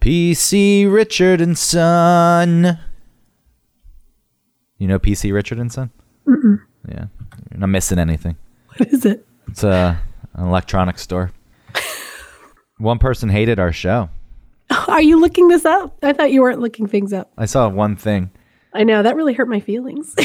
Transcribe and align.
PC 0.00 0.90
Richard 0.90 1.40
and 1.40 1.56
Son. 1.58 2.78
You 4.78 4.88
know 4.88 4.98
PC 4.98 5.32
Richard 5.32 5.58
and 5.58 5.70
Son? 5.70 5.90
Mm-mm. 6.26 6.60
Yeah, 6.88 7.06
you're 7.50 7.60
not 7.60 7.66
missing 7.68 7.98
anything. 7.98 8.36
What 8.76 8.88
is 8.88 9.04
it? 9.04 9.26
It's 9.48 9.62
a 9.62 10.00
an 10.34 10.46
electronics 10.46 11.02
store. 11.02 11.30
One 12.78 12.98
person 12.98 13.28
hated 13.28 13.58
our 13.58 13.72
show. 13.72 14.08
Are 14.88 15.02
you 15.02 15.20
looking 15.20 15.48
this 15.48 15.64
up? 15.66 15.98
I 16.02 16.12
thought 16.14 16.32
you 16.32 16.40
weren't 16.40 16.60
looking 16.60 16.86
things 16.86 17.12
up. 17.12 17.30
I 17.36 17.44
saw 17.46 17.68
one 17.68 17.96
thing. 17.96 18.30
I 18.72 18.84
know 18.84 19.02
that 19.02 19.16
really 19.16 19.34
hurt 19.34 19.48
my 19.48 19.60
feelings. 19.60 20.14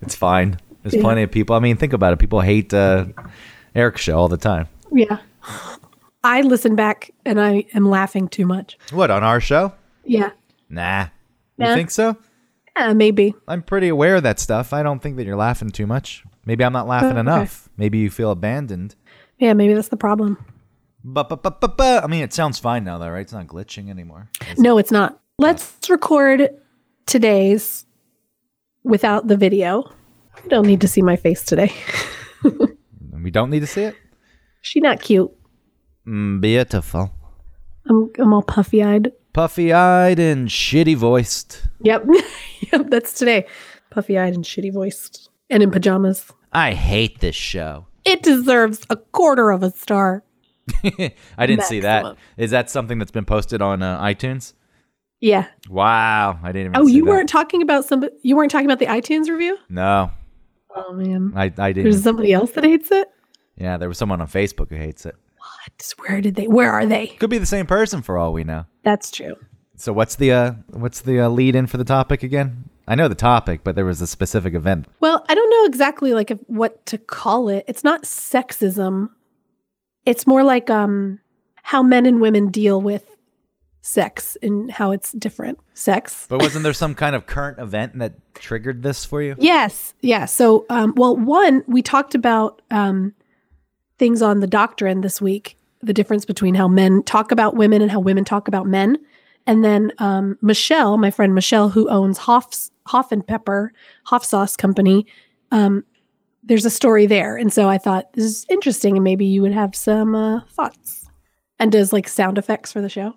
It's 0.00 0.14
fine. 0.14 0.58
There's 0.82 0.94
Yeah. 0.94 1.02
plenty 1.02 1.22
of 1.22 1.30
people. 1.30 1.56
I 1.56 1.58
mean, 1.58 1.76
think 1.76 1.92
about 1.92 2.12
it. 2.12 2.18
People 2.18 2.40
hate 2.40 2.72
uh, 2.72 3.06
Eric's 3.74 4.00
show 4.00 4.16
all 4.16 4.28
the 4.28 4.36
time. 4.36 4.68
yeah. 4.92 5.18
I 6.24 6.40
listen 6.42 6.74
back 6.74 7.10
and 7.24 7.40
I 7.40 7.64
am 7.74 7.88
laughing 7.88 8.28
too 8.28 8.46
much. 8.46 8.76
What 8.92 9.10
on 9.10 9.22
our 9.22 9.40
show? 9.40 9.72
Yeah. 10.04 10.30
Nah. 10.68 11.06
You 11.58 11.66
think 11.74 11.90
so? 11.90 12.16
Uh, 12.76 12.94
maybe. 12.94 13.34
I'm 13.48 13.62
pretty 13.62 13.88
aware 13.88 14.16
of 14.16 14.22
that 14.22 14.38
stuff. 14.38 14.72
I 14.72 14.82
don't 14.82 15.00
think 15.02 15.16
that 15.16 15.26
you're 15.26 15.36
laughing 15.36 15.70
too 15.70 15.86
much. 15.86 16.24
Maybe 16.44 16.64
I'm 16.64 16.72
not 16.72 16.86
laughing 16.86 17.08
Oh, 17.08 17.12
okay. 17.12 17.20
enough. 17.20 17.68
Maybe 17.76 17.98
you 17.98 18.10
feel 18.10 18.30
abandoned. 18.30 18.94
Yeah, 19.38 19.52
maybe 19.54 19.74
that's 19.74 19.88
the 19.88 19.96
problem. 19.96 20.44
But, 21.04 21.28
but, 21.28 21.42
but, 21.42 21.60
but, 21.60 21.76
but, 21.76 22.04
I 22.04 22.06
mean, 22.06 22.22
it 22.22 22.32
sounds 22.32 22.58
fine 22.58 22.84
now, 22.84 22.98
though, 22.98 23.08
right? 23.10 23.20
It's 23.20 23.32
not 23.32 23.46
glitching 23.46 23.88
anymore. 23.90 24.28
No, 24.56 24.78
it's 24.78 24.90
not. 24.90 25.20
Let's 25.38 25.76
record 25.88 26.50
today's 27.06 27.86
without 28.84 29.26
the 29.28 29.36
video. 29.36 29.84
You 30.44 30.50
don't 30.50 30.66
need 30.66 30.80
to 30.82 30.88
see 30.88 31.02
my 31.02 31.16
face 31.16 31.44
today. 31.44 31.72
We 33.20 33.32
don't 33.32 33.50
need 33.50 33.60
to 33.60 33.66
see 33.66 33.82
it. 33.82 33.96
She 34.62 34.80
not 34.80 35.02
cute. 35.02 35.30
Mm, 36.08 36.40
beautiful. 36.40 37.10
I'm 37.88 38.10
I'm 38.18 38.32
all 38.32 38.42
puffy 38.42 38.82
eyed. 38.82 39.12
Puffy 39.32 39.72
eyed 39.72 40.18
and 40.18 40.48
shitty 40.48 40.96
voiced. 40.96 41.62
Yep. 41.82 42.06
yep, 42.72 42.86
that's 42.88 43.12
today. 43.12 43.46
Puffy 43.90 44.18
eyed 44.18 44.34
and 44.34 44.44
shitty 44.44 44.72
voiced. 44.72 45.28
And 45.50 45.62
in 45.62 45.70
pajamas. 45.70 46.32
I 46.52 46.72
hate 46.72 47.20
this 47.20 47.36
show. 47.36 47.86
It 48.04 48.22
deserves 48.22 48.80
a 48.90 48.96
quarter 48.96 49.50
of 49.50 49.62
a 49.62 49.70
star. 49.70 50.24
I 51.38 51.46
didn't 51.46 51.64
see 51.64 51.80
that. 51.80 52.16
Is 52.36 52.50
that 52.52 52.70
something 52.70 52.98
that's 52.98 53.10
been 53.10 53.24
posted 53.24 53.60
on 53.62 53.82
uh, 53.82 54.00
iTunes? 54.02 54.54
Yeah. 55.20 55.46
Wow, 55.68 56.38
I 56.42 56.52
didn't 56.52 56.72
even 56.72 56.76
Oh, 56.76 56.86
see 56.86 56.94
you 56.94 57.04
that. 57.04 57.10
weren't 57.10 57.28
talking 57.28 57.60
about 57.62 57.84
some 57.84 58.04
you 58.22 58.36
weren't 58.36 58.50
talking 58.50 58.66
about 58.66 58.78
the 58.78 58.86
iTunes 58.86 59.28
review? 59.28 59.58
No, 59.68 60.10
Oh 60.74 60.92
man. 60.92 61.32
I, 61.34 61.44
I 61.58 61.72
didn't. 61.72 61.84
There's 61.84 62.02
somebody 62.02 62.32
else 62.32 62.52
that 62.52 62.64
hates 62.64 62.90
it? 62.92 63.08
Yeah, 63.56 63.76
there 63.78 63.88
was 63.88 63.98
someone 63.98 64.20
on 64.20 64.28
Facebook 64.28 64.68
who 64.70 64.76
hates 64.76 65.04
it. 65.06 65.16
What? 65.68 65.94
Where 66.08 66.20
did 66.20 66.34
they 66.34 66.46
where 66.46 66.72
are 66.72 66.86
they? 66.86 67.08
Could 67.08 67.30
be 67.30 67.38
the 67.38 67.46
same 67.46 67.66
person 67.66 68.02
for 68.02 68.18
all 68.18 68.32
we 68.32 68.44
know. 68.44 68.66
That's 68.82 69.10
true. 69.10 69.36
So 69.76 69.92
what's 69.92 70.16
the 70.16 70.32
uh, 70.32 70.52
what's 70.70 71.02
the 71.02 71.20
uh, 71.20 71.28
lead 71.28 71.54
in 71.54 71.66
for 71.66 71.76
the 71.76 71.84
topic 71.84 72.22
again? 72.22 72.68
I 72.86 72.94
know 72.94 73.06
the 73.06 73.14
topic, 73.14 73.60
but 73.64 73.76
there 73.76 73.84
was 73.84 74.00
a 74.00 74.06
specific 74.06 74.54
event. 74.54 74.86
Well, 74.98 75.24
I 75.28 75.34
don't 75.34 75.50
know 75.50 75.66
exactly 75.66 76.14
like 76.14 76.30
if, 76.30 76.38
what 76.46 76.84
to 76.86 76.96
call 76.96 77.50
it. 77.50 77.64
It's 77.68 77.84
not 77.84 78.02
sexism. 78.02 79.10
It's 80.06 80.26
more 80.26 80.42
like 80.42 80.70
um 80.70 81.20
how 81.62 81.82
men 81.82 82.06
and 82.06 82.20
women 82.20 82.48
deal 82.48 82.80
with 82.80 83.14
sex 83.82 84.36
and 84.42 84.70
how 84.70 84.90
it's 84.90 85.12
different. 85.12 85.58
Sex. 85.74 86.26
But 86.28 86.40
wasn't 86.40 86.64
there 86.64 86.72
some 86.72 86.94
kind 86.94 87.14
of 87.14 87.26
current 87.26 87.58
event 87.58 87.98
that 87.98 88.14
triggered 88.34 88.82
this 88.82 89.04
for 89.04 89.22
you? 89.22 89.36
Yes. 89.38 89.92
Yeah. 90.00 90.24
So 90.24 90.64
um 90.70 90.94
well 90.96 91.14
one, 91.14 91.62
we 91.66 91.82
talked 91.82 92.14
about 92.14 92.62
um 92.70 93.14
things 93.98 94.22
on 94.22 94.40
the 94.40 94.46
doctrine 94.46 95.02
this 95.02 95.20
week, 95.20 95.57
the 95.80 95.92
difference 95.92 96.24
between 96.24 96.54
how 96.54 96.68
men 96.68 97.02
talk 97.04 97.30
about 97.32 97.56
women 97.56 97.82
and 97.82 97.90
how 97.90 98.00
women 98.00 98.24
talk 98.24 98.48
about 98.48 98.66
men. 98.66 98.98
And 99.46 99.64
then 99.64 99.92
um, 99.98 100.36
Michelle, 100.42 100.98
my 100.98 101.10
friend 101.10 101.34
Michelle, 101.34 101.68
who 101.70 101.88
owns 101.88 102.18
Hoff's 102.18 102.70
Hoff 102.86 103.12
and 103.12 103.26
Pepper 103.26 103.72
Hoff 104.04 104.24
Sauce 104.24 104.56
Company, 104.56 105.06
um, 105.50 105.84
there's 106.42 106.64
a 106.64 106.70
story 106.70 107.06
there, 107.06 107.36
and 107.36 107.52
so 107.52 107.68
I 107.68 107.76
thought 107.76 108.12
this 108.14 108.24
is 108.24 108.46
interesting, 108.48 108.96
and 108.96 109.04
maybe 109.04 109.26
you 109.26 109.42
would 109.42 109.52
have 109.52 109.74
some 109.74 110.14
uh, 110.14 110.40
thoughts. 110.50 111.10
And 111.58 111.70
does 111.70 111.92
like 111.92 112.08
sound 112.08 112.38
effects 112.38 112.72
for 112.72 112.80
the 112.80 112.88
show? 112.88 113.14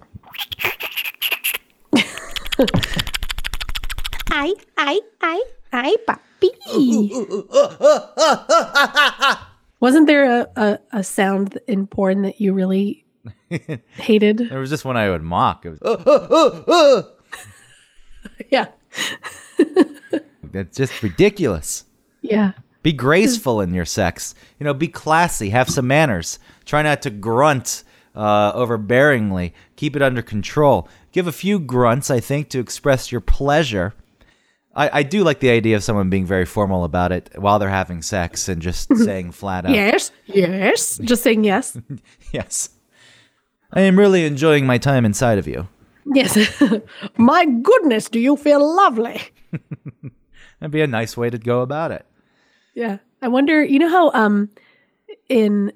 I, 4.31 4.53
I, 4.77 4.99
I, 5.21 5.43
I, 5.71 5.95
puppy. 6.05 6.51
Wasn't 9.81 10.07
there 10.07 10.41
a, 10.41 10.47
a, 10.55 10.79
a 10.93 11.03
sound 11.03 11.59
in 11.67 11.87
porn 11.87 12.21
that 12.21 12.39
you 12.39 12.53
really 12.53 13.03
hated? 13.95 14.37
There 14.37 14.59
was 14.59 14.69
just 14.69 14.85
one 14.85 14.95
I 14.95 15.09
would 15.09 15.23
mock. 15.23 15.65
It 15.65 15.71
was, 15.71 15.81
"Uh, 15.81 15.97
uh, 16.05 16.27
uh, 16.31 16.71
uh." 16.71 17.03
Yeah. 18.51 18.67
That's 20.43 20.77
just 20.77 21.01
ridiculous. 21.01 21.85
Yeah. 22.21 22.51
Be 22.83 22.93
graceful 22.93 23.61
in 23.61 23.73
your 23.73 23.85
sex. 23.85 24.35
You 24.59 24.65
know, 24.65 24.73
be 24.73 24.87
classy. 24.87 25.49
Have 25.49 25.69
some 25.69 25.87
manners. 25.87 26.37
Try 26.65 26.81
not 26.83 27.01
to 27.03 27.09
grunt 27.09 27.83
uh, 28.13 28.53
overbearingly. 28.53 29.53
Keep 29.75 29.95
it 29.95 30.01
under 30.01 30.21
control. 30.21 30.87
Give 31.11 31.25
a 31.27 31.31
few 31.31 31.59
grunts, 31.59 32.11
I 32.11 32.19
think, 32.19 32.49
to 32.49 32.59
express 32.59 33.11
your 33.11 33.21
pleasure. 33.21 33.93
I, 34.73 34.99
I 34.99 35.03
do 35.03 35.23
like 35.23 35.39
the 35.39 35.49
idea 35.49 35.75
of 35.75 35.83
someone 35.83 36.09
being 36.09 36.25
very 36.25 36.45
formal 36.45 36.83
about 36.83 37.11
it 37.11 37.29
while 37.35 37.59
they're 37.59 37.69
having 37.69 38.01
sex 38.01 38.47
and 38.47 38.61
just 38.61 38.95
saying 38.97 39.31
flat 39.31 39.65
out, 39.65 39.71
Yes. 39.71 40.11
Yes. 40.25 40.97
Just 40.99 41.23
saying 41.23 41.43
yes. 41.43 41.77
yes. 42.31 42.69
I 43.73 43.81
am 43.81 43.97
really 43.97 44.25
enjoying 44.25 44.65
my 44.65 44.77
time 44.77 45.05
inside 45.05 45.37
of 45.37 45.47
you. 45.47 45.67
Yes. 46.05 46.37
My 47.17 47.45
goodness, 47.45 48.09
do 48.09 48.19
you 48.19 48.35
feel 48.35 48.75
lovely? 48.75 49.21
That'd 50.59 50.71
be 50.71 50.81
a 50.81 50.87
nice 50.87 51.15
way 51.15 51.29
to 51.29 51.37
go 51.37 51.61
about 51.61 51.91
it. 51.91 52.05
Yeah. 52.73 52.97
I 53.21 53.27
wonder, 53.27 53.63
you 53.63 53.79
know 53.79 53.89
how 53.89 54.11
um 54.11 54.49
in 55.29 55.71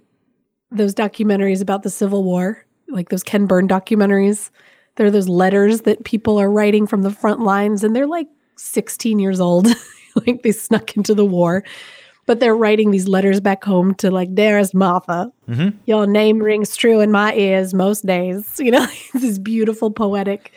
those 0.72 0.94
documentaries 0.94 1.62
about 1.62 1.84
the 1.84 1.90
Civil 1.90 2.24
War, 2.24 2.66
like 2.90 3.10
those 3.10 3.24
Ken 3.24 3.46
Burn 3.46 3.68
documentaries, 3.68 4.50
there 4.96 5.06
are 5.06 5.12
those 5.12 5.30
letters 5.30 5.82
that 5.82 6.04
people 6.06 6.40
are 6.40 6.50
writing 6.50 6.88
from 6.88 7.02
the 7.04 7.12
front 7.12 7.42
lines 7.42 7.84
and 7.84 7.96
they're 7.96 8.08
like 8.08 8.28
16 8.58 9.20
years 9.20 9.40
old. 9.40 9.68
like 10.28 10.44
they 10.44 10.52
snuck 10.52 10.96
into 10.96 11.14
the 11.14 11.26
war. 11.26 11.64
But 12.26 12.40
they're 12.40 12.56
writing 12.56 12.90
these 12.90 13.08
letters 13.08 13.40
back 13.40 13.64
home 13.64 13.94
to 13.96 14.10
like, 14.10 14.34
there's 14.34 14.74
Martha, 14.74 15.32
mm-hmm. 15.48 15.78
your 15.86 16.08
name 16.08 16.40
rings 16.40 16.76
true 16.76 17.00
in 17.00 17.12
my 17.12 17.36
ears 17.36 17.74
most 17.74 18.06
days. 18.06 18.56
You 18.60 18.72
know, 18.72 18.88
this 19.14 19.24
is 19.24 19.38
beautiful, 19.38 19.92
poetic. 19.92 20.52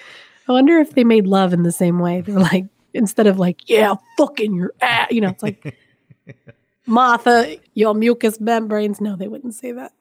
I 0.49 0.53
wonder 0.53 0.79
if 0.79 0.93
they 0.95 1.05
made 1.05 1.27
love 1.27 1.53
in 1.53 1.63
the 1.63 1.73
same 1.73 1.99
way. 1.99 2.23
They're 2.23 2.39
like, 2.39 2.65
instead 2.95 3.27
of 3.27 3.39
like, 3.39 3.69
yeah, 3.69 3.97
fucking 4.17 4.55
your 4.55 4.73
ass, 4.81 5.09
you 5.11 5.21
know, 5.21 5.29
it's 5.29 5.43
like, 5.43 5.77
Martha, 6.87 7.57
your 7.75 7.93
mucous 7.93 8.41
membranes. 8.41 8.99
No, 8.99 9.15
they 9.15 9.29
wouldn't 9.29 9.55
say 9.55 9.73
that. 9.73 9.93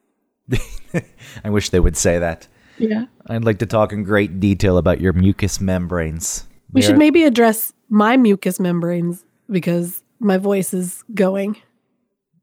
I 1.44 1.50
wish 1.50 1.68
they 1.68 1.80
would 1.80 1.98
say 1.98 2.18
that. 2.18 2.48
Yeah. 2.78 3.06
I'd 3.26 3.44
like 3.44 3.58
to 3.58 3.66
talk 3.66 3.92
in 3.92 4.04
great 4.04 4.40
detail 4.40 4.78
about 4.78 5.02
your 5.02 5.12
mucous 5.12 5.60
membranes. 5.60 6.47
We 6.72 6.82
should 6.82 6.98
maybe 6.98 7.24
address 7.24 7.72
my 7.88 8.16
mucous 8.16 8.60
membranes 8.60 9.24
because 9.50 10.02
my 10.20 10.36
voice 10.36 10.74
is 10.74 11.02
going. 11.14 11.56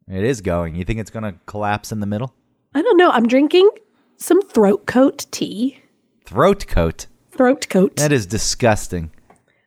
It 0.07 0.23
is 0.23 0.41
going. 0.41 0.75
You 0.75 0.83
think 0.83 0.99
it's 0.99 1.11
going 1.11 1.23
to 1.23 1.39
collapse 1.45 1.91
in 1.91 1.99
the 1.99 2.05
middle? 2.05 2.33
I 2.73 2.81
don't 2.81 2.97
know. 2.97 3.11
I'm 3.11 3.27
drinking 3.27 3.69
some 4.17 4.41
throat 4.41 4.85
coat 4.85 5.25
tea. 5.31 5.79
Throat 6.25 6.67
coat. 6.67 7.07
Throat 7.31 7.67
coat. 7.69 7.95
That 7.97 8.11
is 8.11 8.25
disgusting. 8.25 9.11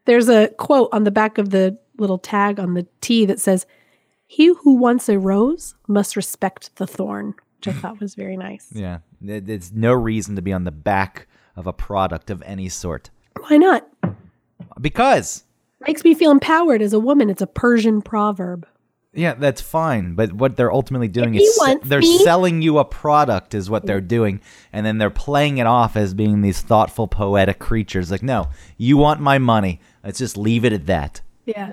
There's 0.05 0.29
a 0.29 0.49
quote 0.49 0.89
on 0.93 1.05
the 1.05 1.11
back 1.11 1.39
of 1.39 1.51
the 1.51 1.79
little 1.99 2.19
tag 2.19 2.59
on 2.59 2.75
the 2.75 2.87
tea 3.01 3.27
that 3.27 3.41
says, 3.41 3.67
He 4.27 4.47
who 4.47 4.75
wants 4.77 5.09
a 5.09 5.19
rose 5.19 5.75
must 5.87 6.17
respect 6.17 6.75
the 6.77 6.87
thorn, 6.87 7.35
which 7.59 7.69
I 7.69 7.73
thought 7.81 8.01
was 8.01 8.15
very 8.15 8.37
nice. 8.37 8.69
Yeah. 8.73 8.99
There's 9.21 9.73
no 9.73 9.93
reason 9.93 10.37
to 10.37 10.43
be 10.43 10.53
on 10.53 10.65
the 10.65 10.71
back 10.71 11.27
of 11.57 11.67
a 11.67 11.73
product 11.73 12.31
of 12.31 12.43
any 12.43 12.69
sort. 12.69 13.11
Why 13.49 13.57
not? 13.57 13.88
Because. 14.81 15.45
Makes 15.87 16.05
me 16.05 16.15
feel 16.15 16.31
empowered 16.31 16.83
as 16.83 16.93
a 16.93 16.99
woman. 16.99 17.31
It's 17.31 17.43
a 17.43 17.47
Persian 17.47 18.03
proverb. 18.03 18.67
Yeah, 19.15 19.35
that's 19.35 19.61
fine. 19.61 20.15
But 20.15 20.33
what 20.33 20.57
they're 20.57 20.73
ultimately 20.73 21.09
doing 21.09 21.35
If 21.35 21.43
is 21.43 21.57
se- 21.57 21.79
they're 21.85 22.01
me- 22.01 22.19
selling 22.19 22.63
you 22.63 22.79
a 22.79 22.85
product, 22.85 23.55
is 23.55 23.71
what 23.71 23.87
they're 23.87 24.01
doing. 24.01 24.41
And 24.73 24.85
then 24.85 24.99
they're 24.99 25.11
playing 25.11 25.59
it 25.59 25.67
off 25.67 25.97
as 25.97 26.15
being 26.15 26.43
these 26.43 26.61
thoughtful, 26.61 27.09
poetic 27.09 27.59
creatures. 27.59 28.11
Like, 28.11 28.23
no, 28.23 28.49
you 28.77 28.97
want 28.97 29.21
my 29.21 29.39
money. 29.39 29.81
Let's 30.05 30.19
just 30.19 30.37
leave 30.37 30.65
it 30.65 30.73
at 30.73 30.87
that. 30.87 31.21
Yeah. 31.47 31.73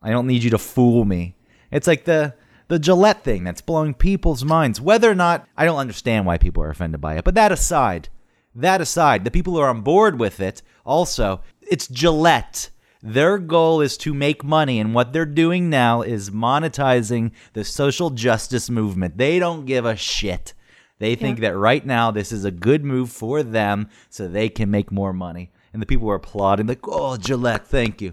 I 0.00 0.10
don't 0.10 0.26
need 0.26 0.44
you 0.44 0.50
to 0.50 0.58
fool 0.58 1.04
me. 1.04 1.34
It's 1.70 1.86
like 1.86 2.04
the 2.04 2.34
the 2.68 2.78
Gillette 2.78 3.24
thing 3.24 3.44
that's 3.44 3.60
blowing 3.62 3.94
people's 3.94 4.44
minds. 4.44 4.80
Whether 4.80 5.10
or 5.10 5.14
not 5.14 5.46
I 5.56 5.64
don't 5.64 5.78
understand 5.78 6.26
why 6.26 6.38
people 6.38 6.62
are 6.62 6.70
offended 6.70 7.00
by 7.00 7.16
it, 7.16 7.24
but 7.24 7.34
that 7.34 7.50
aside, 7.50 8.08
that 8.54 8.80
aside, 8.80 9.24
the 9.24 9.30
people 9.30 9.54
who 9.54 9.60
are 9.60 9.68
on 9.70 9.80
board 9.80 10.18
with 10.20 10.38
it 10.38 10.62
also, 10.86 11.40
it's 11.70 11.86
Gillette. 11.88 12.70
Their 13.02 13.38
goal 13.38 13.80
is 13.80 13.96
to 13.98 14.12
make 14.12 14.42
money, 14.42 14.80
and 14.80 14.92
what 14.94 15.12
they're 15.12 15.24
doing 15.24 15.70
now 15.70 16.02
is 16.02 16.30
monetizing 16.30 17.30
the 17.52 17.62
social 17.64 18.10
justice 18.10 18.68
movement. 18.68 19.16
They 19.18 19.38
don't 19.38 19.66
give 19.66 19.84
a 19.84 19.94
shit. 19.96 20.52
They 20.98 21.14
think 21.14 21.38
that 21.40 21.56
right 21.56 21.86
now 21.86 22.10
this 22.10 22.32
is 22.32 22.44
a 22.44 22.50
good 22.50 22.84
move 22.84 23.10
for 23.12 23.44
them 23.44 23.88
so 24.10 24.26
they 24.26 24.48
can 24.48 24.68
make 24.68 24.90
more 24.90 25.12
money. 25.12 25.52
And 25.72 25.80
the 25.80 25.86
people 25.86 26.10
are 26.10 26.16
applauding, 26.16 26.66
like, 26.66 26.80
oh, 26.88 27.16
Gillette, 27.16 27.68
thank 27.68 28.00
you. 28.02 28.10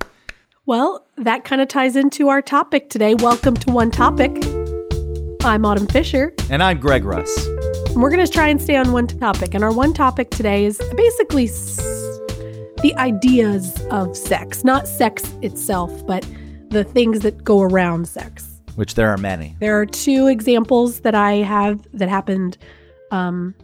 Well, 0.67 1.07
that 1.17 1.43
kind 1.45 1.61
of 1.61 1.67
ties 1.67 1.95
into 1.95 2.27
our 2.27 2.43
topic 2.43 2.91
today. 2.91 3.15
Welcome 3.15 3.55
to 3.55 3.71
One 3.71 3.89
Topic. 3.89 4.31
I'm 5.43 5.65
Autumn 5.65 5.87
Fisher. 5.87 6.33
And 6.51 6.61
I'm 6.61 6.79
Greg 6.79 7.05
Russ. 7.05 7.47
And 7.87 8.01
we're 8.03 8.11
going 8.11 8.25
to 8.25 8.31
try 8.31 8.49
and 8.49 8.61
stay 8.61 8.75
on 8.75 8.91
one 8.91 9.07
topic. 9.07 9.55
And 9.55 9.63
our 9.63 9.71
one 9.73 9.93
topic 9.93 10.29
today 10.29 10.65
is 10.65 10.79
basically 10.95 11.45
s- 11.45 11.79
the 12.81 12.93
ideas 12.95 13.79
of 13.91 14.15
sex, 14.15 14.63
not 14.63 14.87
sex 14.87 15.23
itself, 15.41 16.05
but 16.05 16.27
the 16.69 16.83
things 16.83 17.21
that 17.21 17.43
go 17.43 17.61
around 17.61 18.07
sex. 18.07 18.61
Which 18.75 18.95
there 18.95 19.09
are 19.09 19.17
many. 19.17 19.55
There 19.59 19.79
are 19.79 19.85
two 19.85 20.27
examples 20.27 21.01
that 21.01 21.15
I 21.15 21.35
have 21.35 21.85
that 21.93 22.09
happened. 22.09 22.57
Um, 23.11 23.55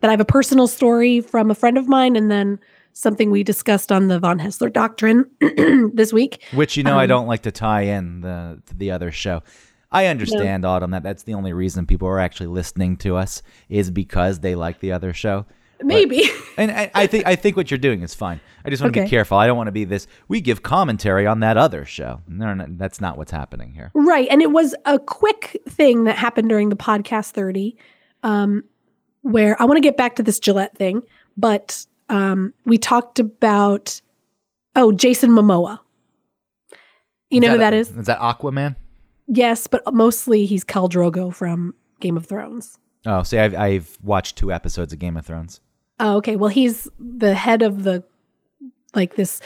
that 0.00 0.08
I 0.08 0.10
have 0.12 0.20
a 0.20 0.24
personal 0.24 0.66
story 0.66 1.20
from 1.20 1.50
a 1.50 1.54
friend 1.54 1.78
of 1.78 1.86
mine, 1.88 2.16
and 2.16 2.30
then 2.30 2.58
something 2.92 3.30
we 3.30 3.42
discussed 3.44 3.90
on 3.92 4.08
the 4.08 4.18
von 4.18 4.38
Hessler 4.38 4.68
doctrine 4.68 5.24
this 5.94 6.12
week. 6.12 6.42
Which 6.52 6.76
you 6.76 6.82
know 6.82 6.98
I 6.98 7.04
Um, 7.04 7.08
don't 7.08 7.26
like 7.28 7.42
to 7.42 7.52
tie 7.52 7.82
in 7.82 8.20
the 8.20 8.60
the 8.76 8.90
other 8.90 9.10
show. 9.12 9.42
I 9.90 10.06
understand, 10.06 10.64
Autumn, 10.64 10.90
that 10.90 11.02
that's 11.02 11.22
the 11.22 11.34
only 11.34 11.52
reason 11.52 11.86
people 11.86 12.08
are 12.08 12.18
actually 12.18 12.46
listening 12.48 12.96
to 12.98 13.16
us 13.16 13.42
is 13.68 13.90
because 13.90 14.40
they 14.40 14.54
like 14.54 14.80
the 14.80 14.92
other 14.92 15.12
show. 15.12 15.46
Maybe. 15.84 16.24
And 16.58 16.70
I, 16.70 16.90
I 16.94 17.06
think 17.06 17.26
I 17.26 17.34
think 17.34 17.56
what 17.56 17.70
you're 17.70 17.78
doing 17.78 18.02
is 18.02 18.14
fine. 18.14 18.38
I 18.64 18.68
just 18.70 18.82
want 18.82 18.92
to 18.92 19.00
Okay. 19.00 19.06
be 19.06 19.10
careful. 19.10 19.38
I 19.38 19.46
don't 19.46 19.56
want 19.56 19.68
to 19.68 19.72
be 19.72 19.84
this. 19.84 20.06
We 20.28 20.42
give 20.42 20.62
commentary 20.62 21.26
on 21.26 21.40
that 21.40 21.56
other 21.56 21.86
show. 21.86 22.20
No, 22.28 22.52
no, 22.52 22.66
that's 22.68 23.00
not 23.00 23.16
what's 23.16 23.32
happening 23.32 23.72
here. 23.72 23.90
Right. 23.94 24.28
And 24.30 24.42
it 24.42 24.50
was 24.52 24.74
a 24.84 24.98
quick 24.98 25.62
thing 25.68 26.04
that 26.04 26.16
happened 26.16 26.50
during 26.50 26.68
the 26.68 26.76
podcast 26.76 27.30
30, 27.30 27.74
um, 28.22 28.64
where 29.22 29.60
I 29.60 29.64
want 29.64 29.78
to 29.78 29.80
get 29.80 29.96
back 29.96 30.16
to 30.16 30.22
this 30.22 30.38
Gillette 30.38 30.76
thing, 30.76 31.02
but 31.38 31.86
um, 32.10 32.52
we 32.66 32.76
talked 32.76 33.18
about, 33.18 34.00
oh, 34.76 34.92
Jason 34.92 35.30
Momoa. 35.30 35.78
You 37.30 37.40
know 37.40 37.52
who 37.52 37.58
that 37.58 37.72
is? 37.72 37.90
Is 37.96 38.06
that 38.06 38.18
Aquaman? 38.18 38.76
Yes, 39.26 39.66
but 39.66 39.82
mostly 39.94 40.44
he's 40.44 40.64
Khal 40.64 40.90
Drogo 40.90 41.32
from 41.34 41.74
Game 42.00 42.18
of 42.18 42.26
Thrones. 42.26 42.76
Oh, 43.06 43.22
see, 43.22 43.38
I've 43.38 43.54
I've 43.54 43.98
watched 44.02 44.36
two 44.36 44.52
episodes 44.52 44.92
of 44.92 44.98
Game 44.98 45.16
of 45.16 45.24
Thrones. 45.24 45.60
Oh, 46.02 46.16
okay. 46.16 46.34
Well, 46.34 46.50
he's 46.50 46.88
the 46.98 47.32
head 47.32 47.62
of 47.62 47.84
the, 47.84 48.02
like 48.92 49.14
this 49.14 49.40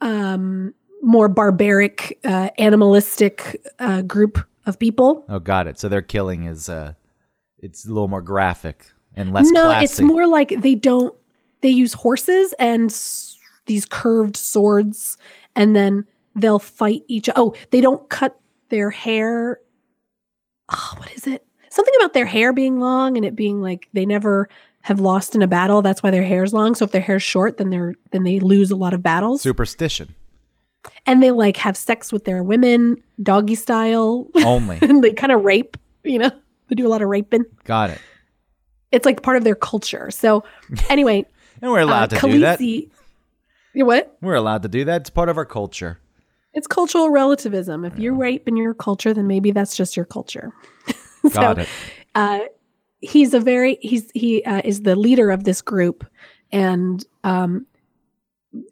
um, 0.00 0.72
more 1.02 1.28
barbaric, 1.28 2.18
uh, 2.24 2.48
animalistic 2.58 3.62
uh, 3.78 4.00
group 4.00 4.38
of 4.64 4.78
people. 4.78 5.26
Oh, 5.28 5.38
got 5.38 5.66
it. 5.66 5.78
So 5.78 5.90
their 5.90 6.00
killing 6.00 6.44
is 6.44 6.70
uh, 6.70 6.94
it's 7.58 7.84
a 7.84 7.88
little 7.88 8.08
more 8.08 8.22
graphic 8.22 8.86
and 9.14 9.34
less 9.34 9.50
no, 9.50 9.64
classy. 9.64 9.84
it's 9.84 10.00
more 10.00 10.26
like 10.26 10.48
they 10.62 10.74
don't. 10.74 11.14
They 11.60 11.68
use 11.68 11.92
horses 11.92 12.54
and 12.58 12.90
s- 12.90 13.36
these 13.66 13.84
curved 13.84 14.36
swords, 14.36 15.18
and 15.54 15.76
then 15.76 16.06
they'll 16.34 16.58
fight 16.58 17.02
each. 17.06 17.28
Oh, 17.36 17.54
they 17.70 17.82
don't 17.82 18.08
cut 18.08 18.40
their 18.70 18.88
hair. 18.88 19.60
Oh, 20.72 20.94
what 20.96 21.12
is 21.12 21.26
it? 21.26 21.46
Something 21.68 21.94
about 22.00 22.14
their 22.14 22.24
hair 22.26 22.54
being 22.54 22.80
long 22.80 23.18
and 23.18 23.26
it 23.26 23.36
being 23.36 23.60
like 23.60 23.88
they 23.92 24.06
never 24.06 24.48
have 24.86 25.00
lost 25.00 25.34
in 25.34 25.42
a 25.42 25.48
battle. 25.48 25.82
That's 25.82 26.00
why 26.00 26.12
their 26.12 26.22
hair's 26.22 26.52
long. 26.52 26.76
So 26.76 26.84
if 26.84 26.92
their 26.92 27.00
hair's 27.00 27.22
short, 27.22 27.56
then 27.56 27.70
they're 27.70 27.96
then 28.12 28.22
they 28.22 28.38
lose 28.38 28.70
a 28.70 28.76
lot 28.76 28.94
of 28.94 29.02
battles. 29.02 29.42
superstition 29.42 30.14
And 31.06 31.20
they 31.20 31.32
like 31.32 31.56
have 31.56 31.76
sex 31.76 32.12
with 32.12 32.24
their 32.24 32.44
women, 32.44 33.02
doggy 33.20 33.56
style, 33.56 34.28
only. 34.44 34.78
and 34.82 35.02
they 35.02 35.12
kind 35.12 35.32
of 35.32 35.42
rape. 35.42 35.76
You 36.04 36.20
know, 36.20 36.30
they 36.68 36.76
do 36.76 36.86
a 36.86 36.88
lot 36.88 37.02
of 37.02 37.08
raping. 37.08 37.44
got 37.64 37.90
it. 37.90 38.00
It's 38.92 39.04
like 39.04 39.24
part 39.24 39.36
of 39.36 39.42
their 39.42 39.56
culture. 39.56 40.08
So 40.12 40.44
anyway, 40.88 41.26
And 41.60 41.72
we're 41.72 41.80
allowed 41.80 42.12
uh, 42.12 42.20
to 42.20 42.30
do 42.30 42.38
that. 42.40 42.60
You 42.60 43.84
what? 43.86 44.16
We're 44.22 44.34
allowed 44.36 44.62
to 44.62 44.68
do 44.68 44.84
that. 44.84 45.00
It's 45.00 45.10
part 45.10 45.28
of 45.28 45.36
our 45.36 45.44
culture. 45.44 45.98
It's 46.54 46.68
cultural 46.68 47.10
relativism. 47.10 47.84
If 47.84 47.98
you 47.98 48.14
rape 48.14 48.46
in 48.46 48.56
your 48.56 48.72
culture, 48.72 49.12
then 49.12 49.26
maybe 49.26 49.50
that's 49.50 49.76
just 49.76 49.96
your 49.96 50.06
culture. 50.06 50.52
Got 51.32 51.58
it. 51.58 51.68
Uh, 52.14 52.38
he's 53.00 53.34
a 53.34 53.40
very 53.40 53.78
he's 53.80 54.10
he 54.14 54.44
uh, 54.44 54.62
is 54.64 54.82
the 54.82 54.96
leader 54.96 55.30
of 55.30 55.44
this 55.44 55.62
group, 55.62 56.04
and 56.52 57.04
um, 57.24 57.66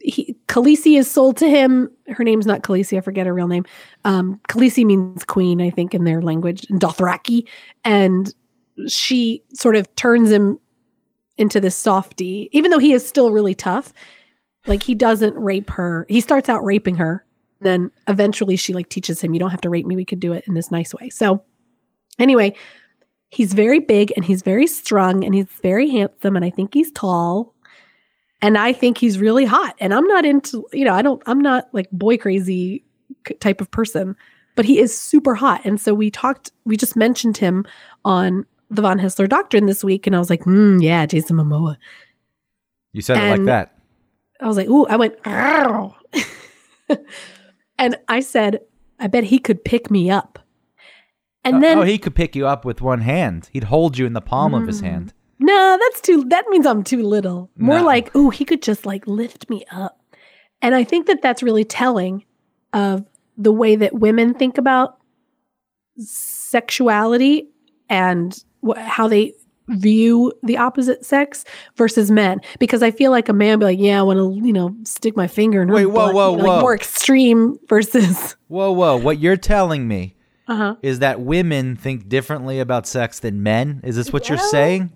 he 0.00 0.37
Khaleesi 0.49 0.99
is 0.99 1.11
sold 1.11 1.37
to 1.38 1.49
him. 1.49 1.91
Her 2.09 2.25
name's 2.25 2.47
not 2.47 2.62
Khaleesi. 2.62 2.97
I 2.99 3.00
forget 3.00 3.26
her 3.26 3.35
real 3.35 3.49
name. 3.49 3.65
Um, 4.05 4.41
Khaleesi 4.49 4.85
means 4.85 5.25
queen, 5.25 5.61
I 5.61 5.71
think, 5.71 5.94
in 5.94 6.05
their 6.05 6.23
language, 6.23 6.62
Dothraki, 6.69 7.47
and 7.85 8.32
she 8.88 9.43
sort 9.53 9.76
of 9.76 9.94
turns 9.97 10.31
him 10.31 10.59
into 11.37 11.61
this 11.61 11.76
softy, 11.76 12.49
even 12.53 12.71
though 12.71 12.79
he 12.79 12.93
is 12.93 13.06
still 13.06 13.32
really 13.32 13.55
tough. 13.55 13.93
Like 14.67 14.82
he 14.82 14.94
doesn't 14.94 15.37
rape 15.37 15.71
her. 15.71 16.06
He 16.09 16.21
starts 16.21 16.49
out 16.49 16.65
raping 16.65 16.97
her. 16.97 17.25
Then 17.61 17.91
eventually 18.09 18.56
she 18.56 18.73
like 18.73 18.88
teaches 18.88 19.21
him, 19.21 19.35
you 19.35 19.41
don't 19.41 19.50
have 19.50 19.61
to 19.62 19.71
rape 19.71 19.87
me. 19.87 19.97
We 19.97 20.05
could 20.05 20.21
do 20.21 20.32
it 20.32 20.44
in 20.47 20.55
this 20.55 20.71
nice 20.71 20.94
way. 20.94 21.11
So 21.11 21.43
anyway, 22.19 22.55
he's 23.34 23.52
very 23.52 23.81
big 23.81 24.12
and 24.16 24.25
he's 24.25 24.42
very 24.42 24.66
strong 24.66 25.25
and 25.25 25.34
he's 25.34 25.48
very 25.62 25.90
handsome 25.90 26.36
and 26.36 26.44
I 26.44 26.50
think 26.50 26.72
he's 26.72 26.92
tall. 26.92 27.52
And 28.40 28.56
I 28.58 28.72
think 28.72 28.98
he's 28.98 29.19
really 29.19 29.44
hot. 29.44 29.75
And 29.81 29.92
I'm 29.94 30.06
not 30.06 30.25
into, 30.25 30.66
you 30.72 30.84
know, 30.84 30.94
I 30.94 31.02
don't, 31.02 31.22
I'm 31.26 31.40
not 31.40 31.69
like 31.72 31.90
boy 31.90 32.16
crazy 32.19 32.84
type 33.40 33.60
of 33.60 33.70
person, 33.70 34.16
but 34.54 34.64
he 34.64 34.78
is 34.78 34.96
super 34.96 35.34
hot. 35.34 35.62
And 35.64 35.81
so 35.81 35.94
we 35.94 36.10
talked, 36.10 36.52
we 36.64 36.76
just 36.76 36.94
mentioned 36.94 37.36
him 37.36 37.64
on 38.04 38.44
the 38.70 38.82
Von 38.82 38.98
Hessler 38.98 39.26
Doctrine 39.26 39.66
this 39.66 39.82
week. 39.82 40.06
And 40.06 40.14
I 40.14 40.19
was 40.19 40.30
like, 40.30 40.44
mm, 40.44 40.82
yeah, 40.82 41.06
Jason 41.06 41.37
Momoa. 41.37 41.76
You 42.92 43.02
said 43.02 43.16
it 43.16 43.30
like 43.30 43.46
that. 43.46 43.75
I 44.40 44.46
was 44.46 44.56
like, 44.56 44.69
ooh, 44.69 44.87
I 44.87 44.96
went, 44.96 45.14
and 47.78 47.96
I 48.08 48.20
said, 48.20 48.60
I 49.00 49.06
bet 49.06 49.25
he 49.25 49.38
could 49.38 49.64
pick 49.64 49.90
me 49.90 50.10
up. 50.10 50.38
And 51.44 51.56
Oh, 51.56 51.61
then, 51.61 51.79
oh, 51.79 51.82
he 51.82 51.99
could 51.99 52.14
pick 52.14 52.35
you 52.35 52.46
up 52.46 52.64
with 52.64 52.81
one 52.81 53.00
hand. 53.02 53.50
He'd 53.52 53.64
hold 53.64 53.99
you 53.99 54.06
in 54.06 54.14
the 54.14 54.20
palm 54.20 54.55
of 54.55 54.67
his 54.67 54.81
Mm. 54.81 54.85
hand. 54.85 55.12
no, 55.38 55.79
that's 55.81 56.00
too, 56.00 56.25
that 56.29 56.46
means 56.49 56.64
I'm 56.67 56.82
too 56.82 57.02
little. 57.02 57.50
More 57.58 57.81
No. 57.81 57.85
like, 57.85 58.11
oh, 58.14 58.31
he 58.31 58.44
could 58.44 58.62
just 58.62 58.87
like 58.87 59.06
lift 59.06 59.50
me 59.50 59.64
up. 59.70 60.00
And 60.62 60.75
I 60.75 60.85
think 60.85 61.06
that 61.06 61.20
that's 61.23 61.43
really 61.43 61.64
telling 61.64 62.25
of 62.73 63.05
the 63.37 63.52
way 63.52 63.76
that 63.76 63.93
women 63.94 64.32
think 64.35 64.56
about 64.58 64.96
sexuality 65.99 67.49
and 67.88 68.43
wh- 68.67 68.79
how 68.79 69.08
they 69.08 69.35
view 69.69 70.31
the 70.43 70.58
opposite 70.58 71.05
sex 71.05 71.44
versus 71.76 72.11
men 72.11 72.40
because 72.58 72.83
I 72.83 72.90
feel 72.90 73.11
like 73.11 73.28
a 73.28 73.33
man 73.33 73.59
would 73.59 73.61
be 73.61 73.73
like, 73.73 73.78
yeah, 73.78 73.99
I 73.99 74.02
want 74.02 74.18
to, 74.18 74.47
you 74.47 74.52
know, 74.52 74.75
stick 74.85 75.16
my 75.16 75.26
finger 75.26 75.62
in 75.62 75.68
her 75.68 75.75
Wait, 75.75 75.87
whoa, 75.87 76.07
butt," 76.07 76.14
whoa, 76.14 76.30
you 76.33 76.37
know, 76.38 76.42
like 76.45 76.52
whoa. 76.57 76.61
more 76.61 76.75
extreme 76.75 77.59
versus 77.68 78.37
Whoa, 78.49 78.71
whoa! 78.73 78.97
What 78.97 79.18
you're 79.18 79.37
telling 79.38 79.88
me 79.88 80.13
uh-huh. 80.46 80.76
is 80.82 80.98
that 80.98 81.20
women 81.20 81.76
think 81.76 82.08
differently 82.08 82.60
about 82.60 82.86
sex 82.86 83.18
than 83.20 83.42
men. 83.42 83.80
Is 83.84 83.96
this 83.96 84.12
what 84.12 84.28
you're 84.28 84.38
saying? 84.38 84.92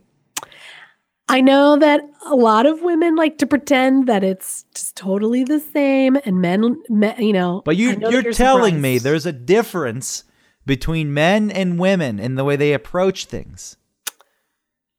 I 1.29 1.43
know 1.43 1.79
that 1.79 2.01
a 2.27 2.35
lot 2.35 2.65
of 2.65 2.81
women 2.81 3.15
like 3.15 3.37
to 3.39 3.47
pretend 3.47 4.09
that 4.09 4.25
it's 4.25 4.65
just 4.75 4.97
totally 4.97 5.45
the 5.45 5.61
same 5.61 6.17
and 6.25 6.41
men, 6.41 6.83
men 6.89 7.21
you 7.23 7.35
know, 7.35 7.63
But 7.65 7.77
you, 7.77 7.97
know 7.97 8.09
you're 8.09 8.33
telling 8.33 8.81
me 8.81 8.99
there's 8.99 9.27
a 9.27 9.33
difference 9.33 10.25
between 10.65 11.13
men 11.13 11.51
and 11.51 11.79
women 11.79 12.19
in 12.19 12.37
the 12.37 12.45
way 12.45 12.57
they 12.57 12.73
approach 12.73 13.27
things. 13.27 13.77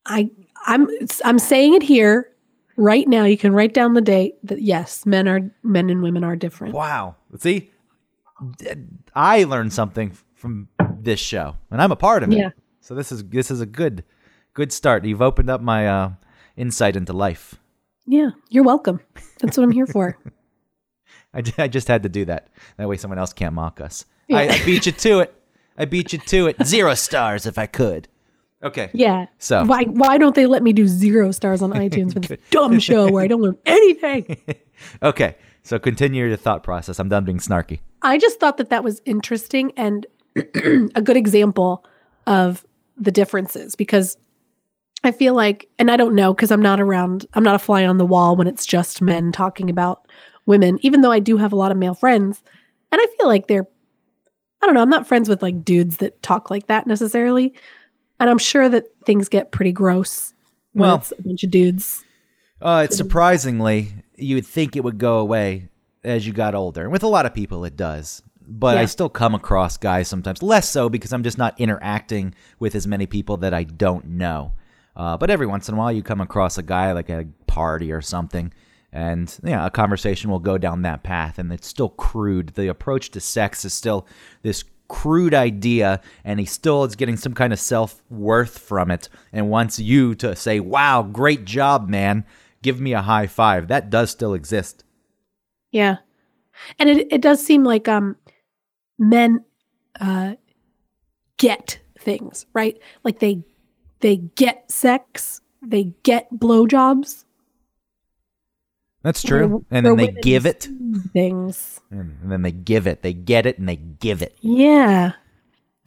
I 0.06 0.30
I'm 0.66 0.88
I'm 1.24 1.40
saying 1.40 1.76
it 1.76 1.84
here 1.84 2.30
right 2.78 3.08
now. 3.08 3.24
You 3.24 3.38
can 3.38 3.54
write 3.54 3.74
down 3.74 3.94
the 3.94 4.02
date 4.02 4.36
that 4.44 4.62
yes, 4.62 5.06
men 5.06 5.28
are 5.28 5.52
men 5.64 5.90
and 5.90 6.02
women 6.04 6.24
are 6.24 6.36
different. 6.36 6.74
Wow. 6.76 7.16
See, 7.38 7.72
I 9.16 9.44
learned 9.46 9.74
something 9.74 10.18
from 10.40 10.70
this 11.00 11.20
show, 11.20 11.56
and 11.70 11.82
I'm 11.82 11.92
a 11.92 11.96
part 11.96 12.24
of 12.24 12.32
it. 12.32 12.38
Yeah. 12.38 12.50
So 12.80 12.96
this 12.96 13.12
is 13.12 13.24
this 13.26 13.52
is 13.52 13.62
a 13.62 13.66
good 13.66 14.04
good 14.54 14.72
start. 14.72 15.06
You've 15.06 15.22
opened 15.22 15.50
up 15.50 15.62
my 15.62 15.88
uh, 15.88 16.12
insight 16.56 16.96
into 16.96 17.14
life. 17.14 17.56
Yeah, 18.08 18.32
you're 18.50 18.64
welcome. 18.64 19.02
That's 19.40 19.58
what 19.58 19.64
I'm 19.64 19.72
here 19.72 19.86
for. 19.86 20.18
I, 21.34 21.44
I 21.60 21.68
just 21.68 21.88
had 21.88 22.04
to 22.04 22.10
do 22.10 22.26
that. 22.26 22.48
That 22.78 22.88
way, 22.88 22.98
someone 22.98 23.20
else 23.20 23.34
can't 23.34 23.54
mock 23.54 23.80
us. 23.82 24.06
I, 24.32 24.50
I 24.50 24.66
beat 24.66 24.86
you 24.86 24.92
to 24.92 25.20
it. 25.20 25.36
I 25.78 25.86
beat 25.86 26.14
you 26.14 26.20
to 26.20 26.48
it. 26.48 26.66
Zero 26.66 26.96
stars 26.96 27.46
if 27.46 27.58
I 27.58 27.68
could. 27.68 28.08
Okay. 28.64 28.90
Yeah. 28.94 29.28
So 29.38 29.64
Why 29.64 29.84
why 29.84 30.18
don't 30.18 30.36
they 30.36 30.46
let 30.46 30.64
me 30.64 30.74
do 30.74 30.88
zero 30.88 31.32
stars 31.32 31.62
on 31.62 31.72
iTunes 31.86 32.14
for 32.14 32.20
this 32.20 32.40
dumb 32.50 32.80
show 32.80 33.12
where 33.12 33.24
I 33.24 33.28
don't 33.28 33.42
learn 33.42 33.58
anything? 33.66 34.38
okay. 35.04 35.36
So 35.64 35.78
continue 35.80 36.26
your 36.26 36.38
thought 36.38 36.64
process. 36.64 37.00
I'm 37.00 37.10
done 37.10 37.26
being 37.26 37.38
snarky. 37.40 37.80
I 38.02 38.18
just 38.18 38.40
thought 38.40 38.58
that 38.58 38.70
that 38.70 38.84
was 38.84 39.02
interesting 39.06 39.72
and 39.78 40.06
a 40.96 41.02
good 41.02 41.18
example 41.18 41.86
of 42.28 42.66
the 42.98 43.12
differences 43.12 43.76
because 43.76 44.18
I 45.04 45.12
feel 45.12 45.34
like, 45.34 45.70
and 45.80 45.90
I 45.90 45.98
don't 45.98 46.16
know 46.16 46.34
because 46.34 46.52
I'm 46.52 46.62
not 46.62 46.80
around, 46.82 47.26
I'm 47.34 47.44
not 47.44 47.56
a 47.56 47.60
fly 47.60 47.86
on 47.86 47.98
the 47.98 48.06
wall 48.06 48.36
when 48.36 48.48
it's 48.48 48.66
just 48.66 49.02
men 49.02 49.32
talking 49.32 49.70
about 49.70 50.06
women, 50.46 50.78
even 50.82 51.02
though 51.02 51.12
I 51.12 51.20
do 51.20 51.38
have 51.38 51.54
a 51.54 51.56
lot 51.56 51.72
of 51.72 51.78
male 51.78 51.94
friends. 51.94 52.44
And 52.92 53.00
I 53.02 53.08
feel 53.18 53.28
like 53.28 53.48
they're, 53.48 53.68
I 54.62 54.66
don't 54.66 54.76
know, 54.76 54.82
I'm 54.82 54.90
not 54.90 55.08
friends 55.08 55.30
with 55.30 55.42
like 55.42 55.64
dudes 55.64 55.98
that 55.98 56.22
talk 56.22 56.52
like 56.52 56.68
that 56.68 56.86
necessarily. 56.86 57.54
And 58.20 58.30
I'm 58.30 58.38
sure 58.38 58.68
that 58.68 58.86
things 59.06 59.30
get 59.30 59.52
pretty 59.52 59.72
gross 59.72 60.34
when 60.74 60.90
Well- 60.90 60.98
it's 60.98 61.14
a 61.18 61.22
bunch 61.22 61.44
of 61.44 61.52
dudes. 61.52 62.04
Uh, 62.62 62.82
it's 62.84 62.98
surprisingly, 62.98 63.94
you 64.18 64.36
would 64.36 64.46
think 64.46 64.76
it 64.76 64.84
would 64.84 64.98
go 64.98 65.20
away 65.20 65.70
as 66.04 66.28
you 66.28 66.34
got 66.34 66.56
older. 66.56 66.84
And 66.84 66.92
with 66.92 67.04
a 67.04 67.08
lot 67.08 67.26
of 67.26 67.34
people, 67.34 67.64
it 67.64 67.78
does. 67.78 68.22
But 68.52 68.78
I 68.78 68.86
still 68.86 69.10
come 69.10 69.36
across 69.36 69.78
guys 69.78 70.08
sometimes, 70.08 70.42
less 70.42 70.68
so 70.68 70.90
because 70.90 71.14
I'm 71.14 71.24
just 71.24 71.38
not 71.38 71.60
interacting 71.60 72.34
with 72.58 72.74
as 72.74 72.88
many 72.88 73.06
people 73.06 73.38
that 73.38 73.54
I 73.54 73.64
don't 73.64 74.06
know. 74.06 74.54
Uh, 74.96 75.18
but 75.18 75.30
every 75.30 75.46
once 75.46 75.70
in 75.70 75.76
a 75.76 75.78
while, 75.78 75.92
you 75.92 76.02
come 76.02 76.20
across 76.20 76.58
a 76.58 76.64
guy 76.64 76.92
like 76.92 77.10
at 77.10 77.22
a 77.22 77.28
party 77.46 77.92
or 77.92 78.02
something, 78.02 78.52
and 78.92 79.38
yeah, 79.44 79.66
a 79.66 79.70
conversation 79.70 80.32
will 80.32 80.40
go 80.40 80.58
down 80.58 80.82
that 80.82 81.04
path, 81.04 81.38
and 81.38 81.54
it's 81.54 81.68
still 81.68 81.90
crude. 81.90 82.50
The 82.50 82.68
approach 82.70 83.12
to 83.12 83.20
sex 83.20 83.64
is 83.64 83.74
still 83.74 84.08
this 84.42 84.64
crude 84.88 85.36
idea, 85.36 86.02
and 86.24 86.40
he 86.40 86.46
still 86.46 86.84
is 86.84 86.96
getting 86.96 87.18
some 87.18 87.34
kind 87.34 87.54
of 87.54 87.60
self 87.60 88.04
worth 88.10 88.58
from 88.58 88.90
it, 88.90 89.10
and 89.32 89.50
wants 89.50 89.80
you 89.80 90.16
to 90.16 90.36
say, 90.36 90.60
"Wow, 90.60 91.04
great 91.04 91.46
job, 91.46 91.88
man! 91.88 92.26
Give 92.64 92.82
me 92.82 92.94
a 92.94 93.04
high 93.04 93.28
five." 93.28 93.68
That 93.68 93.92
does 93.92 94.10
still 94.10 94.34
exist. 94.34 94.84
Yeah. 95.72 95.98
And 96.78 96.90
it 96.90 97.08
it 97.12 97.22
does 97.22 97.46
seem 97.46 97.64
like 97.64 97.88
um 97.88 98.18
men 99.00 99.44
uh 100.00 100.36
get 101.38 101.80
things, 101.98 102.46
right? 102.54 102.78
Like 103.04 103.20
they 103.20 103.44
they 104.02 104.18
get 104.18 104.70
sex, 104.72 105.42
they 105.62 105.94
get 106.04 106.32
blowjobs. 106.34 107.26
That's 109.02 109.24
true, 109.24 109.66
and 109.72 109.86
then 109.86 109.96
they 109.96 110.10
give 110.10 110.46
it, 110.46 110.68
things. 111.14 111.80
and 111.90 112.18
then 112.26 112.42
they 112.42 112.52
give 112.52 112.86
it. 112.86 113.02
They 113.02 113.14
get 113.14 113.46
it, 113.46 113.58
and 113.58 113.68
they 113.70 113.78
give 113.78 114.22
it. 114.22 114.38
Yeah. 114.42 115.14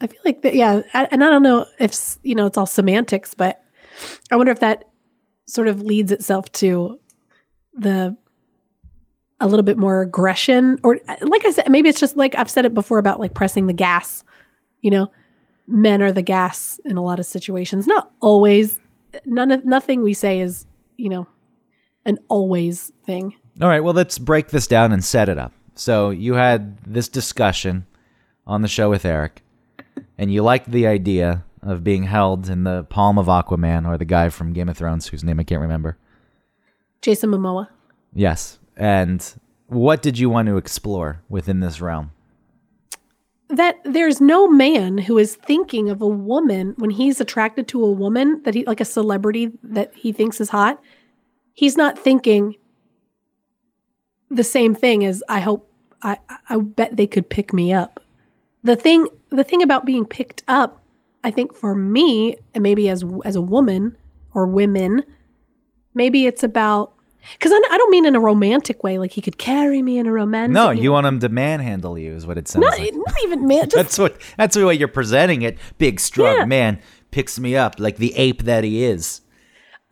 I 0.01 0.07
feel 0.07 0.19
like 0.25 0.41
that 0.41 0.55
yeah, 0.55 0.81
I- 0.95 1.07
and 1.11 1.23
I 1.23 1.29
don't 1.29 1.43
know 1.43 1.67
if 1.79 2.17
you 2.23 2.33
know 2.33 2.47
it's 2.47 2.57
all 2.57 2.65
semantics, 2.65 3.35
but 3.35 3.63
I 4.31 4.35
wonder 4.35 4.51
if 4.51 4.59
that 4.61 4.85
sort 5.45 5.67
of 5.67 5.81
leads 5.81 6.11
itself 6.11 6.51
to 6.53 6.99
the 7.75 8.17
a 9.39 9.47
little 9.47 9.63
bit 9.63 9.77
more 9.77 10.01
aggression 10.01 10.79
or 10.83 10.99
like 11.21 11.45
I 11.45 11.51
said 11.51 11.69
maybe 11.69 11.89
it's 11.89 11.99
just 11.99 12.15
like 12.15 12.35
I've 12.35 12.49
said 12.49 12.65
it 12.65 12.73
before 12.73 12.97
about 12.97 13.19
like 13.19 13.33
pressing 13.33 13.67
the 13.67 13.73
gas. 13.73 14.23
You 14.81 14.91
know, 14.91 15.11
men 15.67 16.01
are 16.01 16.11
the 16.11 16.21
gas 16.21 16.79
in 16.85 16.97
a 16.97 17.03
lot 17.03 17.19
of 17.19 17.25
situations. 17.25 17.87
Not 17.87 18.11
always. 18.19 18.79
None 19.25 19.51
of 19.51 19.63
nothing 19.63 20.01
we 20.01 20.13
say 20.13 20.39
is, 20.39 20.65
you 20.97 21.09
know, 21.09 21.27
an 22.05 22.17
always 22.27 22.91
thing. 23.05 23.35
All 23.61 23.67
right, 23.67 23.81
well, 23.81 23.93
let's 23.93 24.17
break 24.17 24.49
this 24.49 24.65
down 24.65 24.91
and 24.91 25.03
set 25.03 25.29
it 25.29 25.37
up. 25.37 25.53
So 25.75 26.09
you 26.09 26.33
had 26.33 26.77
this 26.83 27.07
discussion 27.07 27.85
on 28.45 28.61
the 28.61 28.67
show 28.67 28.89
with 28.89 29.05
Eric, 29.05 29.41
and 30.17 30.33
you 30.33 30.41
liked 30.41 30.71
the 30.71 30.87
idea 30.87 31.45
of 31.61 31.83
being 31.83 32.03
held 32.03 32.49
in 32.49 32.63
the 32.63 32.83
palm 32.85 33.17
of 33.17 33.27
Aquaman 33.27 33.87
or 33.87 33.97
the 33.97 34.05
guy 34.05 34.29
from 34.29 34.53
Game 34.53 34.69
of 34.69 34.77
Thrones 34.77 35.07
whose 35.07 35.23
name 35.23 35.39
I 35.39 35.43
can't 35.43 35.61
remember. 35.61 35.97
Jason 37.01 37.29
Momoa. 37.29 37.69
Yes. 38.13 38.59
And 38.75 39.33
what 39.67 40.01
did 40.01 40.17
you 40.17 40.29
want 40.29 40.47
to 40.47 40.57
explore 40.57 41.21
within 41.29 41.59
this 41.59 41.81
realm? 41.81 42.11
that 43.49 43.79
there's 43.85 44.19
no 44.19 44.47
man 44.47 44.97
who 44.97 45.17
is 45.17 45.35
thinking 45.35 45.89
of 45.89 46.01
a 46.01 46.07
woman 46.07 46.73
when 46.77 46.89
he's 46.89 47.21
attracted 47.21 47.67
to 47.67 47.85
a 47.85 47.91
woman 47.91 48.41
that 48.43 48.55
he 48.55 48.65
like 48.65 48.81
a 48.81 48.85
celebrity 48.85 49.51
that 49.61 49.93
he 49.95 50.11
thinks 50.11 50.41
is 50.41 50.49
hot 50.49 50.81
he's 51.53 51.77
not 51.77 51.97
thinking 51.97 52.55
the 54.29 54.43
same 54.43 54.73
thing 54.73 55.05
as 55.05 55.23
i 55.29 55.39
hope 55.39 55.69
i 56.01 56.17
i 56.49 56.57
bet 56.57 56.97
they 56.97 57.05
could 57.05 57.29
pick 57.29 57.53
me 57.53 57.71
up 57.71 57.99
the 58.63 58.75
thing 58.75 59.07
the 59.29 59.43
thing 59.43 59.61
about 59.61 59.85
being 59.85 60.05
picked 60.05 60.43
up 60.47 60.81
i 61.23 61.29
think 61.29 61.53
for 61.53 61.75
me 61.75 62.35
and 62.55 62.63
maybe 62.63 62.89
as 62.89 63.03
as 63.23 63.35
a 63.35 63.41
woman 63.41 63.95
or 64.33 64.47
women 64.47 65.03
maybe 65.93 66.25
it's 66.25 66.43
about 66.43 66.92
because 67.33 67.51
I, 67.51 67.77
don't 67.77 67.89
mean 67.91 68.05
in 68.05 68.15
a 68.15 68.19
romantic 68.19 68.83
way 68.83 68.97
like 68.99 69.11
he 69.11 69.21
could 69.21 69.37
carry 69.37 69.81
me 69.81 69.97
in 69.97 70.07
a 70.07 70.11
romantic 70.11 70.53
No, 70.53 70.71
you 70.71 70.91
want 70.91 71.05
him 71.07 71.19
to 71.19 71.29
manhandle 71.29 71.97
you, 71.97 72.13
is 72.13 72.27
what 72.27 72.37
it 72.37 72.47
sounds 72.47 72.65
not, 72.65 72.77
like. 72.79 72.93
not 72.93 73.15
even 73.23 73.47
man 73.47 73.63
just 73.69 73.75
That's 73.75 73.97
what 73.97 74.17
that's 74.37 74.55
the 74.55 74.65
way 74.65 74.73
you're 74.75 74.87
presenting 74.87 75.41
it. 75.41 75.57
Big 75.77 75.99
strong 75.99 76.35
Yeah. 76.37 76.45
man 76.45 76.79
picks 77.11 77.39
me 77.39 77.55
up 77.55 77.75
like 77.79 77.97
the 77.97 78.13
ape 78.15 78.43
that 78.43 78.63
he 78.63 78.83
is. 78.83 79.21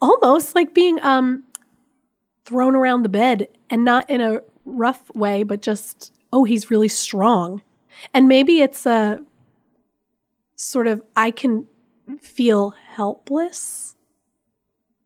almost 0.01 0.55
like 0.55 0.73
being 0.73 0.99
um 1.03 1.43
thrown 2.45 2.75
around 2.75 3.03
the 3.03 3.09
bed 3.09 3.47
and 3.69 3.85
not 3.85 4.09
in 4.09 4.19
a 4.21 4.41
rough 4.65 5.03
way 5.15 5.43
but 5.43 5.61
just 5.61 6.11
oh 6.33 6.43
he's 6.43 6.69
really 6.71 6.87
strong 6.87 7.61
and 8.13 8.27
maybe 8.27 8.61
it's 8.61 8.85
a 8.85 9.19
sort 10.55 10.87
of 10.87 11.01
i 11.15 11.29
can 11.31 11.65
feel 12.19 12.73
helpless 12.95 13.95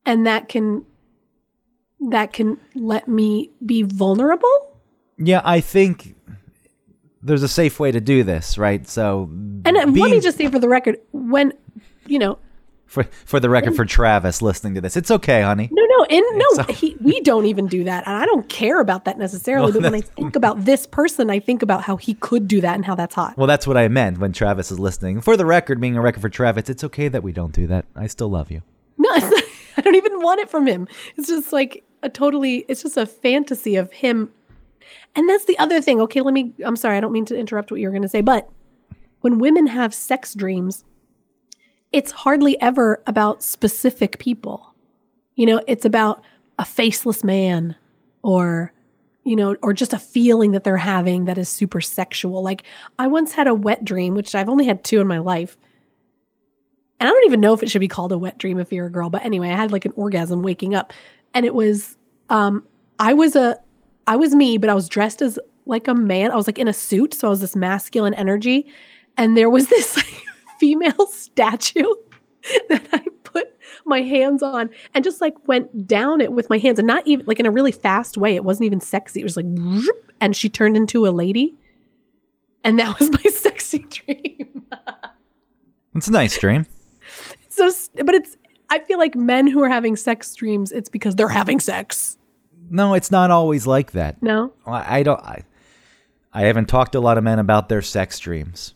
and 0.05 0.25
that 0.25 0.47
can 0.49 0.85
that 2.11 2.33
can 2.33 2.57
let 2.73 3.07
me 3.07 3.49
be 3.65 3.83
vulnerable 3.83 4.77
Yeah, 5.17 5.41
I 5.43 5.61
think 5.61 6.15
there's 7.21 7.43
a 7.43 7.47
safe 7.47 7.79
way 7.79 7.91
to 7.91 7.99
do 7.99 8.23
this, 8.23 8.57
right? 8.57 8.87
So 8.87 9.29
and 9.65 9.67
uh, 9.67 9.85
let 9.85 10.11
me 10.11 10.19
just 10.19 10.37
say 10.37 10.47
for 10.47 10.59
the 10.59 10.69
record 10.69 10.99
when 11.11 11.53
you 12.05 12.19
know 12.19 12.37
for 12.85 13.03
for 13.25 13.39
the 13.39 13.49
record 13.49 13.75
for 13.75 13.83
Travis 13.83 14.41
listening 14.41 14.75
to 14.75 14.81
this. 14.81 14.95
It's 14.95 15.09
okay, 15.09 15.41
honey. 15.41 15.69
No, 15.71 15.85
no, 15.85 16.05
and 16.05 16.23
no, 16.35 16.63
he, 16.69 16.95
we 17.01 17.19
don't 17.21 17.45
even 17.45 17.67
do 17.67 17.83
that, 17.83 18.05
and 18.07 18.15
I 18.15 18.25
don't 18.25 18.47
care 18.47 18.79
about 18.79 19.05
that 19.05 19.17
necessarily. 19.17 19.65
Well, 19.65 19.81
but 19.81 19.91
when 19.91 19.95
I 19.95 20.01
think 20.01 20.35
about 20.35 20.65
this 20.65 20.85
person, 20.85 21.31
I 21.31 21.39
think 21.39 21.63
about 21.63 21.81
how 21.83 21.97
he 21.97 22.13
could 22.13 22.47
do 22.47 22.61
that 22.61 22.75
and 22.75 22.85
how 22.85 22.93
that's 22.93 23.15
hot. 23.15 23.35
Well, 23.35 23.47
that's 23.47 23.65
what 23.65 23.77
I 23.77 23.87
meant 23.87 24.19
when 24.19 24.31
Travis 24.31 24.71
is 24.71 24.79
listening. 24.79 25.21
For 25.21 25.35
the 25.35 25.45
record, 25.45 25.81
being 25.81 25.97
a 25.97 26.01
record 26.01 26.21
for 26.21 26.29
Travis, 26.29 26.69
it's 26.69 26.83
okay 26.83 27.07
that 27.07 27.23
we 27.23 27.31
don't 27.31 27.51
do 27.53 27.65
that. 27.67 27.85
I 27.95 28.05
still 28.07 28.29
love 28.29 28.51
you. 28.51 28.61
No, 28.97 29.09
I 29.77 29.81
don't 29.81 29.95
even 29.95 30.21
want 30.21 30.41
it 30.41 30.49
from 30.49 30.67
him. 30.67 30.87
It's 31.17 31.27
just 31.27 31.51
like 31.51 31.83
a 32.05 32.09
totally. 32.09 32.65
It's 32.67 32.83
just 32.83 32.97
a 32.97 33.05
fantasy 33.05 33.75
of 33.75 33.91
him, 33.91 34.31
and 35.15 35.27
that's 35.27 35.45
the 35.45 35.57
other 35.59 35.81
thing. 35.81 35.99
Okay, 36.01 36.21
let 36.21 36.33
me. 36.33 36.53
I'm 36.63 36.75
sorry, 36.75 36.97
I 36.97 36.99
don't 36.99 37.11
mean 37.11 37.25
to 37.25 37.37
interrupt 37.37 37.71
what 37.71 37.79
you 37.79 37.87
were 37.87 37.91
going 37.91 38.03
to 38.03 38.09
say, 38.09 38.21
but 38.21 38.49
when 39.21 39.39
women 39.39 39.67
have 39.67 39.93
sex 39.93 40.33
dreams, 40.33 40.85
it's 41.91 42.11
hardly 42.11 42.59
ever 42.61 43.01
about 43.07 43.41
specific 43.41 44.19
people. 44.19 44.73
You 45.35 45.47
know, 45.47 45.61
it's 45.67 45.85
about 45.85 46.23
a 46.59 46.65
faceless 46.65 47.23
man 47.23 47.75
or 48.21 48.71
you 49.25 49.35
know, 49.35 49.55
or 49.63 49.73
just 49.73 49.91
a 49.91 49.97
feeling 49.97 50.51
that 50.51 50.63
they're 50.63 50.77
having 50.77 51.25
that 51.25 51.39
is 51.39 51.49
super 51.49 51.81
sexual. 51.81 52.43
Like 52.43 52.61
I 52.99 53.07
once 53.07 53.33
had 53.33 53.47
a 53.47 53.55
wet 53.55 53.83
dream, 53.83 54.13
which 54.13 54.35
I've 54.35 54.49
only 54.49 54.65
had 54.65 54.83
two 54.83 55.01
in 55.01 55.07
my 55.07 55.17
life. 55.17 55.57
And 56.99 57.09
I 57.09 57.11
don't 57.11 57.25
even 57.25 57.41
know 57.41 57.53
if 57.53 57.61
it 57.61 57.69
should 57.69 57.81
be 57.81 57.87
called 57.87 58.11
a 58.11 58.17
wet 58.17 58.37
dream 58.37 58.59
if 58.59 58.71
you're 58.71 58.85
a 58.85 58.91
girl, 58.91 59.09
but 59.09 59.25
anyway, 59.25 59.49
I 59.49 59.55
had 59.55 59.71
like 59.71 59.85
an 59.85 59.93
orgasm 59.95 60.41
waking 60.41 60.75
up. 60.75 60.93
And 61.33 61.45
it 61.45 61.53
was 61.53 61.97
um 62.29 62.65
I 62.99 63.13
was 63.13 63.35
a 63.35 63.59
I 64.07 64.15
was 64.15 64.33
me, 64.35 64.57
but 64.57 64.69
I 64.69 64.73
was 64.73 64.87
dressed 64.87 65.21
as 65.21 65.39
like 65.65 65.87
a 65.87 65.95
man. 65.95 66.31
I 66.31 66.35
was 66.35 66.47
like 66.47 66.59
in 66.59 66.67
a 66.67 66.73
suit, 66.73 67.13
so 67.13 67.27
I 67.27 67.29
was 67.29 67.41
this 67.41 67.55
masculine 67.55 68.13
energy. 68.13 68.67
And 69.17 69.35
there 69.35 69.49
was 69.49 69.67
this 69.69 69.97
like, 69.97 70.23
female 70.59 71.07
statue 71.11 71.83
that 72.69 72.87
I 72.93 73.03
put 73.23 73.47
my 73.85 74.01
hands 74.01 74.41
on 74.41 74.69
and 74.93 75.03
just 75.03 75.21
like 75.21 75.47
went 75.47 75.87
down 75.87 76.21
it 76.21 76.31
with 76.31 76.49
my 76.49 76.57
hands 76.57 76.79
and 76.79 76.87
not 76.87 77.05
even 77.05 77.25
like 77.25 77.39
in 77.39 77.45
a 77.45 77.51
really 77.51 77.71
fast 77.71 78.17
way. 78.17 78.35
It 78.35 78.43
wasn't 78.43 78.65
even 78.65 78.79
sexy. 78.79 79.19
It 79.19 79.23
was 79.23 79.37
like, 79.37 79.45
and 80.21 80.35
she 80.35 80.49
turned 80.49 80.77
into 80.77 81.07
a 81.07 81.09
lady. 81.09 81.55
And 82.63 82.79
that 82.79 82.97
was 82.99 83.11
my 83.11 83.29
sexy 83.31 83.79
dream. 83.79 84.65
It's 85.93 86.07
a 86.07 86.11
nice 86.11 86.37
dream. 86.37 86.65
But 88.03 88.15
it's, 88.15 88.37
I 88.69 88.79
feel 88.79 88.97
like 88.97 89.15
men 89.15 89.47
who 89.47 89.61
are 89.63 89.69
having 89.69 89.95
sex 89.95 90.33
dreams, 90.35 90.71
it's 90.71 90.89
because 90.89 91.15
they're 91.15 91.27
having 91.29 91.59
sex. 91.59 92.17
No, 92.69 92.93
it's 92.93 93.11
not 93.11 93.31
always 93.31 93.67
like 93.67 93.91
that. 93.91 94.21
No? 94.23 94.53
I 94.65 94.99
I 94.99 95.03
don't. 95.03 95.19
I, 95.21 95.43
I 96.33 96.41
haven't 96.43 96.67
talked 96.67 96.93
to 96.93 96.99
a 96.99 96.99
lot 96.99 97.17
of 97.17 97.23
men 97.23 97.39
about 97.39 97.69
their 97.69 97.81
sex 97.81 98.19
dreams, 98.19 98.73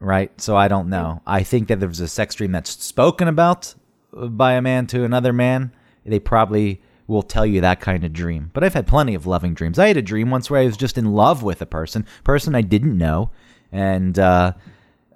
right? 0.00 0.38
So 0.40 0.56
I 0.56 0.68
don't 0.68 0.88
know. 0.88 1.22
I 1.26 1.42
think 1.42 1.68
that 1.68 1.80
there's 1.80 2.00
a 2.00 2.08
sex 2.08 2.34
dream 2.34 2.52
that's 2.52 2.70
spoken 2.84 3.28
about 3.28 3.74
by 4.12 4.52
a 4.52 4.62
man 4.62 4.86
to 4.88 5.04
another 5.04 5.32
man. 5.32 5.72
They 6.04 6.18
probably 6.18 6.82
will 7.06 7.22
tell 7.22 7.46
you 7.46 7.60
that 7.60 7.80
kind 7.80 8.04
of 8.04 8.12
dream. 8.12 8.50
But 8.52 8.64
I've 8.64 8.74
had 8.74 8.86
plenty 8.86 9.14
of 9.14 9.26
loving 9.26 9.54
dreams. 9.54 9.78
I 9.78 9.88
had 9.88 9.96
a 9.96 10.02
dream 10.02 10.30
once 10.30 10.50
where 10.50 10.60
I 10.60 10.66
was 10.66 10.76
just 10.76 10.98
in 10.98 11.12
love 11.12 11.42
with 11.42 11.62
a 11.62 11.66
person, 11.66 12.06
person 12.24 12.54
I 12.54 12.62
didn't 12.62 12.98
know, 12.98 13.30
and 13.72 14.18
uh, 14.18 14.52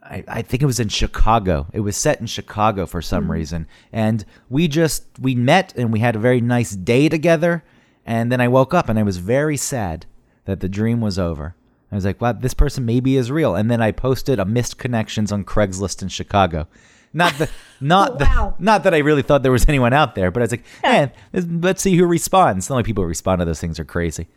I, 0.04 0.22
I 0.28 0.42
think 0.42 0.62
it 0.62 0.66
was 0.66 0.78
in 0.80 0.88
Chicago. 0.88 1.66
It 1.72 1.80
was 1.80 1.96
set 1.96 2.20
in 2.20 2.26
Chicago 2.26 2.84
for 2.86 3.00
some 3.00 3.30
reason, 3.30 3.66
and 3.92 4.24
we 4.50 4.68
just 4.68 5.04
we 5.18 5.34
met 5.34 5.72
and 5.76 5.92
we 5.92 6.00
had 6.00 6.14
a 6.16 6.18
very 6.18 6.40
nice 6.40 6.72
day 6.72 7.08
together. 7.08 7.64
And 8.06 8.30
then 8.30 8.38
I 8.40 8.48
woke 8.48 8.74
up 8.74 8.90
and 8.90 8.98
I 8.98 9.02
was 9.02 9.16
very 9.16 9.56
sad 9.56 10.04
that 10.44 10.60
the 10.60 10.68
dream 10.68 11.00
was 11.00 11.18
over. 11.18 11.54
I 11.90 11.94
was 11.94 12.04
like, 12.04 12.20
"Wow, 12.20 12.32
this 12.32 12.52
person 12.52 12.84
maybe 12.84 13.16
is 13.16 13.30
real." 13.30 13.54
And 13.54 13.70
then 13.70 13.80
I 13.80 13.92
posted 13.92 14.38
a 14.38 14.44
missed 14.44 14.76
connections 14.78 15.32
on 15.32 15.42
Craigslist 15.44 16.02
in 16.02 16.08
Chicago. 16.08 16.66
Not 17.14 17.32
the, 17.38 17.48
not 17.80 18.20
Wow. 18.20 18.54
the, 18.58 18.62
not 18.64 18.82
that 18.82 18.92
I 18.92 18.98
really 18.98 19.22
thought 19.22 19.42
there 19.42 19.52
was 19.52 19.66
anyone 19.68 19.94
out 19.94 20.14
there, 20.16 20.30
but 20.30 20.42
I 20.42 20.44
was 20.44 20.50
like, 20.50 20.64
"Man, 20.82 21.12
let's- 21.32 21.46
let's 21.48 21.82
see 21.82 21.96
who 21.96 22.04
responds." 22.04 22.68
The 22.68 22.74
only 22.74 22.82
people 22.84 23.02
who 23.04 23.08
respond 23.08 23.38
to 23.38 23.46
those 23.46 23.60
things 23.60 23.80
are 23.80 23.84
crazy. 23.86 24.28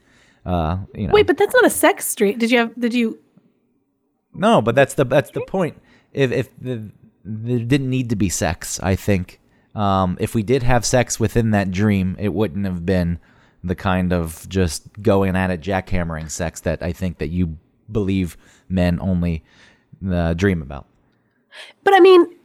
Uh, 0.45 0.77
you 0.95 1.07
know. 1.07 1.13
Wait, 1.13 1.27
but 1.27 1.37
that's 1.37 1.53
not 1.53 1.65
a 1.65 1.69
sex 1.69 2.15
dream. 2.15 2.37
Did 2.37 2.51
you 2.51 2.59
have, 2.59 2.79
did 2.79 2.93
you, 2.93 3.19
No, 4.33 4.61
but 4.61 4.75
that's 4.75 4.93
the 4.93 5.05
that's 5.05 5.31
the 5.31 5.41
point. 5.41 5.81
If 6.13 6.31
if 6.31 6.59
the 6.59 6.91
there 7.27 7.59
didn't 7.59 7.89
need 7.89 8.09
to 8.09 8.15
be 8.15 8.29
sex. 8.29 8.79
I 8.81 8.95
think 8.95 9.39
um, 9.75 10.17
if 10.19 10.33
we 10.33 10.43
did 10.43 10.63
have 10.63 10.85
sex 10.85 11.19
within 11.19 11.51
that 11.51 11.71
dream, 11.71 12.15
it 12.19 12.33
wouldn't 12.33 12.65
have 12.65 12.85
been 12.85 13.19
the 13.63 13.75
kind 13.75 14.13
of 14.13 14.47
just 14.47 15.01
going 15.01 15.35
at 15.35 15.51
it, 15.51 15.61
jackhammering 15.61 16.31
sex 16.31 16.61
that 16.61 16.81
I 16.81 16.93
think 16.93 17.17
that 17.17 17.27
you 17.27 17.57
believe 17.91 18.37
men 18.69 18.99
only 19.01 19.43
uh, 20.09 20.33
dream 20.33 20.61
about. 20.61 20.87
But 21.83 21.93
I 21.93 21.99
mean, 21.99 22.35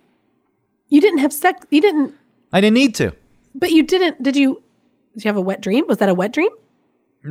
you 0.89 1.01
didn't 1.01 1.21
have 1.21 1.33
sex. 1.33 1.65
You 1.71 1.81
didn't. 1.81 2.15
I 2.53 2.61
didn't 2.61 2.75
need 2.75 2.95
to. 2.97 3.15
But 3.55 3.71
you 3.71 3.83
didn't. 3.83 4.23
Did 4.23 4.37
you? 4.37 4.63
Did 5.15 5.25
you 5.25 5.29
have 5.29 5.37
a 5.37 5.43
wet 5.43 5.61
dream? 5.61 5.87
Was 5.87 5.99
that 5.99 6.09
a 6.09 6.15
wet 6.15 6.33
dream? 6.33 6.51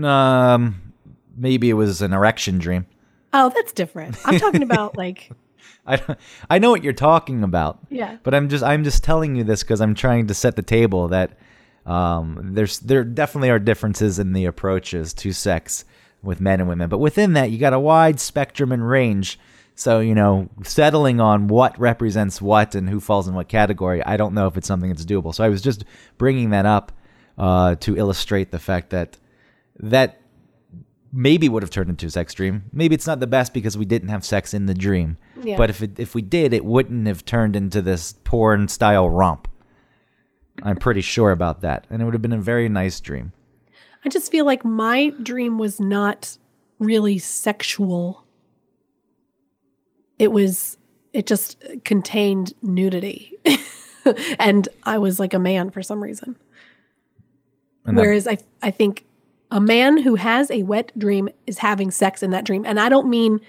Um, 0.05 0.93
maybe 1.35 1.69
it 1.69 1.73
was 1.73 2.01
an 2.01 2.13
erection 2.13 2.59
dream. 2.59 2.85
Oh, 3.33 3.49
that's 3.49 3.71
different. 3.71 4.17
I'm 4.25 4.39
talking 4.39 4.63
about 4.63 4.97
like. 5.03 5.31
I, 5.85 6.15
I 6.49 6.59
know 6.59 6.69
what 6.69 6.83
you're 6.83 6.93
talking 6.93 7.43
about. 7.43 7.79
Yeah. 7.89 8.17
But 8.23 8.35
I'm 8.35 8.49
just 8.49 8.63
I'm 8.63 8.83
just 8.83 9.03
telling 9.03 9.35
you 9.35 9.43
this 9.43 9.63
because 9.63 9.81
I'm 9.81 9.95
trying 9.95 10.27
to 10.27 10.33
set 10.33 10.55
the 10.55 10.61
table 10.61 11.07
that 11.09 11.37
um, 11.85 12.51
there's 12.53 12.79
there 12.79 13.03
definitely 13.03 13.49
are 13.49 13.59
differences 13.59 14.19
in 14.19 14.33
the 14.33 14.45
approaches 14.45 15.13
to 15.15 15.33
sex 15.33 15.85
with 16.21 16.39
men 16.39 16.59
and 16.59 16.69
women, 16.69 16.87
but 16.87 16.99
within 16.99 17.33
that 17.33 17.49
you 17.49 17.57
got 17.57 17.73
a 17.73 17.79
wide 17.79 18.19
spectrum 18.19 18.71
and 18.71 18.87
range. 18.87 19.39
So 19.73 19.99
you 19.99 20.13
know, 20.13 20.49
settling 20.63 21.19
on 21.19 21.47
what 21.47 21.79
represents 21.79 22.41
what 22.41 22.75
and 22.75 22.87
who 22.87 22.99
falls 22.99 23.27
in 23.27 23.33
what 23.33 23.47
category, 23.47 24.03
I 24.03 24.17
don't 24.17 24.35
know 24.35 24.45
if 24.45 24.57
it's 24.57 24.67
something 24.67 24.89
that's 24.89 25.05
doable. 25.05 25.33
So 25.33 25.43
I 25.43 25.49
was 25.49 25.61
just 25.61 25.83
bringing 26.19 26.51
that 26.51 26.67
up 26.67 26.91
uh, 27.37 27.75
to 27.75 27.97
illustrate 27.97 28.51
the 28.51 28.59
fact 28.59 28.91
that 28.91 29.17
that 29.79 30.20
maybe 31.13 31.49
would 31.49 31.63
have 31.63 31.69
turned 31.69 31.89
into 31.89 32.05
a 32.05 32.09
sex 32.09 32.33
dream. 32.33 32.63
Maybe 32.71 32.95
it's 32.95 33.07
not 33.07 33.19
the 33.19 33.27
best 33.27 33.53
because 33.53 33.77
we 33.77 33.85
didn't 33.85 34.09
have 34.09 34.23
sex 34.25 34.53
in 34.53 34.65
the 34.65 34.73
dream. 34.73 35.17
Yeah. 35.43 35.57
But 35.57 35.69
if 35.69 35.81
it, 35.81 35.99
if 35.99 36.15
we 36.15 36.21
did, 36.21 36.53
it 36.53 36.63
wouldn't 36.65 37.07
have 37.07 37.25
turned 37.25 37.55
into 37.55 37.81
this 37.81 38.13
porn 38.23 38.67
style 38.67 39.09
romp. 39.09 39.47
I'm 40.63 40.77
pretty 40.77 41.01
sure 41.01 41.31
about 41.31 41.61
that, 41.61 41.87
and 41.89 42.01
it 42.01 42.05
would 42.05 42.13
have 42.13 42.21
been 42.21 42.33
a 42.33 42.37
very 42.41 42.69
nice 42.69 42.99
dream. 42.99 43.31
I 44.05 44.09
just 44.09 44.31
feel 44.31 44.45
like 44.45 44.63
my 44.65 45.11
dream 45.21 45.57
was 45.57 45.79
not 45.79 46.37
really 46.79 47.17
sexual. 47.19 48.25
It 50.19 50.31
was. 50.31 50.77
It 51.13 51.27
just 51.27 51.61
contained 51.83 52.53
nudity, 52.61 53.33
and 54.39 54.69
I 54.83 54.97
was 54.97 55.19
like 55.19 55.33
a 55.33 55.39
man 55.39 55.69
for 55.71 55.83
some 55.83 56.01
reason. 56.01 56.37
And 57.85 57.97
that- 57.97 58.01
Whereas 58.01 58.27
I, 58.27 58.37
I 58.61 58.71
think 58.71 59.03
a 59.51 59.59
man 59.59 59.97
who 59.97 60.15
has 60.15 60.49
a 60.49 60.63
wet 60.63 60.97
dream 60.97 61.29
is 61.45 61.57
having 61.59 61.91
sex 61.91 62.23
in 62.23 62.31
that 62.31 62.45
dream, 62.45 62.65
and 62.65 62.79
I 62.79 62.89
don't 62.89 63.09
mean 63.09 63.39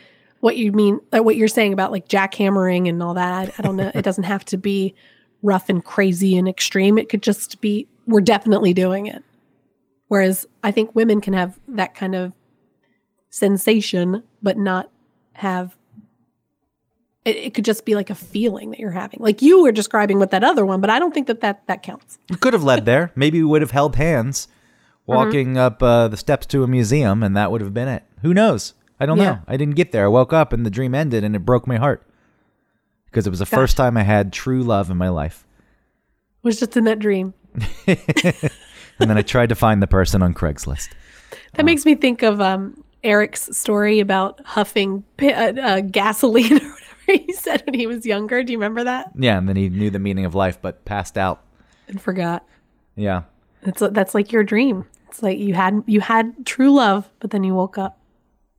what 0.40 0.56
you 0.56 0.72
mean, 0.72 1.00
uh, 1.12 1.22
what 1.22 1.36
you're 1.36 1.46
saying 1.46 1.72
about 1.72 1.92
like 1.92 2.08
jackhammering 2.08 2.88
and 2.88 3.00
all 3.02 3.14
that. 3.14 3.32
I, 3.32 3.52
I 3.56 3.62
don't 3.62 3.76
know. 3.76 3.92
it 3.94 4.02
doesn't 4.02 4.24
have 4.24 4.44
to 4.46 4.58
be 4.58 4.94
rough 5.42 5.68
and 5.68 5.84
crazy 5.84 6.36
and 6.36 6.48
extreme. 6.48 6.98
It 6.98 7.08
could 7.08 7.22
just 7.22 7.60
be 7.60 7.86
we're 8.06 8.20
definitely 8.20 8.74
doing 8.74 9.06
it. 9.06 9.22
Whereas 10.08 10.46
I 10.62 10.72
think 10.72 10.94
women 10.94 11.20
can 11.20 11.32
have 11.32 11.58
that 11.68 11.94
kind 11.94 12.14
of 12.14 12.32
sensation, 13.30 14.24
but 14.42 14.58
not 14.58 14.90
have. 15.34 15.76
It, 17.24 17.36
it 17.36 17.54
could 17.54 17.64
just 17.64 17.84
be 17.84 17.94
like 17.94 18.10
a 18.10 18.16
feeling 18.16 18.70
that 18.72 18.80
you're 18.80 18.90
having, 18.90 19.20
like 19.22 19.42
you 19.42 19.62
were 19.62 19.70
describing 19.70 20.18
with 20.18 20.32
that 20.32 20.42
other 20.42 20.66
one. 20.66 20.80
But 20.80 20.90
I 20.90 20.98
don't 20.98 21.14
think 21.14 21.28
that 21.28 21.40
that 21.42 21.64
that 21.68 21.84
counts. 21.84 22.18
We 22.28 22.36
could 22.36 22.52
have 22.52 22.64
led 22.64 22.84
there. 22.84 23.12
Maybe 23.14 23.38
we 23.38 23.44
would 23.44 23.62
have 23.62 23.70
held 23.70 23.94
hands 23.94 24.48
walking 25.06 25.56
up 25.58 25.82
uh, 25.82 26.08
the 26.08 26.16
steps 26.16 26.46
to 26.46 26.62
a 26.64 26.66
museum, 26.68 27.22
and 27.22 27.36
that 27.36 27.50
would 27.50 27.60
have 27.60 27.74
been 27.74 27.88
it. 27.88 28.02
Who 28.22 28.32
knows? 28.34 28.74
I 29.00 29.06
don't 29.06 29.18
Yeah. 29.18 29.24
know. 29.24 29.38
I 29.48 29.56
didn't 29.56 29.74
get 29.74 29.92
there. 29.92 30.04
I 30.04 30.08
woke 30.08 30.32
up 30.32 30.52
and 30.52 30.64
the 30.64 30.70
dream 30.70 30.94
ended, 30.94 31.24
and 31.24 31.34
it 31.34 31.40
broke 31.40 31.66
my 31.66 31.76
heart 31.76 32.06
because 33.06 33.26
it 33.26 33.30
was 33.30 33.40
the 33.40 33.46
first 33.46 33.76
time 33.76 33.96
I 33.96 34.02
had 34.04 34.32
true 34.32 34.62
love 34.62 34.90
in 34.90 34.96
my 34.96 35.08
life. 35.08 35.44
It 36.42 36.46
was 36.46 36.58
just 36.60 36.76
in 36.76 36.84
that 36.84 36.98
dream. 36.98 37.34
And 39.00 39.10
then 39.10 39.18
I 39.18 39.22
tried 39.22 39.48
to 39.48 39.54
find 39.56 39.82
the 39.82 39.86
person 39.88 40.22
on 40.22 40.32
Craigslist. 40.32 40.90
That 41.54 41.64
makes 41.64 41.84
me 41.84 41.94
think 41.96 42.22
of 42.22 42.40
um, 42.40 42.84
Eric's 43.02 43.56
story 43.56 43.98
about 43.98 44.40
huffing 44.44 45.02
uh, 45.20 45.26
uh, 45.26 45.80
gasoline 45.80 46.52
or 46.62 46.70
whatever 46.70 47.24
he 47.26 47.32
said 47.32 47.62
when 47.66 47.74
he 47.74 47.86
was 47.88 48.06
younger. 48.06 48.44
Do 48.44 48.52
you 48.52 48.58
remember 48.58 48.84
that? 48.84 49.10
Yeah, 49.18 49.38
and 49.38 49.48
then 49.48 49.56
he 49.56 49.68
knew 49.70 49.90
the 49.90 49.98
meaning 49.98 50.24
of 50.24 50.34
life, 50.36 50.60
but 50.62 50.84
passed 50.84 51.18
out. 51.18 51.42
And 51.88 52.00
forgot. 52.00 52.46
Yeah. 52.94 53.22
That's 53.62 53.82
that's 53.92 54.14
like 54.14 54.32
your 54.32 54.44
dream. 54.44 54.86
It's 55.08 55.22
like 55.22 55.38
you 55.38 55.54
had 55.54 55.82
you 55.86 56.00
had 56.00 56.46
true 56.46 56.72
love, 56.72 57.08
but 57.20 57.30
then 57.30 57.44
you 57.44 57.54
woke 57.54 57.78
up. 57.78 57.98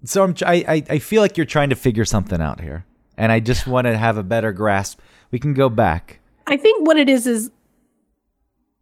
So 0.05 0.23
I'm, 0.23 0.35
I, 0.45 0.65
I, 0.67 0.83
I 0.89 0.99
feel 0.99 1.21
like 1.21 1.37
you're 1.37 1.45
trying 1.45 1.69
to 1.69 1.75
figure 1.75 2.05
something 2.05 2.41
out 2.41 2.61
here, 2.61 2.85
and 3.17 3.31
I 3.31 3.39
just 3.39 3.67
want 3.67 3.85
to 3.85 3.97
have 3.97 4.17
a 4.17 4.23
better 4.23 4.51
grasp. 4.51 4.99
We 5.31 5.39
can 5.39 5.53
go 5.53 5.69
back. 5.69 6.19
I 6.45 6.57
think 6.57 6.85
what 6.85 6.97
it 6.97 7.07
is 7.09 7.25
is, 7.25 7.51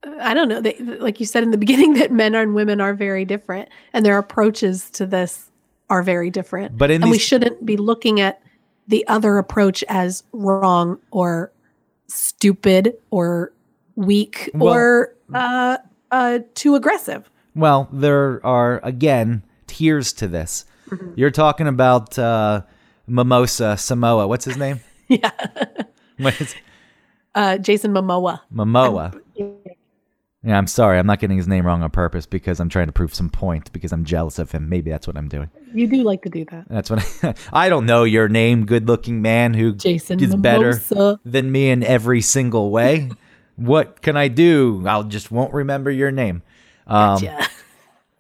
uh, 0.05 0.15
I 0.19 0.33
don't 0.33 0.49
know. 0.49 0.61
They, 0.61 0.77
like 0.79 1.19
you 1.19 1.25
said 1.25 1.43
in 1.43 1.51
the 1.51 1.57
beginning, 1.65 1.93
that 1.93 2.11
men 2.11 2.35
and 2.35 2.55
women 2.55 2.81
are 2.81 2.93
very 2.93 3.25
different, 3.25 3.69
and 3.93 4.05
their 4.05 4.17
approaches 4.17 4.89
to 4.91 5.05
this 5.05 5.49
are 5.89 6.03
very 6.03 6.29
different. 6.29 6.77
But 6.77 6.91
in 6.91 7.03
and 7.03 7.11
we 7.11 7.19
shouldn't 7.19 7.65
be 7.65 7.77
looking 7.77 8.19
at 8.19 8.41
the 8.87 9.07
other 9.07 9.37
approach 9.37 9.83
as 9.87 10.23
wrong 10.33 10.99
or 11.11 11.51
stupid 12.07 12.97
or 13.09 13.53
weak 13.95 14.49
Well- 14.53 14.73
or 14.73 15.15
uh, 15.33 15.77
uh, 16.11 16.39
too 16.53 16.75
aggressive. 16.75 17.29
Well, 17.55 17.89
there 17.91 18.45
are 18.45 18.79
again 18.83 19.43
tiers 19.67 20.13
to 20.13 20.27
this. 20.27 20.65
You're 21.15 21.31
talking 21.31 21.67
about 21.67 22.19
uh, 22.19 22.61
Mimosa 23.07 23.77
Samoa. 23.77 24.27
What's 24.27 24.45
his 24.45 24.57
name? 24.57 24.81
Yeah, 25.11 25.31
What 26.19 26.39
is 26.39 26.55
uh, 27.35 27.57
Jason 27.57 27.91
Momoa. 27.91 28.39
Momoa? 28.53 29.19
Yeah, 30.43 30.57
I'm 30.57 30.67
sorry. 30.67 30.97
I'm 30.97 31.05
not 31.05 31.19
getting 31.19 31.35
his 31.35 31.49
name 31.49 31.67
wrong 31.67 31.83
on 31.83 31.91
purpose 31.91 32.25
because 32.25 32.61
I'm 32.61 32.69
trying 32.69 32.87
to 32.87 32.93
prove 32.93 33.13
some 33.13 33.29
point 33.29 33.73
because 33.73 33.91
I'm 33.91 34.05
jealous 34.05 34.39
of 34.39 34.51
him. 34.51 34.69
Maybe 34.69 34.89
that's 34.89 35.07
what 35.07 35.17
I'm 35.17 35.27
doing. 35.27 35.49
You 35.73 35.85
do 35.87 36.03
like 36.03 36.23
to 36.23 36.29
do 36.29 36.45
that, 36.45 36.65
That's 36.69 36.89
what 36.89 37.05
I, 37.23 37.35
I 37.65 37.69
don't 37.69 37.85
know 37.85 38.05
your 38.05 38.29
name, 38.29 38.65
good-looking 38.65 39.21
man 39.21 39.53
who 39.53 39.73
Jason 39.75 40.23
is 40.23 40.33
better 40.33 40.81
than 41.25 41.51
me 41.51 41.69
in 41.69 41.83
every 41.83 42.21
single 42.21 42.71
way. 42.71 43.11
What 43.55 44.01
can 44.01 44.17
I 44.17 44.27
do? 44.27 44.83
I'll 44.87 45.03
just 45.03 45.31
won't 45.31 45.53
remember 45.53 45.91
your 45.91 46.11
name. 46.11 46.43
Um, 46.87 47.21
Yeah. 47.23 47.47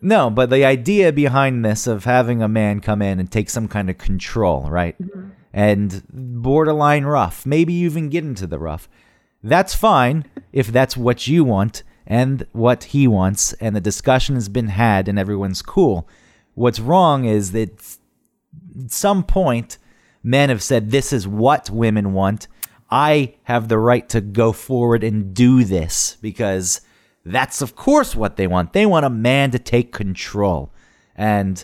No, 0.03 0.31
but 0.31 0.49
the 0.49 0.65
idea 0.65 1.11
behind 1.11 1.63
this 1.63 1.85
of 1.85 2.05
having 2.05 2.41
a 2.41 2.47
man 2.47 2.79
come 2.79 3.03
in 3.03 3.19
and 3.19 3.31
take 3.31 3.51
some 3.51 3.67
kind 3.67 3.87
of 3.87 3.99
control, 3.99 4.67
right? 4.67 4.95
And 5.53 6.01
borderline 6.11 7.05
rough, 7.05 7.45
maybe 7.45 7.73
even 7.73 8.09
get 8.09 8.23
into 8.23 8.47
the 8.47 8.57
rough. 8.57 8.89
That's 9.43 9.75
fine 9.75 10.25
if 10.51 10.67
that's 10.67 10.97
what 10.97 11.27
you 11.27 11.43
want 11.43 11.83
and 12.07 12.47
what 12.51 12.85
he 12.85 13.07
wants, 13.07 13.53
and 13.53 13.75
the 13.75 13.79
discussion 13.81 14.33
has 14.33 14.49
been 14.49 14.69
had 14.69 15.07
and 15.07 15.19
everyone's 15.19 15.61
cool. 15.61 16.09
What's 16.55 16.79
wrong 16.79 17.25
is 17.25 17.51
that 17.51 17.99
at 18.83 18.91
some 18.91 19.23
point, 19.23 19.77
men 20.23 20.49
have 20.49 20.63
said, 20.63 20.89
This 20.89 21.13
is 21.13 21.27
what 21.27 21.69
women 21.69 22.13
want. 22.13 22.47
I 22.91 23.35
have 23.43 23.69
the 23.69 23.77
right 23.77 24.07
to 24.09 24.19
go 24.19 24.51
forward 24.51 25.03
and 25.03 25.33
do 25.33 25.63
this 25.63 26.17
because 26.21 26.81
that's, 27.25 27.61
of 27.61 27.75
course, 27.75 28.15
what 28.15 28.35
they 28.35 28.47
want. 28.47 28.73
They 28.73 28.85
want 28.85 29.05
a 29.05 29.09
man 29.09 29.51
to 29.51 29.59
take 29.59 29.93
control. 29.93 30.73
And 31.15 31.63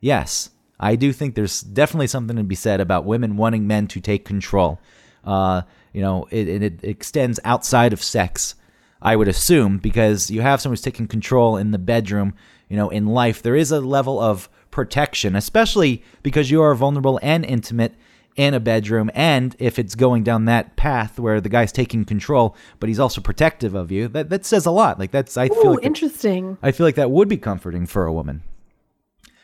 yes, 0.00 0.50
I 0.78 0.96
do 0.96 1.12
think 1.12 1.34
there's 1.34 1.62
definitely 1.62 2.08
something 2.08 2.36
to 2.36 2.42
be 2.42 2.54
said 2.54 2.80
about 2.80 3.06
women 3.06 3.36
wanting 3.36 3.66
men 3.66 3.86
to 3.88 4.00
take 4.00 4.24
control. 4.26 4.78
Uh, 5.24 5.62
you 5.92 6.02
know, 6.02 6.28
it, 6.30 6.48
it, 6.48 6.62
it 6.62 6.84
extends 6.84 7.40
outside 7.44 7.92
of 7.94 8.02
sex, 8.02 8.54
I 9.00 9.16
would 9.16 9.28
assume, 9.28 9.78
because 9.78 10.30
you 10.30 10.42
have 10.42 10.60
someone 10.60 10.72
who's 10.72 10.82
taking 10.82 11.08
control 11.08 11.56
in 11.56 11.70
the 11.70 11.78
bedroom, 11.78 12.34
you 12.68 12.76
know, 12.76 12.90
in 12.90 13.06
life. 13.06 13.40
There 13.40 13.56
is 13.56 13.70
a 13.70 13.80
level 13.80 14.20
of 14.20 14.50
protection, 14.70 15.34
especially 15.34 16.04
because 16.22 16.50
you 16.50 16.60
are 16.60 16.74
vulnerable 16.74 17.18
and 17.22 17.44
intimate 17.44 17.94
in 18.36 18.54
a 18.54 18.60
bedroom. 18.60 19.10
And 19.14 19.56
if 19.58 19.78
it's 19.78 19.94
going 19.94 20.22
down 20.22 20.44
that 20.44 20.76
path 20.76 21.18
where 21.18 21.40
the 21.40 21.48
guy's 21.48 21.72
taking 21.72 22.04
control, 22.04 22.54
but 22.78 22.88
he's 22.88 23.00
also 23.00 23.20
protective 23.20 23.74
of 23.74 23.90
you, 23.90 24.08
that, 24.08 24.30
that 24.30 24.44
says 24.44 24.66
a 24.66 24.70
lot. 24.70 24.98
Like, 24.98 25.10
that's, 25.10 25.36
I 25.36 25.48
feel 25.48 25.68
Ooh, 25.68 25.74
like. 25.74 25.84
interesting. 25.84 26.58
I 26.62 26.72
feel 26.72 26.86
like 26.86 26.94
that 26.96 27.10
would 27.10 27.28
be 27.28 27.38
comforting 27.38 27.86
for 27.86 28.06
a 28.06 28.12
woman. 28.12 28.42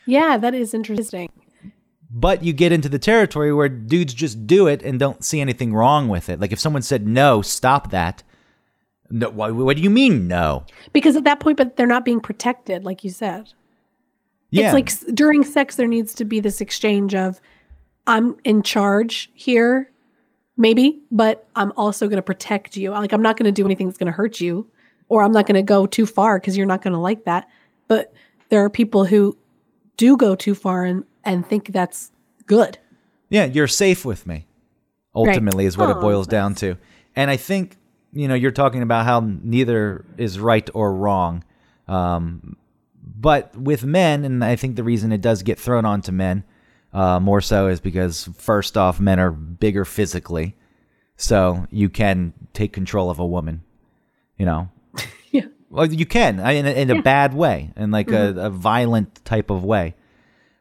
Yeah, 0.07 0.37
that 0.37 0.55
is 0.55 0.75
interesting. 0.75 1.31
But 2.11 2.45
you 2.45 2.53
get 2.53 2.73
into 2.73 2.91
the 2.91 2.99
territory 2.99 3.55
where 3.55 3.71
dudes 3.71 4.13
just 4.13 4.47
do 4.47 4.67
it 4.67 4.83
and 4.83 5.01
don't 5.01 5.25
see 5.25 5.41
anything 5.41 5.73
wrong 5.73 6.09
with 6.09 6.29
it. 6.29 6.41
Like 6.41 6.53
if 6.53 6.61
someone 6.61 6.83
said, 6.83 7.07
no, 7.07 7.41
stop 7.41 7.91
that. 7.91 8.23
No, 9.11 9.31
what, 9.31 9.55
what 9.55 9.77
do 9.77 9.83
you 9.83 9.91
mean, 9.91 10.29
no? 10.29 10.65
Because 10.93 11.17
at 11.17 11.25
that 11.25 11.41
point, 11.41 11.57
but 11.57 11.77
they're 11.77 11.87
not 11.87 12.05
being 12.05 12.21
protected, 12.21 12.85
like 12.85 13.05
you 13.05 13.11
said. 13.11 13.53
Yeah. 14.51 14.75
It's 14.75 14.75
like 14.75 15.15
during 15.15 15.45
sex, 15.45 15.77
there 15.77 15.87
needs 15.87 16.13
to 16.15 16.27
be 16.27 16.41
this 16.41 16.61
exchange 16.61 17.15
of, 17.15 17.41
I'm 18.07 18.37
in 18.45 18.63
charge 18.63 19.31
here, 19.35 19.91
maybe, 20.57 21.01
but 21.11 21.47
I'm 21.55 21.73
also 21.77 22.07
going 22.07 22.17
to 22.17 22.23
protect 22.23 22.77
you. 22.77 22.91
Like, 22.91 23.13
I'm 23.13 23.23
not 23.23 23.37
going 23.37 23.47
to 23.47 23.53
do 23.53 23.65
anything 23.65 23.87
that's 23.87 23.99
going 23.99 24.07
to 24.07 24.13
hurt 24.13 24.41
you, 24.41 24.67
or 25.09 25.23
I'm 25.23 25.33
not 25.33 25.47
going 25.47 25.55
to 25.57 25.63
go 25.63 25.87
too 25.87 26.07
far 26.07 26.39
because 26.41 26.57
you're 26.57 26.67
not 26.67 26.83
going 26.83 26.93
to 26.95 26.99
like 26.99 27.25
that. 27.25 27.49
But 27.89 28.13
there 28.49 28.65
are 28.65 28.71
people 28.71 29.05
who 29.05 29.37
do 29.97 30.17
go 30.17 30.35
too 30.35 30.55
far 30.55 30.85
and, 30.85 31.05
and 31.25 31.47
think 31.47 31.73
that's 31.73 32.11
good. 32.47 32.79
yeah, 33.29 33.45
you're 33.45 33.69
safe 33.69 34.05
with 34.05 34.27
me. 34.27 34.47
Ultimately, 35.15 35.67
is 35.67 35.77
what 35.77 35.91
it 35.91 35.97
Oh, 35.99 36.01
boils 36.01 36.27
that's 36.27 36.33
down 36.33 36.55
to. 36.57 36.79
And 37.15 37.31
I 37.31 37.37
think 37.37 37.77
you 38.15 38.27
know 38.29 38.35
you're 38.35 38.51
talking 38.51 38.83
about 38.83 39.05
how 39.05 39.21
neither 39.21 40.05
is 40.17 40.39
right 40.39 40.69
or 40.73 40.95
wrong. 40.95 41.45
Um, 41.87 42.57
but 43.05 43.55
with 43.55 43.85
men, 43.85 44.25
and 44.25 44.43
I 44.43 44.57
think 44.57 44.77
the 44.77 44.83
reason 44.85 45.13
it 45.13 45.21
does 45.21 45.43
get 45.43 45.59
thrown 45.59 45.85
onto 45.85 46.13
men 46.13 46.45
uh, 46.93 47.19
more 47.21 47.41
so 47.41 47.69
is 47.69 47.81
because 47.81 48.29
first 48.37 48.77
off, 48.77 49.01
men 49.01 49.19
are 49.19 49.31
bigger 49.31 49.85
physically, 49.85 50.55
so 51.17 51.67
you 51.71 51.89
can 51.89 52.33
take 52.53 52.73
control 52.73 53.11
of 53.11 53.19
a 53.19 53.27
woman. 53.27 53.63
You 54.39 54.47
know, 54.47 54.69
Yeah. 55.31 55.47
well, 55.71 55.87
you 55.87 56.07
can 56.07 56.39
in 56.41 56.67
a, 56.67 56.71
in 56.71 56.91
a 56.91 57.03
bad 57.03 57.35
way, 57.35 57.73
in 57.77 57.91
like 57.91 58.11
a, 58.11 58.35
a 58.37 58.51
violent 58.51 59.25
type 59.25 59.51
of 59.51 59.65
way. 59.65 59.95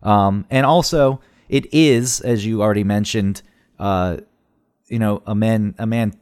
Um, 0.03 0.45
and 0.49 0.65
also, 0.65 1.19
it 1.49 1.71
is, 1.73 2.21
as 2.21 2.45
you 2.45 2.61
already 2.61 2.83
mentioned, 2.83 3.41
uh, 3.79 4.17
you 4.87 4.99
know, 4.99 5.21
a 5.25 5.35
man 5.35 5.75
a 5.77 5.85
man 5.85 6.13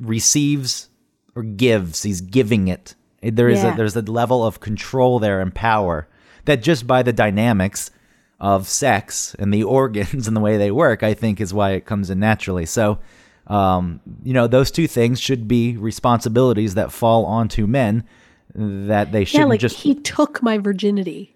receives 0.00 0.88
or 1.34 1.42
gives. 1.42 2.02
He's 2.02 2.20
giving 2.20 2.68
it. 2.68 2.94
There 3.22 3.48
is 3.48 3.62
Yeah. 3.62 3.74
a 3.74 3.76
there's 3.76 3.96
a 3.96 4.02
level 4.02 4.44
of 4.46 4.60
control 4.60 5.18
there 5.18 5.40
and 5.40 5.54
power 5.54 6.08
that 6.44 6.62
just 6.62 6.86
by 6.86 7.02
the 7.02 7.12
dynamics 7.12 7.90
of 8.40 8.68
sex 8.68 9.34
and 9.38 9.52
the 9.52 9.62
organs 9.78 10.26
and 10.28 10.36
the 10.36 10.40
way 10.40 10.56
they 10.56 10.70
work, 10.70 11.02
I 11.02 11.14
think 11.14 11.40
is 11.40 11.52
why 11.52 11.72
it 11.72 11.84
comes 11.86 12.10
in 12.10 12.20
naturally. 12.20 12.66
So, 12.66 12.98
um, 13.46 14.00
you 14.22 14.32
know, 14.32 14.46
those 14.46 14.70
two 14.70 14.86
things 14.86 15.20
should 15.20 15.48
be 15.48 15.76
responsibilities 15.76 16.74
that 16.74 16.92
fall 16.92 17.24
onto 17.26 17.66
men 17.66 18.04
that 18.54 19.12
they 19.12 19.24
shouldn't 19.24 19.50
like 19.50 19.60
just 19.60 19.76
he 19.76 19.94
took 19.94 20.42
my 20.42 20.58
virginity. 20.58 21.34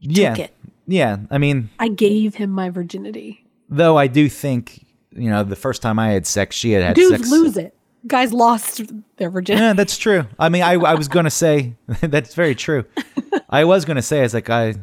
yeah 0.00 0.36
it. 0.36 0.54
yeah. 0.86 1.18
I 1.30 1.38
mean, 1.38 1.70
I 1.78 1.88
gave 1.88 2.34
him 2.34 2.50
my 2.50 2.70
virginity. 2.70 3.44
though 3.68 3.96
I 3.96 4.06
do 4.08 4.28
think 4.28 4.84
you 5.12 5.30
know 5.30 5.44
the 5.44 5.56
first 5.56 5.82
time 5.82 5.98
I 5.98 6.08
had 6.10 6.26
sex, 6.26 6.56
she 6.56 6.72
had 6.72 6.82
had 6.82 6.96
Dudes 6.96 7.16
sex. 7.18 7.30
lose 7.30 7.56
it. 7.56 7.74
Guys 8.06 8.32
lost 8.32 8.82
their 9.16 9.30
virginity. 9.30 9.64
Yeah, 9.64 9.72
that's 9.74 9.96
true. 9.96 10.26
I 10.38 10.48
mean, 10.48 10.62
I, 10.62 10.72
I 10.72 10.94
was 10.94 11.06
gonna 11.08 11.30
say 11.30 11.74
that's 12.00 12.34
very 12.34 12.54
true. 12.56 12.84
I 13.48 13.64
was 13.64 13.84
gonna 13.84 14.02
say, 14.02 14.20
I 14.20 14.22
was 14.22 14.34
like, 14.34 14.50
I, 14.50 14.74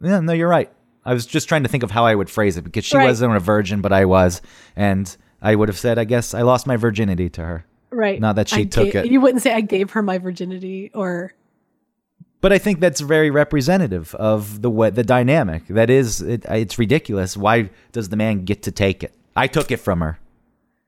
yeah, 0.00 0.20
no, 0.20 0.32
you're 0.32 0.48
right. 0.48 0.70
I 1.04 1.14
was 1.14 1.26
just 1.26 1.48
trying 1.48 1.62
to 1.62 1.68
think 1.68 1.82
of 1.82 1.90
how 1.90 2.04
I 2.06 2.14
would 2.14 2.28
phrase 2.28 2.56
it 2.56 2.62
because 2.62 2.84
she 2.84 2.96
Right. 2.96 3.04
wasn't 3.06 3.34
a 3.34 3.40
virgin, 3.40 3.80
but 3.80 3.92
I 3.92 4.04
was, 4.04 4.42
and 4.76 5.14
I 5.40 5.54
would 5.54 5.68
have 5.68 5.78
said, 5.78 5.98
I 5.98 6.04
guess 6.04 6.34
I 6.34 6.42
lost 6.42 6.66
my 6.66 6.76
virginity 6.76 7.28
to 7.30 7.44
her. 7.44 7.64
Right. 7.90 8.20
Not 8.20 8.36
that 8.36 8.48
she 8.48 8.62
I 8.62 8.64
took 8.64 8.92
ga- 8.92 9.00
it. 9.00 9.10
You 9.10 9.20
wouldn't 9.20 9.42
say 9.42 9.52
I 9.54 9.60
gave 9.62 9.92
her 9.92 10.02
my 10.02 10.18
virginity 10.18 10.90
or 10.94 11.32
But 12.40 12.52
I 12.52 12.58
think 12.58 12.80
that's 12.80 13.00
very 13.00 13.30
representative 13.30 14.14
of 14.16 14.60
the 14.62 14.70
what 14.70 14.94
the 14.94 15.02
dynamic. 15.02 15.66
That 15.68 15.88
is, 15.90 16.20
it, 16.20 16.44
it's 16.48 16.78
ridiculous. 16.78 17.36
Why 17.36 17.70
does 17.92 18.10
the 18.10 18.16
man 18.16 18.44
get 18.44 18.62
to 18.64 18.70
take 18.70 19.02
it? 19.02 19.14
I 19.34 19.46
took 19.46 19.70
it 19.70 19.78
from 19.78 20.00
her. 20.00 20.18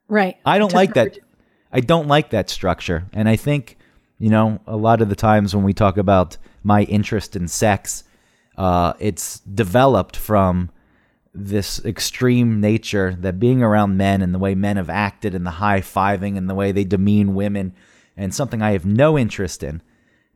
right. 0.08 0.36
I 0.44 0.58
don't 0.58 0.68
Took 0.68 0.76
like 0.76 0.88
her 0.90 0.94
that. 0.94 1.04
virginity. 1.04 1.26
I 1.72 1.80
don't 1.80 2.08
like 2.08 2.30
that 2.30 2.50
structure. 2.50 3.06
And 3.12 3.28
I 3.28 3.36
think, 3.36 3.78
you 4.18 4.28
know, 4.28 4.60
a 4.66 4.76
lot 4.76 5.00
of 5.00 5.08
the 5.08 5.14
times 5.16 5.54
when 5.54 5.64
we 5.64 5.72
talk 5.72 5.96
about 5.96 6.36
my 6.62 6.82
interest 6.82 7.36
in 7.36 7.48
sex, 7.48 8.04
uh, 8.60 8.92
it's 8.98 9.38
developed 9.40 10.14
from 10.14 10.68
this 11.32 11.82
extreme 11.82 12.60
nature 12.60 13.16
that 13.18 13.40
being 13.40 13.62
around 13.62 13.96
men 13.96 14.20
and 14.20 14.34
the 14.34 14.38
way 14.38 14.54
men 14.54 14.76
have 14.76 14.90
acted 14.90 15.34
and 15.34 15.46
the 15.46 15.52
high 15.52 15.80
fiving 15.80 16.36
and 16.36 16.50
the 16.50 16.54
way 16.54 16.70
they 16.70 16.84
demean 16.84 17.34
women 17.34 17.72
and 18.18 18.34
something 18.34 18.60
I 18.60 18.72
have 18.72 18.84
no 18.84 19.18
interest 19.18 19.62
in. 19.62 19.80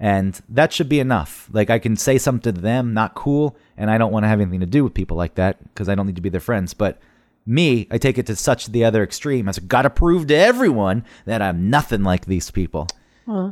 And 0.00 0.40
that 0.48 0.72
should 0.72 0.88
be 0.88 1.00
enough. 1.00 1.50
Like 1.52 1.68
I 1.68 1.78
can 1.78 1.98
say 1.98 2.16
something 2.16 2.54
to 2.54 2.58
them, 2.58 2.94
not 2.94 3.14
cool, 3.14 3.58
and 3.76 3.90
I 3.90 3.98
don't 3.98 4.10
want 4.10 4.24
to 4.24 4.28
have 4.28 4.40
anything 4.40 4.60
to 4.60 4.66
do 4.66 4.84
with 4.84 4.94
people 4.94 5.18
like 5.18 5.34
that 5.34 5.62
because 5.62 5.90
I 5.90 5.94
don't 5.94 6.06
need 6.06 6.16
to 6.16 6.22
be 6.22 6.30
their 6.30 6.40
friends. 6.40 6.72
But 6.72 6.98
me, 7.44 7.86
I 7.90 7.98
take 7.98 8.16
it 8.16 8.24
to 8.28 8.36
such 8.36 8.68
the 8.68 8.86
other 8.86 9.02
extreme 9.02 9.50
as 9.50 9.58
got 9.58 9.82
to 9.82 9.90
prove 9.90 10.28
to 10.28 10.34
everyone 10.34 11.04
that 11.26 11.42
I'm 11.42 11.68
nothing 11.68 12.02
like 12.04 12.24
these 12.24 12.50
people. 12.50 12.88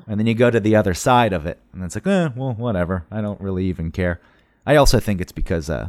And 0.07 0.19
then 0.19 0.27
you 0.27 0.35
go 0.35 0.51
to 0.51 0.61
the 0.61 0.77
other 0.77 0.95
side 0.95 1.35
of 1.35 1.45
it, 1.45 1.59
and 1.75 1.85
it's 1.85 1.95
like, 1.95 2.07
eh, 2.07 2.31
well, 2.35 2.55
whatever. 2.55 3.05
I 3.11 3.21
don't 3.21 3.41
really 3.41 3.67
even 3.67 3.91
care. 3.91 4.19
I 4.67 4.77
also 4.77 5.01
think 5.01 5.21
it's 5.21 5.33
because, 5.33 5.69
uh, 5.69 5.89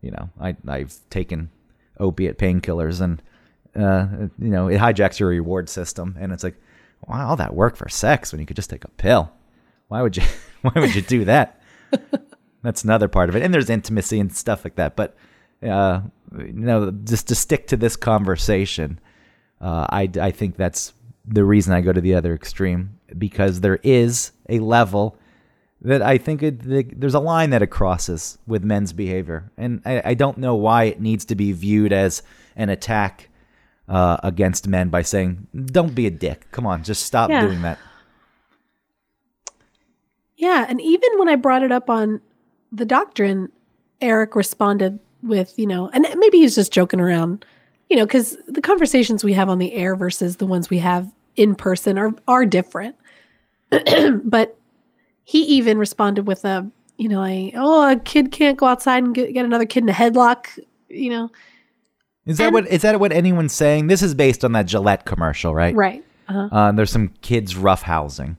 you 0.00 0.10
know, 0.10 0.30
I 0.40 0.56
I've 0.66 0.96
taken 1.10 1.50
opiate 1.98 2.38
painkillers, 2.38 3.00
and 3.00 3.22
uh, 3.76 4.28
you 4.38 4.50
know, 4.50 4.68
it 4.68 4.78
hijacks 4.78 5.18
your 5.18 5.28
reward 5.28 5.68
system, 5.68 6.16
and 6.18 6.32
it's 6.32 6.44
like, 6.44 6.56
why 7.00 7.22
all 7.22 7.36
that 7.36 7.54
work 7.54 7.76
for 7.76 7.88
sex 7.88 8.32
when 8.32 8.40
you 8.40 8.46
could 8.46 8.56
just 8.56 8.70
take 8.70 8.84
a 8.84 8.88
pill? 8.88 9.32
Why 9.88 10.02
would 10.02 10.16
you? 10.16 10.22
Why 10.62 10.72
would 10.76 10.94
you 10.94 11.02
do 11.02 11.26
that? 11.26 11.60
That's 12.62 12.84
another 12.84 13.06
part 13.06 13.28
of 13.28 13.36
it, 13.36 13.42
and 13.42 13.52
there's 13.52 13.68
intimacy 13.68 14.18
and 14.18 14.34
stuff 14.34 14.64
like 14.64 14.76
that. 14.76 14.96
But 14.96 15.14
uh, 15.62 16.00
you 16.38 16.52
know, 16.52 16.90
just 16.90 17.28
to 17.28 17.34
stick 17.34 17.66
to 17.66 17.76
this 17.76 17.96
conversation, 17.96 18.98
uh, 19.60 19.86
I 19.90 20.08
I 20.18 20.30
think 20.30 20.56
that's 20.56 20.94
the 21.26 21.44
reason 21.44 21.74
I 21.74 21.82
go 21.82 21.92
to 21.92 22.00
the 22.00 22.14
other 22.14 22.34
extreme 22.34 22.98
because 23.18 23.60
there 23.60 23.78
is 23.82 24.32
a 24.48 24.58
level 24.58 25.18
that 25.84 26.02
I 26.02 26.18
think 26.18 26.42
it, 26.42 26.60
the, 26.60 26.82
there's 26.96 27.14
a 27.14 27.20
line 27.20 27.50
that 27.50 27.62
it 27.62 27.68
crosses 27.68 28.38
with 28.46 28.64
men's 28.64 28.92
behavior, 28.92 29.50
and 29.56 29.80
I, 29.84 30.02
I 30.04 30.14
don't 30.14 30.38
know 30.38 30.54
why 30.54 30.84
it 30.84 31.00
needs 31.00 31.24
to 31.26 31.34
be 31.34 31.52
viewed 31.52 31.92
as 31.92 32.22
an 32.56 32.70
attack 32.70 33.28
uh, 33.88 34.16
against 34.22 34.66
men 34.66 34.88
by 34.88 35.02
saying, 35.02 35.46
"Don't 35.66 35.94
be 35.94 36.06
a 36.06 36.10
dick. 36.10 36.46
Come 36.50 36.66
on, 36.66 36.82
just 36.82 37.04
stop 37.04 37.30
Yeah. 37.30 37.46
doing 37.46 37.62
that." 37.62 37.78
Yeah, 40.36 40.66
and 40.68 40.80
even 40.80 41.10
when 41.18 41.28
I 41.28 41.36
brought 41.36 41.62
it 41.62 41.70
up 41.70 41.88
on 41.88 42.20
the 42.72 42.84
doctrine, 42.84 43.50
Eric 44.00 44.34
responded 44.34 44.98
with, 45.22 45.54
you 45.58 45.66
know, 45.66 45.88
and 45.92 46.06
maybe 46.18 46.38
he's 46.38 46.54
just 46.54 46.72
joking 46.72 47.00
around, 47.00 47.44
you 47.88 47.96
know, 47.96 48.04
because 48.04 48.36
the 48.48 48.60
conversations 48.60 49.22
we 49.22 49.32
have 49.34 49.48
on 49.48 49.58
the 49.58 49.72
air 49.72 49.96
versus 49.96 50.36
the 50.36 50.46
ones 50.46 50.70
we 50.70 50.78
have 50.78 51.10
in 51.36 51.54
person 51.54 51.98
are 51.98 52.12
are 52.26 52.44
different. 52.46 52.96
but 54.24 54.58
he 55.24 55.42
even 55.42 55.78
responded 55.78 56.26
with 56.26 56.44
a, 56.44 56.70
you 56.96 57.08
know, 57.08 57.20
like, 57.20 57.54
oh, 57.56 57.90
a 57.90 57.96
kid 57.96 58.30
can't 58.30 58.56
go 58.58 58.66
outside 58.66 59.02
and 59.02 59.14
get, 59.14 59.32
get 59.32 59.44
another 59.44 59.66
kid 59.66 59.82
in 59.82 59.88
a 59.88 59.92
headlock, 59.92 60.46
you 60.88 61.10
know, 61.10 61.30
Is 62.26 62.38
that 62.38 62.46
And- 62.46 62.54
what 62.54 62.66
is 62.68 62.82
that 62.82 63.00
what 63.00 63.12
anyone's 63.12 63.52
saying? 63.52 63.88
This 63.88 64.02
is 64.02 64.14
based 64.14 64.44
on 64.44 64.52
that 64.52 64.66
Gillette 64.66 65.04
commercial, 65.04 65.54
right? 65.54 65.74
right? 65.74 66.04
Uh-huh. 66.28 66.48
Uh, 66.52 66.72
there's 66.72 66.90
some 66.90 67.08
kids 67.20 67.54
roughhousing, 67.54 68.36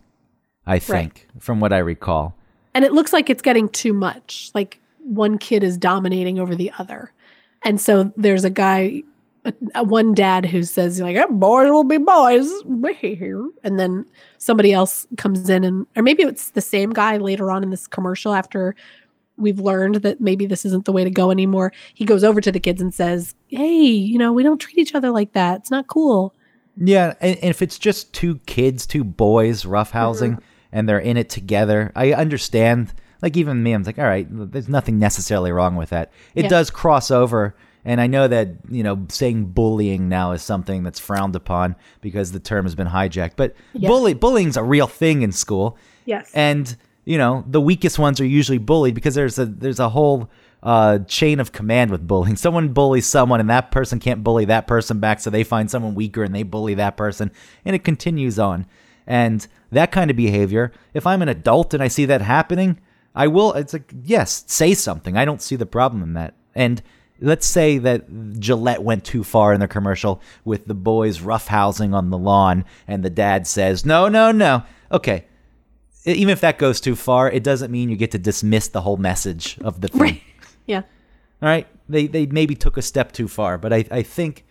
I 0.65 0.79
think, 0.79 1.27
from 1.39 1.59
what 1.59 1.71
I 1.73 1.77
recall. 1.79 2.35
And 2.73 2.83
it 2.83 2.93
looks 2.93 3.13
like 3.13 3.29
it's 3.29 3.41
getting 3.41 3.69
too 3.69 3.93
much. 3.93 4.51
Like 4.55 4.79
one 4.99 5.37
kid 5.37 5.63
is 5.63 5.77
dominating 5.77 6.39
over 6.39 6.55
the 6.55 6.71
other. 6.79 7.11
And 7.63 7.79
so 7.79 8.11
there's 8.17 8.43
a 8.43 8.49
guy, 8.49 8.77
a, 8.79 9.03
a 9.03 9.03
one 9.75 10.13
dad 10.13 10.45
who 10.45 10.63
says, 10.63 10.99
like, 10.99 11.15
"Eh, 11.15 11.25
boys 11.29 11.69
will 11.69 11.83
be 11.83 11.97
boys. 11.97 12.49
And 13.63 13.79
then 13.79 14.05
somebody 14.37 14.73
else 14.73 15.05
comes 15.17 15.49
in 15.49 15.63
and, 15.63 15.85
or 15.95 16.03
maybe 16.03 16.23
it's 16.23 16.51
the 16.51 16.61
same 16.61 16.91
guy 16.91 17.17
later 17.17 17.51
on 17.51 17.63
in 17.63 17.69
this 17.69 17.87
commercial 17.87 18.33
after 18.33 18.75
we've 19.37 19.59
learned 19.59 19.95
that 19.95 20.21
maybe 20.21 20.45
this 20.45 20.65
isn't 20.65 20.85
the 20.85 20.91
way 20.93 21.03
to 21.03 21.09
go 21.09 21.29
anymore. 21.31 21.73
He 21.93 22.05
goes 22.05 22.23
over 22.23 22.39
to 22.41 22.51
the 22.51 22.59
kids 22.59 22.81
and 22.81 22.93
says, 22.93 23.35
hey, 23.47 23.75
you 23.81 24.17
know, 24.17 24.31
we 24.31 24.43
don't 24.43 24.59
treat 24.59 24.77
each 24.77 24.95
other 24.95 25.11
like 25.11 25.33
that. 25.33 25.59
It's 25.59 25.71
not 25.71 25.87
cool. 25.87 26.33
Yeah, 26.77 27.13
and, 27.21 27.35
and 27.37 27.49
if 27.49 27.61
it's 27.61 27.77
just 27.79 28.13
two 28.13 28.39
kids, 28.45 28.85
two 28.85 29.03
boys 29.03 29.63
roughhousing, 29.63 30.31
Mm-hmm. 30.35 30.43
and 30.71 30.89
they're 30.89 30.99
in 30.99 31.17
it 31.17 31.29
together, 31.29 31.91
I 31.95 32.13
understand. 32.13 32.93
Like 33.21 33.35
even 33.37 33.63
me, 33.63 33.71
I'm 33.73 33.83
like, 33.83 33.97
all 33.99 34.05
right, 34.05 34.27
there's 34.29 34.69
nothing 34.69 34.99
necessarily 34.99 35.51
wrong 35.51 35.75
with 35.75 35.89
that. 35.89 36.11
It 36.33 36.43
Yeah. 36.43 36.49
does 36.49 36.69
cross 36.69 37.11
over, 37.11 37.55
and 37.85 38.01
I 38.01 38.07
know 38.07 38.27
that 38.27 38.49
you 38.69 38.83
know 38.83 39.05
saying 39.09 39.45
bullying 39.45 40.09
now 40.09 40.31
is 40.33 40.41
something 40.41 40.83
that's 40.83 40.99
frowned 40.99 41.35
upon 41.35 41.75
because 42.01 42.31
the 42.31 42.39
term 42.39 42.65
has 42.65 42.75
been 42.75 42.87
hijacked. 42.87 43.33
But 43.37 43.55
Yeah. 43.73 43.89
bully 43.89 44.13
bullying's 44.13 44.57
a 44.57 44.63
real 44.63 44.87
thing 44.87 45.21
in 45.21 45.31
school. 45.31 45.77
Yes. 46.05 46.29
and 46.35 46.75
you 47.05 47.17
know 47.17 47.43
the 47.47 47.61
weakest 47.61 47.97
ones 47.99 48.19
are 48.19 48.25
usually 48.25 48.57
bullied 48.59 48.95
because 48.95 49.15
there's 49.15 49.37
a 49.39 49.45
there's 49.45 49.79
a 49.79 49.89
whole 49.89 50.29
uh, 50.63 50.97
chain 51.07 51.39
of 51.39 51.51
command 51.51 51.91
with 51.91 52.07
bullying. 52.07 52.35
Someone 52.45 52.69
bullies 52.69 53.05
someone, 53.05 53.39
and 53.39 53.49
that 53.51 53.69
person 53.69 53.99
can't 53.99 54.23
bully 54.23 54.45
that 54.45 54.65
person 54.65 54.99
back, 54.99 55.19
so 55.19 55.29
they 55.29 55.43
find 55.43 55.69
someone 55.69 55.93
weaker 55.93 56.23
and 56.23 56.33
they 56.33 56.41
bully 56.41 56.73
that 56.73 56.97
person, 56.97 57.31
and 57.63 57.75
it 57.75 57.83
continues 57.83 58.39
on. 58.39 58.65
And 59.05 59.45
that 59.71 59.91
kind 59.91 60.09
of 60.09 60.17
behavior, 60.17 60.71
if 60.95 61.05
I'm 61.05 61.21
an 61.21 61.29
adult 61.29 61.75
and 61.75 61.83
I 61.83 61.87
see 61.87 62.05
that 62.05 62.21
happening, 62.21 62.79
I 63.13 63.27
will. 63.27 63.53
It's 63.53 63.73
like 63.73 63.93
yes, 64.03 64.43
say 64.47 64.73
something. 64.73 65.15
I 65.15 65.23
don't 65.25 65.41
see 65.41 65.55
the 65.55 65.67
problem 65.67 66.01
in 66.01 66.13
that. 66.13 66.33
And 66.55 66.81
let's 67.21 67.45
say 67.45 67.77
that 67.79 68.39
Gillette 68.39 68.83
went 68.83 69.03
too 69.05 69.23
far 69.23 69.53
in 69.53 69.59
the 69.59 69.67
commercial 69.67 70.21
with 70.43 70.65
the 70.67 70.73
boys 70.73 71.19
roughhousing 71.19 71.93
on 71.93 72.09
the 72.09 72.17
lawn, 72.17 72.65
and 72.87 73.03
the 73.03 73.09
dad 73.09 73.47
says, 73.47 73.85
"No, 73.85 74.07
no, 74.09 74.31
no." 74.31 74.63
Okay, 74.91 75.25
even 76.05 76.29
if 76.31 76.41
that 76.41 76.57
goes 76.57 76.79
too 76.79 76.95
far, 76.95 77.31
it 77.31 77.43
doesn't 77.43 77.71
mean 77.71 77.89
you 77.89 77.95
get 77.95 78.11
to 78.11 78.19
dismiss 78.19 78.67
the 78.67 78.81
whole 78.81 78.97
message 78.97 79.57
of 79.61 79.81
the 79.81 79.87
thing. 79.87 80.01
Right. 80.01 80.21
Yeah. 80.67 80.81
All 81.41 81.49
right, 81.49 81.67
they 81.89 82.07
they 82.07 82.25
maybe 82.25 82.55
took 82.55 82.77
a 82.77 82.81
step 82.81 83.11
too 83.11 83.27
far, 83.27 83.57
but 83.57 83.71
I 83.73 83.85
I 83.91 84.01
think 84.03 84.45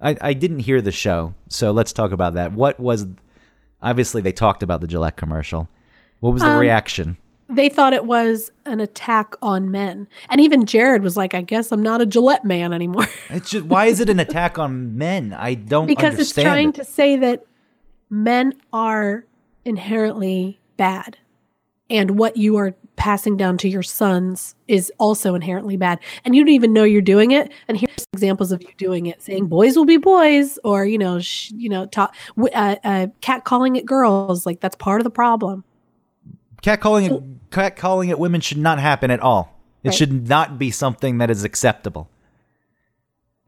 I 0.00 0.16
I 0.20 0.32
didn't 0.32 0.60
hear 0.60 0.80
the 0.80 0.92
show, 0.92 1.34
so 1.48 1.70
let's 1.70 1.92
talk 1.92 2.12
about 2.12 2.34
that. 2.34 2.52
What 2.52 2.80
was 2.80 3.06
obviously 3.82 4.20
they 4.22 4.32
talked 4.32 4.62
about 4.62 4.80
the 4.80 4.86
Gillette 4.86 5.16
commercial. 5.16 5.68
What 6.20 6.32
was 6.32 6.42
the 6.42 6.48
Um, 6.50 6.58
reaction? 6.58 7.16
They 7.50 7.68
thought 7.68 7.92
it 7.92 8.04
was 8.04 8.50
an 8.64 8.80
attack 8.80 9.34
on 9.42 9.70
men. 9.70 10.08
And 10.28 10.40
even 10.40 10.66
Jared 10.66 11.02
was 11.02 11.16
like, 11.16 11.34
I 11.34 11.42
guess 11.42 11.72
I'm 11.72 11.82
not 11.82 12.00
a 12.00 12.06
Gillette 12.06 12.44
man 12.44 12.72
anymore. 12.72 13.06
It's 13.30 13.50
just 13.50 13.66
why 13.66 13.86
is 13.86 14.00
it 14.00 14.10
an 14.10 14.18
attack 14.18 14.58
on 14.58 14.98
men? 14.98 15.32
I 15.32 15.54
don't 15.54 15.86
because 15.86 16.18
it's 16.18 16.32
trying 16.32 16.70
it. 16.70 16.74
to 16.76 16.84
say 16.84 17.16
that 17.16 17.46
men 18.08 18.54
are 18.72 19.24
inherently 19.64 20.58
bad. 20.76 21.16
And 21.88 22.18
what 22.18 22.36
you 22.36 22.56
are 22.56 22.74
passing 22.96 23.36
down 23.36 23.56
to 23.58 23.68
your 23.68 23.82
sons 23.82 24.54
is 24.68 24.92
also 24.98 25.34
inherently 25.34 25.76
bad. 25.76 25.98
And 26.24 26.36
you 26.36 26.44
don't 26.44 26.54
even 26.54 26.72
know 26.72 26.84
you're 26.84 27.02
doing 27.02 27.30
it. 27.30 27.50
And 27.66 27.76
here's 27.76 28.06
examples 28.12 28.52
of 28.52 28.62
you 28.62 28.68
doing 28.76 29.06
it, 29.06 29.22
saying 29.22 29.46
boys 29.46 29.76
will 29.76 29.86
be 29.86 29.96
boys, 29.96 30.58
or, 30.64 30.84
you 30.84 30.98
know, 30.98 31.18
sh- 31.18 31.52
you 31.56 31.68
know, 31.68 31.86
talk, 31.86 32.14
uh, 32.38 32.76
uh, 32.84 33.06
cat 33.20 33.44
calling 33.44 33.76
it 33.76 33.86
girls. 33.86 34.44
Like 34.44 34.60
that's 34.60 34.76
part 34.76 35.00
of 35.00 35.04
the 35.04 35.10
problem. 35.10 35.64
Catcalling 36.62 37.10
it, 37.10 37.50
catcalling 37.50 38.10
at 38.10 38.18
women 38.18 38.40
should 38.40 38.58
not 38.58 38.78
happen 38.78 39.10
at 39.10 39.20
all. 39.20 39.58
It 39.82 39.88
Right. 39.88 39.94
should 39.96 40.28
not 40.28 40.58
be 40.58 40.70
something 40.70 41.18
that 41.18 41.30
is 41.30 41.42
acceptable. 41.42 42.10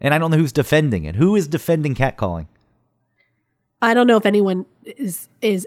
And 0.00 0.14
I 0.14 0.18
don't 0.18 0.30
know 0.30 0.38
who's 0.38 0.52
defending 0.52 1.04
it. 1.04 1.16
Who 1.16 1.36
is 1.36 1.46
defending 1.46 1.94
catcalling? 1.94 2.46
I 3.80 3.94
don't 3.94 4.06
know 4.06 4.16
if 4.16 4.26
anyone 4.26 4.66
is 4.84 5.28
is 5.40 5.66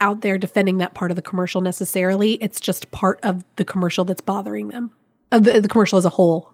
out 0.00 0.20
there 0.20 0.36
defending 0.36 0.78
that 0.78 0.94
part 0.94 1.10
of 1.10 1.16
the 1.16 1.22
commercial 1.22 1.60
necessarily. 1.60 2.34
It's 2.34 2.60
just 2.60 2.90
part 2.90 3.20
of 3.22 3.44
the 3.56 3.64
commercial 3.64 4.04
that's 4.04 4.20
bothering 4.20 4.68
them. 4.68 4.90
Of 5.30 5.44
the, 5.44 5.60
the 5.60 5.68
commercial 5.68 5.96
as 5.96 6.04
a 6.04 6.10
whole. 6.10 6.51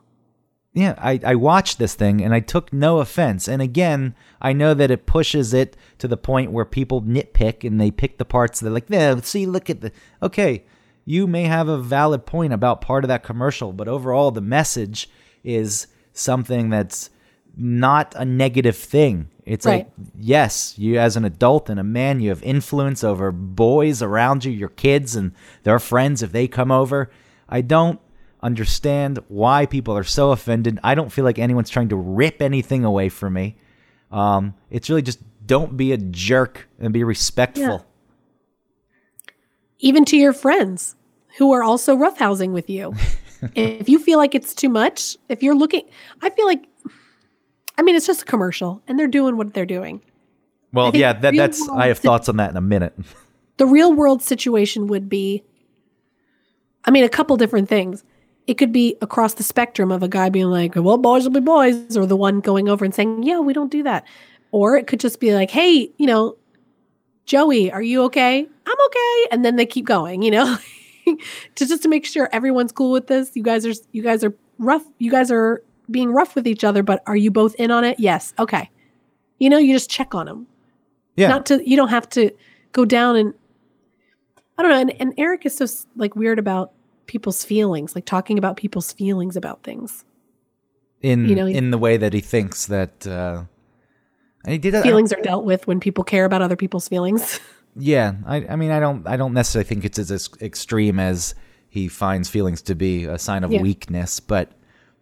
Yeah, 0.74 0.94
I, 0.98 1.18
I 1.24 1.34
watched 1.34 1.78
this 1.78 1.94
thing 1.94 2.22
and 2.22 2.34
I 2.34 2.40
took 2.40 2.72
no 2.72 2.98
offense. 2.98 3.48
And 3.48 3.60
again, 3.62 4.14
I 4.40 4.52
know 4.52 4.74
that 4.74 4.90
it 4.90 5.06
pushes 5.06 5.52
it 5.54 5.76
to 5.98 6.06
the 6.06 6.16
point 6.16 6.52
where 6.52 6.64
people 6.64 7.02
nitpick 7.02 7.66
and 7.66 7.80
they 7.80 7.90
pick 7.90 8.18
the 8.18 8.24
parts 8.24 8.60
they're 8.60 8.70
like, 8.70 8.88
yeah, 8.88 9.18
see, 9.22 9.46
look 9.46 9.70
at 9.70 9.80
the. 9.80 9.90
Okay, 10.22 10.64
you 11.04 11.26
may 11.26 11.44
have 11.44 11.68
a 11.68 11.78
valid 11.78 12.26
point 12.26 12.52
about 12.52 12.80
part 12.82 13.02
of 13.02 13.08
that 13.08 13.24
commercial, 13.24 13.72
but 13.72 13.88
overall, 13.88 14.30
the 14.30 14.42
message 14.42 15.08
is 15.42 15.86
something 16.12 16.68
that's 16.68 17.10
not 17.56 18.14
a 18.16 18.24
negative 18.24 18.76
thing. 18.76 19.28
It's 19.44 19.64
Right. 19.66 19.86
like, 19.86 19.92
yes, 20.18 20.78
you 20.78 20.98
as 20.98 21.16
an 21.16 21.24
adult 21.24 21.70
and 21.70 21.80
a 21.80 21.84
man, 21.84 22.20
you 22.20 22.28
have 22.28 22.42
influence 22.42 23.02
over 23.02 23.32
boys 23.32 24.02
around 24.02 24.44
you, 24.44 24.52
your 24.52 24.68
kids 24.68 25.16
and 25.16 25.32
their 25.64 25.78
friends 25.78 26.22
if 26.22 26.30
they 26.30 26.46
come 26.46 26.70
over. 26.70 27.10
I 27.48 27.62
don't 27.62 27.98
understand 28.42 29.18
why 29.28 29.66
people 29.66 29.96
are 29.96 30.04
so 30.04 30.30
offended. 30.30 30.78
I 30.82 30.94
don't 30.94 31.10
feel 31.10 31.24
like 31.24 31.38
anyone's 31.38 31.70
trying 31.70 31.88
to 31.90 31.96
rip 31.96 32.40
anything 32.40 32.84
away 32.84 33.08
from 33.08 33.34
me. 33.34 33.56
Um, 34.10 34.54
it's 34.70 34.88
really 34.88 35.02
just 35.02 35.20
don't 35.46 35.76
be 35.76 35.92
a 35.92 35.96
jerk 35.96 36.68
and 36.78 36.92
be 36.92 37.04
respectful. 37.04 37.86
Even 39.78 40.04
to 40.06 40.16
your 40.16 40.32
friends 40.32 40.96
who 41.38 41.52
are 41.52 41.62
also 41.62 41.96
roughhousing 41.96 42.52
with 42.52 42.68
you. 42.68 42.94
if 43.54 43.88
you 43.88 43.98
feel 43.98 44.18
like 44.18 44.34
it's 44.34 44.54
too 44.54 44.68
much, 44.68 45.16
if 45.28 45.42
you're 45.42 45.54
looking 45.54 45.82
I 46.22 46.30
feel 46.30 46.46
like 46.46 46.66
I 47.76 47.82
mean 47.82 47.94
it's 47.94 48.06
just 48.06 48.22
a 48.22 48.24
commercial 48.24 48.82
and 48.88 48.98
they're 48.98 49.06
doing 49.06 49.36
what 49.36 49.54
they're 49.54 49.66
doing. 49.66 50.02
Well, 50.72 50.94
yeah, 50.94 51.14
that, 51.14 51.34
that's. 51.34 51.66
I 51.70 51.86
have 51.86 51.98
thoughts 51.98 52.28
on 52.28 52.36
that 52.36 52.50
in 52.50 52.56
a 52.56 52.60
minute. 52.60 52.94
the 53.56 53.64
real 53.64 53.92
world 53.92 54.22
situation 54.22 54.86
would 54.88 55.08
be 55.08 55.42
I 56.84 56.90
mean, 56.90 57.04
a 57.04 57.08
couple 57.08 57.36
different 57.36 57.68
things. 57.68 58.02
It 58.48 58.56
could 58.56 58.72
be 58.72 58.96
across 59.02 59.34
the 59.34 59.42
spectrum 59.42 59.92
of 59.92 60.02
a 60.02 60.08
guy 60.08 60.30
being 60.30 60.50
like, 60.50 60.72
well, 60.74 60.96
boys 60.96 61.22
will 61.24 61.30
be 61.32 61.40
boys, 61.40 61.96
or 61.96 62.06
the 62.06 62.16
one 62.16 62.40
going 62.40 62.68
over 62.68 62.84
and 62.84 62.94
saying, 62.94 63.22
yeah, 63.22 63.38
we 63.38 63.52
don't 63.52 63.70
do 63.70 63.82
that. 63.82 64.04
Or 64.50 64.76
it 64.76 64.86
could 64.86 65.00
just 65.00 65.20
be 65.20 65.34
like, 65.34 65.50
hey, 65.50 65.92
you 65.98 66.06
know, 66.06 66.36
Joey, 67.26 67.70
are 67.70 67.82
you 67.82 68.02
okay? 68.04 68.40
I'm 68.40 68.86
okay. 68.86 69.26
And 69.30 69.44
then 69.44 69.56
they 69.56 69.66
keep 69.66 69.84
going, 69.84 70.22
you 70.22 70.30
know, 70.30 70.56
to 71.56 71.66
just 71.66 71.82
to 71.82 71.88
make 71.90 72.06
sure 72.06 72.30
everyone's 72.32 72.72
cool 72.72 72.90
with 72.90 73.06
this. 73.06 73.30
You 73.34 73.42
guys 73.42 73.66
are, 73.66 73.74
you 73.92 74.02
guys 74.02 74.24
are 74.24 74.34
rough. 74.58 74.82
You 74.98 75.10
guys 75.10 75.30
are 75.30 75.62
being 75.90 76.10
rough 76.10 76.34
with 76.34 76.46
each 76.46 76.64
other, 76.64 76.82
but 76.82 77.02
are 77.06 77.16
you 77.16 77.30
both 77.30 77.54
in 77.56 77.70
on 77.70 77.84
it? 77.84 78.00
Yes. 78.00 78.32
Okay. 78.38 78.70
You 79.38 79.50
know, 79.50 79.58
you 79.58 79.74
just 79.74 79.90
check 79.90 80.14
on 80.14 80.24
them 80.26 80.46
Yeah, 81.16 81.28
not 81.28 81.46
to 81.46 81.68
you 81.68 81.76
don't 81.76 81.88
have 81.88 82.08
to 82.10 82.30
go 82.72 82.84
down 82.84 83.16
and 83.16 83.34
i 84.56 84.62
don't 84.62 84.70
know 84.70 84.80
and, 84.80 85.00
and 85.00 85.14
eric 85.16 85.46
is 85.46 85.56
so 85.56 85.66
like 85.96 86.14
weird 86.16 86.38
about 86.38 86.72
people's 87.08 87.44
feelings 87.44 87.94
like 87.96 88.04
talking 88.04 88.38
about 88.38 88.56
people's 88.56 88.92
feelings 88.92 89.34
about 89.36 89.62
things 89.64 90.04
in 91.02 91.28
you 91.28 91.34
know, 91.34 91.46
in 91.46 91.70
the 91.72 91.78
way 91.78 91.96
that 91.96 92.12
he 92.12 92.20
thinks 92.20 92.66
that. 92.66 93.06
Uh, 93.06 93.44
he 94.46 94.56
did 94.56 94.80
feelings 94.82 95.12
are 95.12 95.20
dealt 95.20 95.44
with 95.44 95.66
when 95.66 95.80
people 95.80 96.04
care 96.04 96.24
about 96.24 96.40
other 96.40 96.56
people's 96.56 96.88
feelings 96.88 97.40
Yeah, 97.80 98.14
I, 98.26 98.36
I 98.48 98.56
mean, 98.56 98.70
I 98.72 98.80
don't, 98.80 99.06
I 99.06 99.16
don't 99.16 99.34
necessarily 99.34 99.68
think 99.68 99.84
it's 99.84 99.98
as 99.98 100.28
extreme 100.40 100.98
as 100.98 101.34
he 101.68 101.86
finds 101.86 102.28
feelings 102.28 102.62
to 102.62 102.74
be 102.74 103.04
a 103.04 103.18
sign 103.18 103.44
of 103.44 103.52
Yeah. 103.52 103.62
weakness, 103.62 104.18
but 104.20 104.50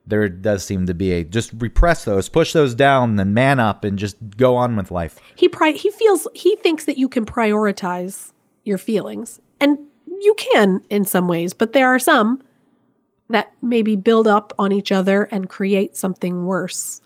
there 0.07 0.29
does 0.29 0.63
seem 0.65 0.85
to 0.87 0.93
be 0.95 1.13
a 1.13 1.25
just 1.25 1.53
repress 1.57 2.05
those, 2.05 2.29
push 2.29 2.53
those 2.53 2.75
down, 2.75 3.19
and 3.19 3.33
man 3.35 3.61
up, 3.61 3.83
and 3.85 3.99
just 3.99 4.17
go 4.37 4.57
on 4.57 4.77
with 4.77 4.91
life. 4.91 5.19
he 5.37 5.49
pri- 5.49 5.73
he 5.73 5.91
feels 5.91 6.27
he 6.35 6.57
thinks 6.57 6.85
that 6.85 6.99
you 6.99 7.09
can 7.09 7.25
prioritize 7.25 8.33
your 8.65 8.79
feelings 8.79 9.41
and 9.59 9.79
you 10.21 10.35
can 10.39 10.81
in 10.91 11.05
some 11.05 11.29
ways 11.29 11.53
but 11.55 11.73
there 11.73 11.89
are 11.89 11.99
some 11.99 12.43
that 13.29 13.53
maybe 13.61 13.97
build 13.97 14.27
up 14.29 14.53
on 14.59 14.71
each 14.73 14.93
other 14.93 15.25
and 15.25 15.49
create 15.49 15.97
something 15.97 16.45
worse 16.47 17.01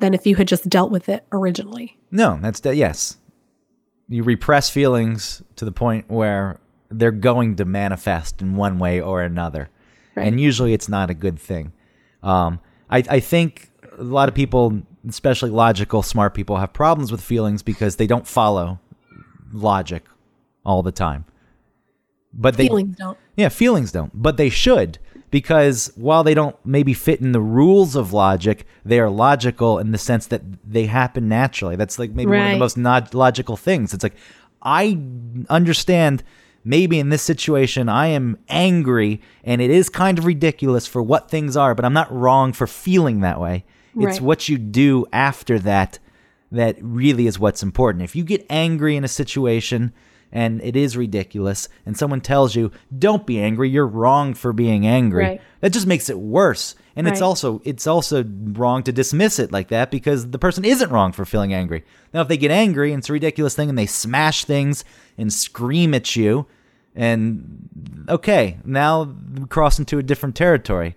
than 0.00 0.14
if 0.14 0.26
you 0.26 0.34
had 0.36 0.48
just 0.48 0.68
dealt 0.68 0.90
with 0.90 1.08
it 1.08 1.24
originally 1.32 1.96
No, 2.10 2.38
that's 2.42 2.60
de- 2.60 2.74
yes. 2.74 3.18
You 4.08 4.24
repress 4.24 4.68
feelings 4.68 5.42
to 5.56 5.64
the 5.64 5.70
point 5.70 6.10
where 6.10 6.58
they're 6.90 7.12
going 7.12 7.54
to 7.56 7.64
manifest 7.64 8.42
in 8.42 8.56
one 8.56 8.80
way 8.80 9.00
or 9.00 9.22
another, 9.22 9.68
Right. 10.16 10.26
and 10.26 10.40
usually 10.40 10.72
it's 10.72 10.88
not 10.88 11.08
a 11.10 11.14
good 11.14 11.38
thing. 11.38 11.72
Um, 12.20 12.58
I, 12.90 13.04
I 13.08 13.20
think 13.20 13.70
a 13.96 14.02
lot 14.02 14.28
of 14.28 14.34
people, 14.34 14.82
especially 15.08 15.50
logical, 15.50 16.02
smart 16.02 16.34
people, 16.34 16.56
have 16.56 16.72
problems 16.72 17.12
with 17.12 17.20
feelings 17.20 17.62
because 17.62 17.94
they 17.94 18.08
don't 18.08 18.26
follow 18.26 18.80
logic 19.52 20.04
all 20.66 20.82
the 20.82 20.90
time. 20.90 21.24
But 22.32 22.56
they, 22.56 22.68
feelings 22.68 22.96
don't 22.96 23.18
yeah, 23.36 23.48
feelings 23.48 23.92
don't, 23.92 24.10
but 24.14 24.36
they 24.36 24.48
should 24.50 24.98
because 25.30 25.92
while 25.94 26.24
they 26.24 26.34
don't 26.34 26.56
maybe 26.64 26.94
fit 26.94 27.20
in 27.20 27.32
the 27.32 27.40
rules 27.40 27.96
of 27.96 28.12
logic, 28.12 28.66
they 28.84 28.98
are 28.98 29.10
logical 29.10 29.78
in 29.78 29.92
the 29.92 29.98
sense 29.98 30.26
that 30.26 30.42
they 30.64 30.86
happen 30.86 31.28
naturally. 31.28 31.76
That's 31.76 31.98
like 31.98 32.10
maybe 32.10 32.30
one 32.30 32.46
of 32.46 32.52
the 32.52 32.58
most 32.58 32.76
not 32.76 33.14
logical 33.14 33.56
things. 33.56 33.94
It's 33.94 34.02
like 34.02 34.16
I 34.62 35.00
understand 35.48 36.22
maybe 36.64 36.98
in 36.98 37.08
this 37.08 37.22
situation 37.22 37.88
I 37.88 38.08
am 38.08 38.38
angry 38.48 39.20
and 39.44 39.60
it 39.60 39.70
is 39.70 39.88
kind 39.88 40.18
of 40.18 40.26
ridiculous 40.26 40.86
for 40.86 41.02
what 41.02 41.30
things 41.30 41.56
are, 41.56 41.74
but 41.74 41.84
I'm 41.84 41.92
not 41.92 42.12
wrong 42.12 42.52
for 42.52 42.66
feeling 42.66 43.20
that 43.20 43.40
way. 43.40 43.64
It's 43.96 44.04
Right. 44.04 44.20
what 44.20 44.48
you 44.48 44.58
do 44.58 45.06
after 45.12 45.58
that 45.60 45.98
that 46.52 46.76
really 46.80 47.26
is 47.26 47.38
what's 47.38 47.62
important. 47.62 48.02
If 48.02 48.16
you 48.16 48.24
get 48.24 48.44
angry 48.50 48.96
in 48.96 49.04
a 49.04 49.08
situation 49.08 49.92
and 50.32 50.62
it 50.62 50.76
is 50.76 50.96
ridiculous 50.96 51.68
and 51.84 51.96
someone 51.96 52.20
tells 52.20 52.54
you, 52.54 52.70
"Don't 52.96 53.26
be 53.26 53.40
angry, 53.40 53.68
you're 53.68 53.86
wrong 53.86 54.34
for 54.34 54.52
being 54.52 54.86
angry." 54.86 55.24
Right. 55.24 55.40
That 55.60 55.72
just 55.72 55.86
makes 55.86 56.08
it 56.08 56.18
worse. 56.18 56.74
And 56.96 57.08
it's 57.08 57.22
also 57.22 57.62
it's 57.64 57.86
also 57.86 58.24
wrong 58.24 58.82
to 58.82 58.92
dismiss 58.92 59.38
it 59.38 59.52
like 59.52 59.68
that 59.68 59.90
because 59.90 60.30
the 60.30 60.38
person 60.38 60.64
isn't 60.64 60.90
wrong 60.90 61.12
for 61.12 61.24
feeling 61.24 61.54
angry. 61.54 61.84
Now 62.12 62.20
if 62.20 62.28
they 62.28 62.36
get 62.36 62.50
angry 62.50 62.92
and 62.92 63.00
it's 63.00 63.08
a 63.08 63.14
ridiculous 63.14 63.54
thing 63.54 63.68
and 63.68 63.78
they 63.78 63.86
smash 63.86 64.44
things 64.44 64.84
and 65.16 65.32
scream 65.32 65.94
at 65.94 66.14
you 66.16 66.46
and 66.94 67.68
okay, 68.08 68.58
now 68.64 69.14
we 69.34 69.46
cross 69.46 69.78
into 69.78 69.98
a 69.98 70.02
different 70.02 70.34
territory. 70.34 70.96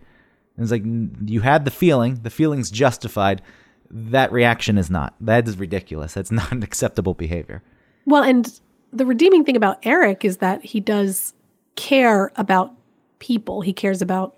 And 0.57 0.63
it's 0.63 0.71
like 0.71 0.83
you 1.29 1.41
had 1.41 1.65
the 1.65 1.71
feeling, 1.71 2.19
the 2.23 2.29
feeling's 2.29 2.71
justified. 2.71 3.41
That 3.89 4.31
reaction 4.31 4.77
is 4.77 4.89
not. 4.89 5.15
That 5.21 5.47
is 5.47 5.57
ridiculous. 5.57 6.13
That's 6.13 6.31
not 6.39 6.51
an 6.51 6.63
acceptable 6.63 7.13
behavior. 7.13 7.63
Well, 8.05 8.23
and 8.23 8.59
the 8.93 9.05
redeeming 9.05 9.43
thing 9.43 9.55
about 9.55 9.79
Eric 9.83 10.23
is 10.23 10.37
that 10.37 10.63
he 10.63 10.79
does 10.79 11.33
care 11.75 12.31
about 12.35 12.73
people. 13.19 13.61
He 13.61 13.73
cares 13.73 14.01
about, 14.01 14.37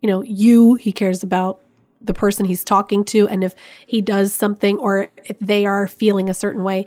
you 0.00 0.08
know, 0.08 0.22
you. 0.22 0.74
He 0.74 0.92
cares 0.92 1.22
about 1.22 1.60
the 2.00 2.14
person 2.14 2.44
he's 2.44 2.64
talking 2.64 3.04
to. 3.04 3.28
And 3.28 3.44
if 3.44 3.54
he 3.86 4.00
does 4.00 4.32
something 4.32 4.78
or 4.78 5.08
if 5.24 5.38
they 5.38 5.64
are 5.64 5.86
feeling 5.86 6.28
a 6.28 6.34
certain 6.34 6.64
way, 6.64 6.86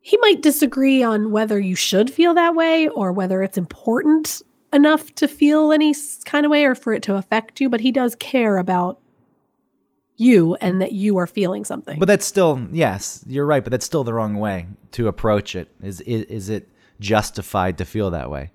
he 0.00 0.16
might 0.18 0.42
disagree 0.42 1.02
on 1.02 1.32
whether 1.32 1.58
you 1.58 1.74
should 1.74 2.10
feel 2.10 2.34
that 2.34 2.54
way 2.54 2.88
or 2.88 3.10
whether 3.10 3.42
it's 3.42 3.58
important 3.58 4.42
enough 4.72 5.14
to 5.14 5.26
feel 5.26 5.72
any 5.72 5.94
kind 6.24 6.46
of 6.46 6.50
way 6.50 6.64
or 6.64 6.74
for 6.74 6.92
it 6.92 7.02
to 7.04 7.14
affect 7.14 7.60
you. 7.60 7.68
But 7.68 7.80
he 7.80 7.90
does 7.90 8.14
care 8.14 8.58
about 8.58 9.00
you 10.16 10.54
and 10.60 10.80
that 10.80 10.92
you 10.92 11.16
are 11.18 11.26
feeling 11.26 11.64
something. 11.64 11.98
But 11.98 12.06
that's 12.06 12.24
still 12.26 12.66
yes, 12.72 13.24
you're 13.26 13.46
right. 13.46 13.62
But 13.64 13.70
that's 13.70 13.86
still 13.86 14.04
the 14.04 14.12
wrong 14.14 14.34
way 14.36 14.66
to 14.92 15.08
approach 15.08 15.54
it. 15.56 15.68
Is 15.82 16.00
is, 16.02 16.22
is 16.24 16.48
it 16.48 16.68
justified 17.00 17.78
to 17.78 17.84
feel 17.84 18.10
that 18.10 18.30
way? 18.30 18.50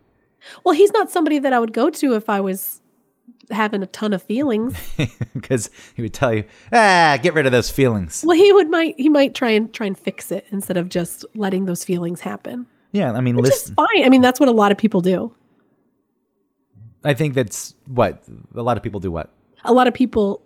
Well, 0.63 0.73
he's 0.73 0.91
not 0.93 1.11
somebody 1.11 1.39
that 1.39 1.51
I 1.53 1.59
would 1.59 1.73
go 1.73 1.89
to 1.89 2.15
if 2.15 2.29
I 2.29 2.39
was 2.39 2.81
having 3.51 3.83
a 3.83 3.87
ton 3.87 4.13
of 4.13 4.23
feelings. 4.23 4.75
Because 5.33 5.69
he 5.95 6.01
would 6.01 6.13
tell 6.13 6.33
you, 6.33 6.43
ah, 6.73 7.17
get 7.21 7.33
rid 7.33 7.45
of 7.45 7.51
those 7.51 7.69
feelings. 7.69 8.23
well, 8.25 8.35
he 8.37 8.51
would 8.51 8.69
might 8.69 8.95
he 8.97 9.09
might 9.09 9.33
try 9.35 9.51
and 9.51 9.73
try 9.73 9.87
and 9.87 9.97
fix 9.97 10.31
it 10.31 10.45
instead 10.51 10.75
of 10.77 10.89
just 10.89 11.25
letting 11.33 11.65
those 11.65 11.83
feelings 11.83 12.21
happen. 12.21 12.67
Yeah, 12.91 13.11
I 13.13 13.21
mean, 13.21 13.35
Which 13.35 13.45
is 13.45 13.51
listen. 13.51 13.75
fine. 13.75 14.03
I 14.05 14.09
mean, 14.09 14.21
that's 14.21 14.39
what 14.39 14.49
a 14.49 14.51
lot 14.53 14.71
of 14.71 14.77
people 14.77 15.01
do. 15.01 15.33
I 17.03 17.13
think 17.13 17.33
that's 17.35 17.75
what 17.87 18.23
a 18.55 18.61
lot 18.63 18.75
of 18.77 18.83
people 18.83 18.99
do. 18.99 19.11
What? 19.11 19.29
A 19.63 19.71
lot 19.73 19.87
of 19.87 19.93
people, 19.93 20.41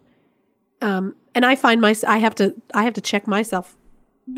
um, 0.84 1.16
and 1.34 1.46
I 1.46 1.56
find 1.56 1.82
my 1.82 1.96
I 2.08 2.18
have 2.20 2.36
to 2.36 2.54
I 2.74 2.84
have 2.84 2.94
to 2.94 3.02
check 3.02 3.28
myself 3.28 3.76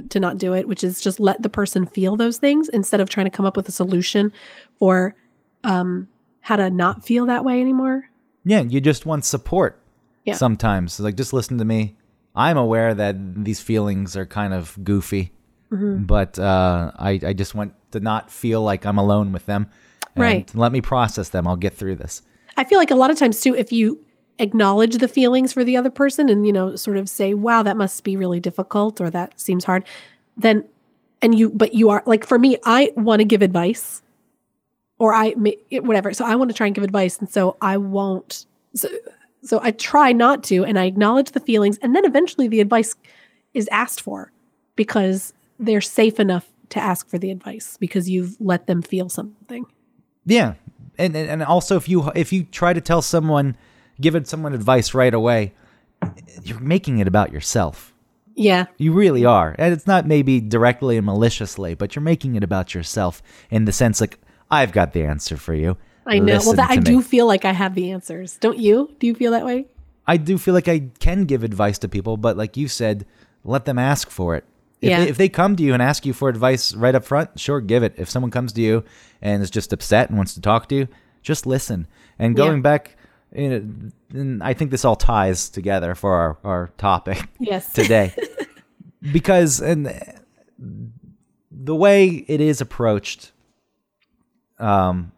to 0.09 0.19
not 0.19 0.37
do 0.37 0.53
it, 0.53 0.67
which 0.67 0.83
is 0.83 1.01
just 1.01 1.19
let 1.19 1.41
the 1.41 1.49
person 1.49 1.85
feel 1.85 2.15
those 2.15 2.37
things 2.37 2.69
instead 2.69 2.99
of 3.01 3.09
trying 3.09 3.25
to 3.25 3.29
come 3.29 3.45
up 3.45 3.55
with 3.57 3.67
a 3.67 3.71
solution 3.71 4.31
for 4.79 5.15
um, 5.63 6.07
how 6.41 6.55
to 6.55 6.69
not 6.69 7.05
feel 7.05 7.25
that 7.27 7.43
way 7.43 7.59
anymore. 7.61 8.09
Yeah, 8.45 8.61
you 8.61 8.79
just 8.81 9.05
want 9.05 9.25
support. 9.25 9.79
Yeah. 10.23 10.33
Sometimes, 10.35 10.99
like 10.99 11.15
just 11.15 11.33
listen 11.33 11.57
to 11.57 11.65
me. 11.65 11.95
I'm 12.35 12.57
aware 12.57 12.93
that 12.93 13.43
these 13.45 13.59
feelings 13.61 14.15
are 14.17 14.25
kind 14.25 14.53
of 14.53 14.77
goofy, 14.83 15.31
Mm-hmm. 15.71 16.03
but 16.03 16.37
uh, 16.37 16.91
I 16.97 17.19
I 17.25 17.33
just 17.33 17.55
want 17.55 17.73
to 17.91 17.99
not 17.99 18.29
feel 18.31 18.61
like 18.61 18.85
I'm 18.85 18.97
alone 18.99 19.31
with 19.33 19.45
them. 19.47 19.67
And 20.15 20.21
Right. 20.21 20.55
Let 20.55 20.71
me 20.71 20.79
process 20.81 21.29
them. 21.29 21.47
I'll 21.47 21.57
get 21.57 21.73
through 21.73 21.95
this. 21.95 22.21
I 22.55 22.63
feel 22.63 22.77
like 22.79 22.91
a 22.91 22.95
lot 22.95 23.09
of 23.11 23.17
times 23.17 23.41
too, 23.41 23.55
if 23.55 23.71
you 23.71 23.99
acknowledge 24.39 24.97
the 24.97 25.07
feelings 25.07 25.53
for 25.53 25.63
the 25.63 25.77
other 25.77 25.89
person 25.89 26.29
and 26.29 26.45
you 26.45 26.53
know 26.53 26.75
sort 26.75 26.97
of 26.97 27.09
say, 27.09 27.33
"Wow, 27.33 27.63
that 27.63 27.77
must 27.77 28.03
be 28.03 28.17
really 28.17 28.39
difficult," 28.39 28.99
or 29.01 29.09
"That 29.09 29.39
seems 29.39 29.63
hard," 29.63 29.83
then 30.37 30.63
and 31.21 31.37
you 31.37 31.49
but 31.49 31.73
you 31.73 31.89
are 31.89 32.03
like 32.05 32.25
for 32.25 32.37
me, 32.37 32.57
I 32.63 32.91
want 32.95 33.19
to 33.19 33.25
give 33.25 33.41
advice, 33.41 34.01
or 34.99 35.13
I 35.13 35.33
whatever. 35.71 36.13
So 36.13 36.25
I 36.25 36.35
want 36.35 36.51
to 36.51 36.55
try 36.55 36.67
and 36.67 36.75
give 36.75 36.83
advice, 36.83 37.17
and 37.17 37.29
so 37.29 37.57
I 37.61 37.77
won't. 37.77 38.45
So, 38.75 38.89
so 39.43 39.59
I 39.61 39.71
try 39.71 40.11
not 40.11 40.43
to, 40.45 40.65
and 40.65 40.77
I 40.77 40.85
acknowledge 40.85 41.31
the 41.31 41.39
feelings, 41.39 41.77
and 41.79 41.95
then 41.95 42.05
eventually 42.05 42.47
the 42.47 42.61
advice 42.61 42.95
is 43.53 43.67
asked 43.71 44.01
for 44.01 44.31
because 44.75 45.33
they're 45.59 45.81
safe 45.81 46.19
enough 46.19 46.51
to 46.69 46.79
ask 46.79 47.07
for 47.07 47.17
the 47.17 47.31
advice 47.31 47.77
because 47.79 48.09
you've 48.09 48.35
let 48.39 48.67
them 48.67 48.81
feel 48.81 49.09
something. 49.09 49.65
Yeah, 50.25 50.55
and 50.97 51.15
and 51.15 51.43
also 51.43 51.77
if 51.77 51.87
you 51.87 52.11
if 52.15 52.33
you 52.33 52.43
try 52.43 52.73
to 52.73 52.81
tell 52.81 53.01
someone, 53.01 53.55
give 53.99 54.15
it 54.15 54.27
someone 54.27 54.53
advice 54.53 54.93
right 54.93 55.13
away, 55.13 55.53
you're 56.43 56.59
making 56.59 56.99
it 56.99 57.07
about 57.07 57.31
yourself. 57.31 57.93
Yeah, 58.37 58.65
You 58.77 58.91
really 58.91 59.23
are, 59.23 59.55
and 59.57 59.73
it's 59.73 59.87
not 59.87 60.05
maybe 60.05 60.41
directly 60.41 60.97
and 60.97 61.05
maliciously, 61.05 61.73
but 61.73 61.95
you're 61.95 62.03
making 62.03 62.35
it 62.35 62.43
about 62.43 62.73
yourself 62.73 63.23
in 63.49 63.63
the 63.63 63.71
sense 63.71 64.01
like 64.01 64.19
I've 64.51 64.73
got 64.73 64.91
the 64.91 65.03
answer 65.03 65.37
for 65.37 65.53
you. 65.53 65.77
I 66.05 66.19
know. 66.19 66.39
well, 66.43 66.53
that, 66.53 66.69
I 66.69 66.75
to 66.75 66.81
do 66.81 67.01
feel 67.01 67.27
like 67.27 67.45
I 67.45 67.53
have 67.53 67.75
the 67.75 67.91
answers. 67.91 68.35
Don't 68.37 68.57
you? 68.57 68.93
Do 68.99 69.07
you 69.07 69.15
feel 69.15 69.31
that 69.31 69.45
way? 69.45 69.67
I 70.05 70.17
do 70.17 70.37
feel 70.37 70.53
like 70.53 70.67
I 70.67 70.89
can 70.99 71.23
give 71.23 71.43
advice 71.45 71.79
to 71.79 71.87
people, 71.87 72.17
but 72.17 72.35
like 72.35 72.57
you 72.57 72.67
said, 72.67 73.05
let 73.45 73.63
them 73.63 73.79
ask 73.79 74.09
for 74.09 74.35
it. 74.35 74.43
If, 74.81 74.89
Yeah. 74.89 74.99
they, 75.05 75.09
if 75.09 75.17
they 75.17 75.29
come 75.29 75.55
to 75.55 75.63
you 75.63 75.73
and 75.73 75.81
ask 75.81 76.05
you 76.05 76.11
for 76.11 76.27
advice 76.27 76.75
right 76.75 76.93
up 76.93 77.05
front, 77.05 77.39
sure, 77.39 77.61
give 77.61 77.83
it. 77.83 77.93
If 77.97 78.09
someone 78.09 78.31
comes 78.31 78.51
to 78.53 78.61
you 78.61 78.83
and 79.21 79.41
is 79.41 79.49
just 79.49 79.71
upset 79.71 80.09
and 80.09 80.17
wants 80.17 80.33
to 80.33 80.41
talk 80.41 80.67
to 80.69 80.75
you, 80.75 80.87
just 81.23 81.45
listen. 81.47 81.87
And 82.19 82.35
going 82.35 82.57
Yeah. 82.57 82.61
back, 82.63 82.97
you 83.35 83.49
know, 83.49 83.91
and 84.19 84.43
I 84.43 84.53
think 84.53 84.71
this 84.71 84.85
all 84.85 84.95
ties 84.95 85.49
together 85.49 85.93
for 85.95 86.13
our, 86.13 86.37
our 86.43 86.67
topic 86.77 87.27
Yes. 87.39 87.71
today. 87.73 88.13
because 89.11 89.61
and 89.61 89.87
the 91.51 91.75
way 91.75 92.07
it 92.07 92.41
is 92.41 92.61
approached 92.61 93.31
um 94.59 95.11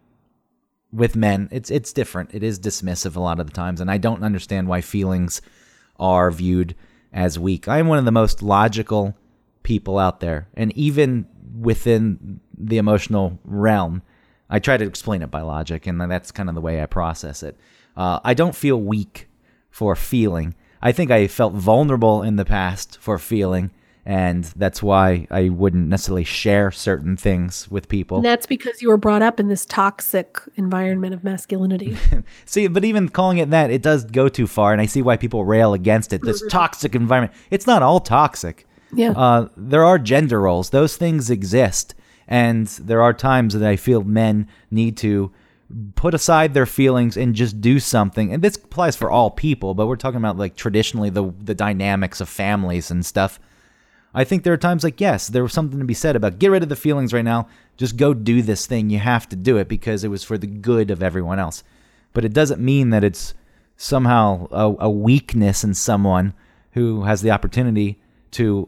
with 0.91 1.15
men 1.15 1.47
it's 1.51 1.69
it's 1.69 1.93
different 1.93 2.29
it 2.33 2.43
is 2.43 2.59
dismissive 2.59 3.15
a 3.15 3.19
lot 3.19 3.39
of 3.39 3.45
the 3.47 3.53
times 3.53 3.79
and 3.79 3.89
i 3.91 3.97
don't 3.97 4.23
understand 4.23 4.67
why 4.67 4.81
feelings 4.81 5.41
are 5.99 6.31
viewed 6.31 6.75
as 7.13 7.37
weak 7.37 7.67
i'm 7.67 7.87
one 7.87 7.99
of 7.99 8.05
the 8.05 8.11
most 8.11 8.41
logical 8.41 9.15
people 9.63 9.99
out 9.99 10.19
there 10.19 10.47
and 10.55 10.75
even 10.75 11.27
within 11.59 12.39
the 12.57 12.77
emotional 12.77 13.39
realm 13.45 14.01
i 14.49 14.59
try 14.59 14.77
to 14.77 14.85
explain 14.85 15.21
it 15.21 15.31
by 15.31 15.41
logic 15.41 15.87
and 15.87 15.99
that's 15.99 16.31
kind 16.31 16.49
of 16.49 16.55
the 16.55 16.61
way 16.61 16.81
i 16.81 16.85
process 16.85 17.43
it 17.43 17.57
uh, 17.95 18.19
i 18.23 18.33
don't 18.33 18.55
feel 18.55 18.79
weak 18.79 19.27
for 19.69 19.95
feeling 19.95 20.55
i 20.81 20.91
think 20.91 21.11
i 21.11 21.27
felt 21.27 21.53
vulnerable 21.53 22.21
in 22.23 22.35
the 22.35 22.45
past 22.45 22.97
for 22.99 23.17
feeling 23.17 23.71
and 24.05 24.45
that's 24.55 24.81
why 24.81 25.27
i 25.29 25.49
wouldn't 25.49 25.87
necessarily 25.87 26.23
share 26.23 26.71
certain 26.71 27.17
things 27.17 27.69
with 27.69 27.89
people 27.89 28.17
And 28.17 28.25
that's 28.25 28.45
because 28.45 28.81
you 28.81 28.87
were 28.87 28.97
brought 28.97 29.21
up 29.21 29.39
in 29.39 29.49
this 29.49 29.65
toxic 29.65 30.39
environment 30.55 31.13
of 31.13 31.23
masculinity. 31.23 31.97
See, 32.45 32.67
but 32.67 32.85
even 32.85 33.09
calling 33.09 33.37
it 33.39 33.49
that, 33.49 33.69
it 33.69 33.81
does 33.81 34.05
go 34.05 34.29
too 34.29 34.47
far, 34.47 34.71
and 34.71 34.81
I 34.81 34.85
see 34.85 35.01
why 35.01 35.17
people 35.17 35.43
rail 35.43 35.73
against 35.73 36.13
it. 36.13 36.21
This 36.21 36.41
toxic 36.49 36.95
environment. 36.95 37.33
It's 37.51 37.67
not 37.67 37.83
all 37.83 37.99
toxic. 37.99 38.65
Yeah. 38.93 39.11
Uh, 39.11 39.49
there 39.57 39.83
are 39.83 39.99
gender 39.99 40.39
roles. 40.39 40.69
Those 40.69 40.95
things 40.95 41.29
exist, 41.29 41.93
and 42.27 42.67
there 42.67 43.01
are 43.01 43.13
times 43.13 43.53
that 43.53 43.67
I 43.67 43.75
feel 43.75 44.03
men 44.03 44.47
need 44.69 44.97
to 44.97 45.31
put 45.95 46.13
aside 46.13 46.53
their 46.53 46.65
feelings 46.65 47.17
and 47.17 47.35
just 47.35 47.59
do 47.59 47.79
something. 47.79 48.33
And 48.33 48.41
this 48.41 48.55
applies 48.55 48.95
for 48.95 49.11
all 49.11 49.29
people, 49.29 49.73
but 49.73 49.87
we're 49.87 49.95
talking 49.95 50.17
about 50.17 50.37
like 50.37 50.55
traditionally 50.55 51.09
the 51.09 51.33
the 51.39 51.55
dynamics 51.55 52.21
of 52.21 52.29
families 52.29 52.91
and 52.91 53.05
stuff. 53.05 53.39
I 54.13 54.23
think 54.23 54.43
there 54.43 54.53
are 54.53 54.57
times 54.57 54.83
like, 54.83 54.99
yes, 54.99 55.27
there 55.27 55.43
was 55.43 55.53
something 55.53 55.79
to 55.79 55.85
be 55.85 55.93
said 55.93 56.15
about 56.15 56.39
get 56.39 56.51
rid 56.51 56.63
of 56.63 56.69
the 56.69 56.75
feelings 56.75 57.13
right 57.13 57.25
now. 57.25 57.47
Just 57.75 57.97
go 57.97 58.13
do 58.13 58.41
this 58.41 58.65
thing. 58.65 58.89
You 58.89 58.99
have 58.99 59.29
to 59.29 59.35
do 59.35 59.57
it 59.57 59.67
because 59.67 60.03
it 60.03 60.07
was 60.09 60.23
for 60.23 60.37
the 60.37 60.47
good 60.47 60.89
of 60.89 61.03
everyone 61.03 61.39
else. 61.39 61.63
But 62.13 62.25
it 62.25 62.33
doesn't 62.33 62.61
mean 62.61 62.89
that 62.89 63.03
it's 63.03 63.35
somehow 63.75 64.47
a, 64.51 64.85
a 64.85 64.89
weakness 64.89 65.63
in 65.63 65.73
someone 65.75 66.33
who 66.71 67.03
has 67.03 67.21
the 67.21 67.31
opportunity 67.31 67.99
to 68.31 68.67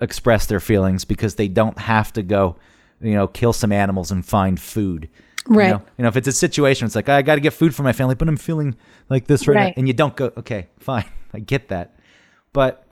express 0.00 0.46
their 0.46 0.60
feelings 0.60 1.04
because 1.04 1.34
they 1.34 1.48
don't 1.48 1.78
have 1.78 2.12
to 2.12 2.22
go, 2.22 2.56
you 3.00 3.12
know, 3.14 3.26
kill 3.28 3.52
some 3.52 3.72
animals 3.72 4.10
and 4.10 4.24
find 4.24 4.58
food. 4.60 5.08
You 5.48 5.54
Right. 5.56 5.68
know, 5.68 5.82
you 5.96 6.02
know 6.02 6.08
if 6.08 6.16
it's 6.16 6.26
a 6.28 6.32
situation, 6.32 6.86
it's 6.86 6.96
like, 6.96 7.08
I 7.08 7.22
got 7.22 7.36
to 7.36 7.40
get 7.40 7.52
food 7.52 7.74
for 7.74 7.82
my 7.84 7.92
family, 7.92 8.14
but 8.16 8.26
I'm 8.28 8.36
feeling 8.36 8.74
like 9.08 9.26
this 9.26 9.46
right, 9.46 9.54
now. 9.68 9.72
And 9.76 9.86
you 9.86 9.94
don't 9.94 10.16
go, 10.16 10.32
okay, 10.36 10.68
fine. 10.78 11.04
I 11.32 11.38
get 11.40 11.68
that. 11.68 11.94
But 12.52 12.84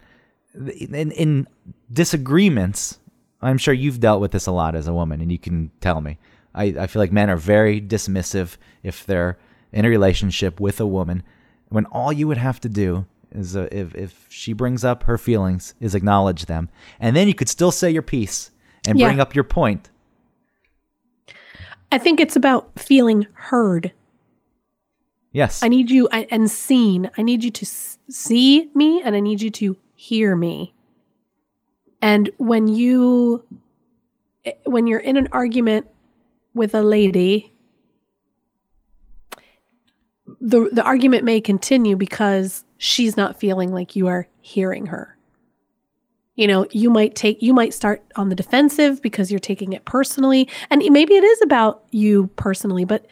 in, 0.55 1.11
in 1.13 1.49
disagreements, 1.93 2.99
I'm 3.43 3.59
sure 3.59 3.75
you've 3.75 3.99
dealt 4.01 4.21
with 4.21 4.31
this 4.33 4.47
a 4.47 4.53
lot 4.53 4.75
as 4.77 4.87
a 4.87 4.93
woman, 4.93 5.21
and 5.21 5.33
you 5.33 5.39
can 5.39 5.71
tell 5.81 6.01
me. 6.01 6.19
I, 6.55 6.65
I 6.79 6.87
feel 6.87 7.01
like 7.03 7.11
men 7.13 7.31
are 7.31 7.37
very 7.37 7.81
dismissive 7.81 8.57
if 8.83 9.05
they're 9.07 9.37
in 9.73 9.85
a 9.85 9.89
relationship 9.89 10.61
with 10.61 10.81
a 10.81 10.87
woman, 10.87 11.23
when 11.71 11.87
all 11.87 12.13
you 12.13 12.29
would 12.29 12.37
have 12.37 12.61
to 12.61 12.69
do 12.69 13.07
is 13.33 13.57
uh, 13.57 13.67
if, 13.73 13.95
if 13.97 14.27
she 14.29 14.53
brings 14.53 14.85
up 14.85 15.03
her 15.05 15.19
feelings, 15.19 15.75
is 15.81 15.95
acknowledge 15.97 16.47
them. 16.47 16.69
And 17.01 17.17
then 17.17 17.27
you 17.27 17.35
could 17.35 17.49
still 17.49 17.73
say 17.73 17.91
your 17.91 18.03
piece 18.03 18.53
and 18.87 18.99
Yeah. 19.01 19.07
bring 19.09 19.19
up 19.19 19.35
your 19.35 19.43
point. 19.45 19.91
I 21.95 21.99
think 21.99 22.19
it's 22.19 22.35
about 22.35 22.77
feeling 22.77 23.29
heard. 23.35 23.93
Yes. 25.31 25.63
I 25.63 25.69
need 25.69 25.91
you 25.91 26.09
I, 26.11 26.27
and 26.29 26.51
seen. 26.51 27.09
I 27.17 27.23
need 27.23 27.45
you 27.45 27.53
to 27.53 27.65
s- 27.65 27.99
see 28.11 28.69
me 28.75 29.01
and 29.01 29.15
I 29.15 29.21
need 29.21 29.41
you 29.41 29.51
to 29.51 29.77
hear 29.95 30.35
me. 30.35 30.75
And 32.03 32.31
when 32.37 32.67
you 32.67 33.45
eh, 34.45 34.53
when 34.65 34.89
you're 34.89 34.99
in 34.99 35.17
an 35.17 35.29
argument 35.31 35.87
with 36.53 36.75
a 36.75 36.83
lady 36.83 37.53
the 40.41 40.69
the 40.73 40.83
argument 40.83 41.23
may 41.23 41.41
continue 41.41 41.95
because 41.97 42.65
she's 42.77 43.17
not 43.17 43.39
feeling 43.39 43.73
like 43.73 43.95
you 43.95 44.09
are 44.09 44.27
hearing 44.41 44.87
her. 44.87 45.17
You 46.37 46.49
know, 46.49 46.67
you 46.73 46.91
might 46.91 47.15
take 47.15 47.41
you 47.43 47.55
might 47.55 47.73
start 47.73 48.03
on 48.17 48.29
the 48.29 48.35
defensive 48.35 49.01
because 49.01 49.31
you're 49.31 49.39
taking 49.39 49.73
it 49.73 49.85
personally 49.85 50.49
and 50.69 50.83
maybe 50.91 51.15
it 51.15 51.23
is 51.25 51.41
about 51.43 51.85
you 51.91 52.27
personally, 52.37 52.85
but 52.85 53.07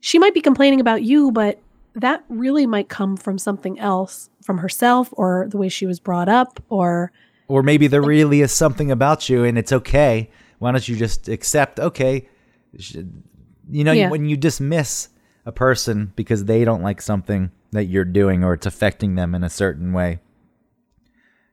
she 0.00 0.18
might 0.18 0.34
be 0.34 0.40
complaining 0.40 0.80
about 0.80 1.02
you, 1.02 1.30
but 1.30 1.60
that 1.94 2.24
really 2.28 2.66
might 2.66 2.88
come 2.88 3.16
from 3.16 3.38
something 3.38 3.78
else, 3.78 4.30
from 4.42 4.58
herself 4.58 5.08
or 5.12 5.46
the 5.50 5.56
way 5.58 5.68
she 5.68 5.86
was 5.86 6.00
brought 6.00 6.28
up 6.28 6.62
or 6.68 7.12
or 7.48 7.62
maybe 7.62 7.86
there 7.86 8.02
really 8.02 8.40
is 8.40 8.50
something 8.50 8.90
about 8.90 9.28
you 9.28 9.44
and 9.44 9.56
it's 9.58 9.72
okay. 9.72 10.30
Why 10.58 10.72
don't 10.72 10.88
you 10.88 10.96
just 10.96 11.28
accept, 11.28 11.78
okay, 11.78 12.28
you 12.72 13.84
know, 13.84 13.92
Yeah. 13.92 14.08
when 14.10 14.24
you 14.24 14.36
dismiss 14.36 15.10
a 15.44 15.52
person 15.52 16.12
because 16.16 16.46
they 16.46 16.64
don't 16.64 16.82
like 16.82 17.00
something 17.02 17.50
that 17.72 17.84
you're 17.84 18.04
doing 18.04 18.42
or 18.42 18.54
it's 18.54 18.66
affecting 18.66 19.14
them 19.16 19.34
in 19.34 19.44
a 19.44 19.50
certain 19.50 19.92
way, 19.92 20.18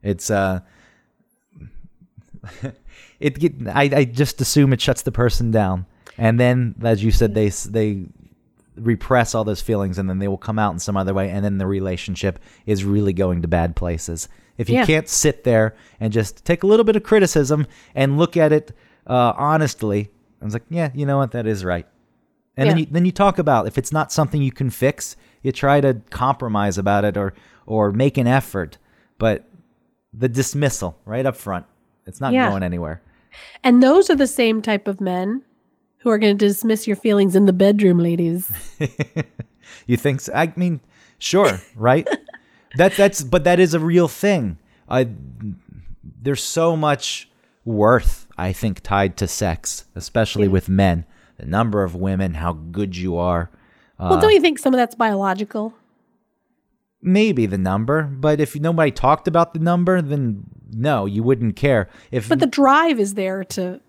it's, 0.03 0.29
uh, 0.29 0.59
it 3.19 3.39
get, 3.39 3.53
I, 3.67 3.83
I 3.93 4.03
just 4.05 4.41
assume 4.41 4.73
it 4.73 4.81
shuts 4.81 5.01
the 5.01 5.11
person 5.11 5.51
down. 5.51 5.85
And 6.17 6.39
then, 6.39 6.75
as 6.83 7.03
you 7.03 7.11
said, 7.11 7.33
they, 7.33 7.49
they 7.49 8.05
repress 8.75 9.33
all 9.33 9.43
those 9.43 9.61
feelings 9.61 9.97
and 9.97 10.09
then 10.09 10.19
they 10.19 10.27
will 10.27 10.37
come 10.37 10.59
out 10.59 10.73
in 10.73 10.79
some 10.79 10.97
other 10.97 11.13
way. 11.13 11.29
And 11.29 11.43
then 11.43 11.57
the 11.57 11.67
relationship 11.67 12.39
is 12.65 12.83
really 12.83 13.13
going 13.13 13.41
to 13.41 13.47
bad 13.47 13.75
places. 13.75 14.27
If 14.57 14.69
you 14.69 14.75
Yeah. 14.75 14.85
can't 14.85 15.09
sit 15.09 15.43
there 15.43 15.75
and 15.99 16.13
just 16.13 16.45
take 16.45 16.63
a 16.63 16.67
little 16.67 16.83
bit 16.83 16.95
of 16.95 17.03
criticism 17.03 17.65
and 17.95 18.17
look 18.17 18.37
at 18.37 18.51
it 18.51 18.71
uh, 19.07 19.33
honestly, 19.35 20.09
I 20.41 20.45
was 20.45 20.53
like, 20.53 20.63
yeah, 20.69 20.89
you 20.93 21.05
know 21.05 21.17
what, 21.17 21.31
that 21.31 21.45
is 21.45 21.65
right. 21.65 21.85
And 22.55 22.69
then 22.69 22.77
you 22.77 22.85
then 22.85 23.03
you 23.03 23.11
talk 23.11 23.39
about 23.39 23.65
if 23.65 23.77
it's 23.79 23.91
not 23.91 24.11
something 24.11 24.41
you 24.41 24.51
can 24.51 24.69
fix, 24.69 25.15
you 25.41 25.51
try 25.51 25.81
to 25.81 25.95
compromise 26.11 26.77
about 26.77 27.03
it 27.03 27.17
or 27.17 27.33
or 27.65 27.91
make 27.91 28.17
an 28.17 28.27
effort. 28.27 28.77
But 29.17 29.45
the 30.13 30.29
dismissal 30.29 30.97
right 31.05 31.25
up 31.25 31.35
front, 31.35 31.65
it's 32.05 32.21
not 32.21 32.33
Yeah. 32.33 32.49
going 32.49 32.63
anywhere. 32.63 33.01
And 33.63 33.81
those 33.81 34.09
are 34.09 34.15
the 34.15 34.27
same 34.27 34.61
type 34.61 34.87
of 34.87 35.01
men 35.01 35.41
who 35.99 36.09
are 36.09 36.17
going 36.17 36.37
to 36.37 36.47
dismiss 36.47 36.85
your 36.85 36.95
feelings 36.95 37.35
in 37.35 37.45
the 37.45 37.53
bedroom, 37.53 37.99
ladies. 37.99 38.51
You 39.87 39.97
think? 39.97 40.21
So? 40.21 40.33
I 40.33 40.53
mean, 40.55 40.81
sure, 41.19 41.59
right? 41.75 42.07
that 42.77 42.95
that's 42.95 43.23
but 43.23 43.43
that 43.43 43.59
is 43.59 43.73
a 43.73 43.79
real 43.79 44.07
thing. 44.07 44.57
I 44.89 45.09
there's 46.21 46.43
so 46.43 46.75
much 46.75 47.29
worth 47.65 48.27
I 48.37 48.53
think 48.53 48.81
tied 48.81 49.17
to 49.17 49.27
sex, 49.27 49.85
especially 49.95 50.47
with 50.47 50.69
men. 50.69 51.05
The 51.37 51.45
number 51.45 51.83
of 51.83 51.95
women, 51.95 52.35
how 52.35 52.53
good 52.53 52.95
you 52.95 53.17
are. 53.17 53.49
Uh, 53.99 54.07
well, 54.11 54.21
don't 54.21 54.33
you 54.33 54.41
think 54.41 54.59
some 54.59 54.73
of 54.73 54.77
that's 54.77 54.95
biological? 54.95 55.73
Maybe 57.03 57.45
the 57.45 57.57
number, 57.57 58.03
but 58.03 58.39
if 58.39 58.55
nobody 58.55 58.91
talked 58.91 59.27
about 59.27 59.53
the 59.53 59.59
number, 59.59 60.01
then 60.01 60.43
no, 60.71 61.05
you 61.05 61.23
wouldn't 61.23 61.55
care. 61.55 61.89
If 62.11 62.29
But 62.29 62.39
the 62.39 62.47
drive 62.47 62.99
is 62.99 63.13
there 63.13 63.43
to 63.45 63.79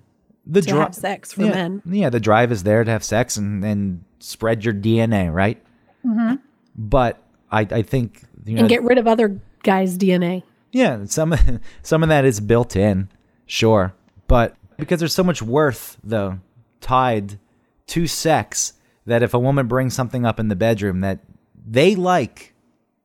the 0.46 0.60
to 0.60 0.68
dri- 0.68 0.78
have 0.78 0.94
sex 0.94 1.32
for 1.32 1.44
yeah, 1.44 1.50
men. 1.50 1.82
Yeah, 1.86 2.10
the 2.10 2.20
drive 2.20 2.52
is 2.52 2.62
there 2.64 2.84
to 2.84 2.90
have 2.90 3.04
sex 3.04 3.36
and, 3.36 3.64
and 3.64 4.04
spread 4.18 4.64
your 4.64 4.74
DNA, 4.74 5.32
right? 5.32 5.62
Mm-hmm. 6.04 6.36
But 6.76 7.22
I, 7.50 7.60
I 7.60 7.82
think 7.82 8.22
you 8.44 8.54
know, 8.54 8.60
and 8.60 8.68
get 8.68 8.82
rid 8.82 8.98
of 8.98 9.06
other 9.06 9.40
guys' 9.62 9.96
DNA. 9.96 10.42
yeah, 10.72 11.04
some 11.06 11.34
some 11.82 12.02
of 12.02 12.08
that 12.08 12.24
is 12.24 12.40
built 12.40 12.76
in, 12.76 13.08
sure, 13.46 13.94
but 14.26 14.56
because 14.76 14.98
there's 14.98 15.14
so 15.14 15.24
much 15.24 15.40
worth 15.40 15.96
though 16.02 16.40
tied 16.80 17.38
to 17.86 18.06
sex 18.06 18.74
that 19.06 19.22
if 19.22 19.32
a 19.34 19.38
woman 19.38 19.66
brings 19.66 19.94
something 19.94 20.26
up 20.26 20.40
in 20.40 20.48
the 20.48 20.56
bedroom 20.56 21.00
that 21.00 21.20
they 21.66 21.94
like 21.94 22.53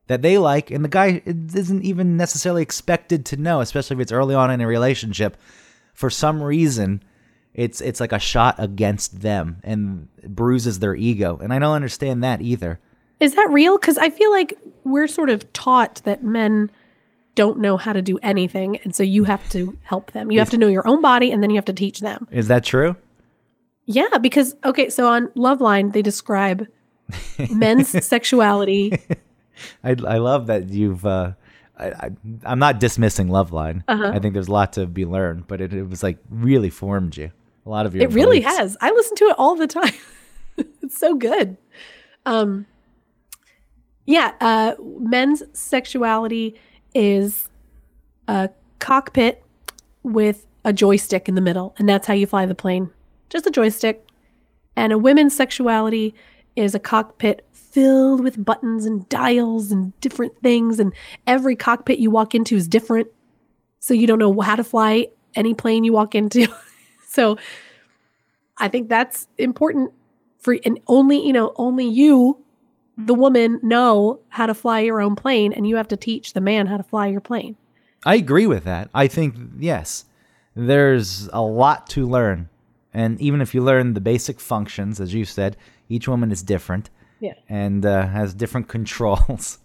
that 0.09 0.21
they 0.21 0.37
like 0.37 0.69
and 0.69 0.83
the 0.83 0.89
guy 0.89 1.21
isn't 1.25 1.83
even 1.83 2.17
necessarily 2.17 2.61
expected 2.61 3.25
to 3.25 3.37
know 3.37 3.61
especially 3.61 3.95
if 3.95 4.01
it's 4.01 4.11
early 4.11 4.35
on 4.35 4.51
in 4.51 4.59
a 4.59 4.67
relationship 4.67 5.37
for 5.93 6.09
some 6.09 6.43
reason 6.43 7.01
it's 7.53 7.79
it's 7.81 7.99
like 7.99 8.11
a 8.11 8.19
shot 8.19 8.55
against 8.57 9.21
them 9.21 9.59
and 9.63 10.07
bruises 10.27 10.79
their 10.79 10.95
ego 10.95 11.39
and 11.41 11.53
i 11.53 11.59
don't 11.59 11.75
understand 11.75 12.23
that 12.23 12.41
either 12.41 12.79
Is 13.19 13.35
that 13.35 13.49
real? 13.51 13.77
Because 13.77 13.97
I 13.97 14.09
feel 14.09 14.31
like 14.31 14.53
we're 14.85 15.07
sort 15.07 15.29
of 15.29 15.51
taught 15.51 16.01
that 16.05 16.23
men 16.23 16.71
don't 17.35 17.59
know 17.59 17.75
how 17.77 17.91
to 17.93 18.01
do 18.01 18.17
anything, 18.23 18.77
and 18.83 18.95
so 18.95 19.03
you 19.03 19.25
have 19.25 19.43
to 19.49 19.77
help 19.83 20.11
them. 20.11 20.31
You 20.31 20.39
have 20.39 20.49
to 20.51 20.57
know 20.57 20.67
your 20.67 20.87
own 20.87 21.01
body, 21.01 21.31
and 21.31 21.43
then 21.43 21.49
you 21.49 21.57
have 21.57 21.65
to 21.65 21.73
teach 21.73 21.99
them. 21.99 22.27
is 22.31 22.47
that 22.47 22.63
true 22.63 22.95
Yeah, 23.85 24.17
because 24.21 24.55
okay, 24.63 24.89
so 24.89 25.07
on 25.07 25.27
Loveline 25.35 25.91
they 25.91 26.01
describe 26.01 26.65
men's 27.51 27.89
sexuality. 28.05 28.93
I, 29.83 29.91
I 29.91 30.17
love 30.17 30.47
that 30.47 30.69
you've 30.69 31.05
uh 31.05 31.33
I, 31.77 31.87
I, 31.91 32.09
I'm 32.43 32.59
not 32.59 32.81
dismissing 32.81 33.29
Loveline. 33.29 33.83
Uh-huh. 33.87 34.11
I 34.13 34.19
think 34.19 34.33
there's 34.33 34.49
a 34.49 34.51
lot 34.51 34.73
to 34.73 34.85
be 34.85 35.05
learned, 35.05 35.47
but 35.47 35.61
it, 35.61 35.73
it 35.73 35.87
was 35.89 36.03
like 36.03 36.17
really 36.29 36.69
formed 36.69 37.15
you. 37.15 37.31
A 37.65 37.69
lot 37.69 37.85
of 37.85 37.95
your 37.95 38.03
It 38.03 38.11
really 38.11 38.41
beliefs. 38.41 38.57
has. 38.57 38.77
I 38.81 38.91
listen 38.91 39.15
to 39.15 39.23
it 39.27 39.35
all 39.37 39.55
the 39.55 39.65
time. 39.65 39.93
it's 40.57 40.97
so 40.97 41.15
good. 41.15 41.55
Um 42.25 42.65
yeah, 44.05 44.33
uh 44.41 44.75
men's 44.99 45.41
sexuality 45.53 46.55
is 46.93 47.47
a 48.27 48.49
cockpit 48.79 49.41
with 50.03 50.45
a 50.65 50.73
joystick 50.73 51.29
in 51.29 51.35
the 51.35 51.41
middle, 51.41 51.73
and 51.77 51.87
that's 51.87 52.07
how 52.07 52.13
you 52.13 52.27
fly 52.27 52.45
the 52.45 52.55
plane. 52.55 52.89
Just 53.29 53.45
a 53.47 53.51
joystick. 53.51 54.05
And 54.75 54.91
a 54.91 54.97
women's 54.97 55.35
sexuality 55.35 56.13
is 56.55 56.75
a 56.75 56.79
cockpit 56.79 57.45
filled 57.71 58.23
with 58.23 58.43
buttons 58.43 58.85
and 58.85 59.07
dials 59.09 59.71
and 59.71 59.99
different 60.01 60.41
things 60.41 60.79
and 60.79 60.93
every 61.27 61.55
cockpit 61.55 61.99
you 61.99 62.11
walk 62.11 62.33
into 62.33 62.55
is 62.55 62.67
different. 62.67 63.07
So 63.79 63.93
you 63.93 64.07
don't 64.07 64.19
know 64.19 64.39
how 64.41 64.55
to 64.55 64.63
fly 64.63 65.07
any 65.35 65.53
plane 65.53 65.83
you 65.83 65.93
walk 65.93 66.15
into. 66.15 66.47
so 67.07 67.37
I 68.57 68.67
think 68.67 68.89
that's 68.89 69.27
important 69.37 69.93
for 70.39 70.57
and 70.65 70.79
only, 70.87 71.25
you 71.25 71.33
know, 71.33 71.53
only 71.55 71.87
you 71.87 72.43
the 72.97 73.13
mm-hmm. 73.13 73.21
woman 73.21 73.59
know 73.63 74.19
how 74.29 74.45
to 74.45 74.53
fly 74.53 74.81
your 74.81 75.01
own 75.01 75.15
plane 75.15 75.53
and 75.53 75.67
you 75.67 75.77
have 75.77 75.87
to 75.89 75.97
teach 75.97 76.33
the 76.33 76.41
man 76.41 76.67
how 76.67 76.77
to 76.77 76.83
fly 76.83 77.07
your 77.07 77.21
plane. 77.21 77.55
I 78.05 78.15
agree 78.15 78.47
with 78.47 78.63
that. 78.63 78.89
I 78.93 79.07
think 79.07 79.35
yes, 79.59 80.05
there's 80.55 81.29
a 81.31 81.41
lot 81.41 81.87
to 81.87 82.07
learn, 82.07 82.49
and 82.93 83.19
even 83.19 83.41
if 83.41 83.53
you 83.53 83.61
learn 83.61 83.93
the 83.93 84.01
basic 84.01 84.39
functions, 84.39 85.01
as 85.01 85.13
you 85.13 85.25
said, 85.25 85.57
each 85.89 86.07
woman 86.07 86.31
is 86.31 86.41
different 86.41 86.89
Yeah. 87.19 87.33
and 87.49 87.85
uh, 87.85 88.07
has 88.07 88.33
different 88.33 88.67
controls. 88.75 89.59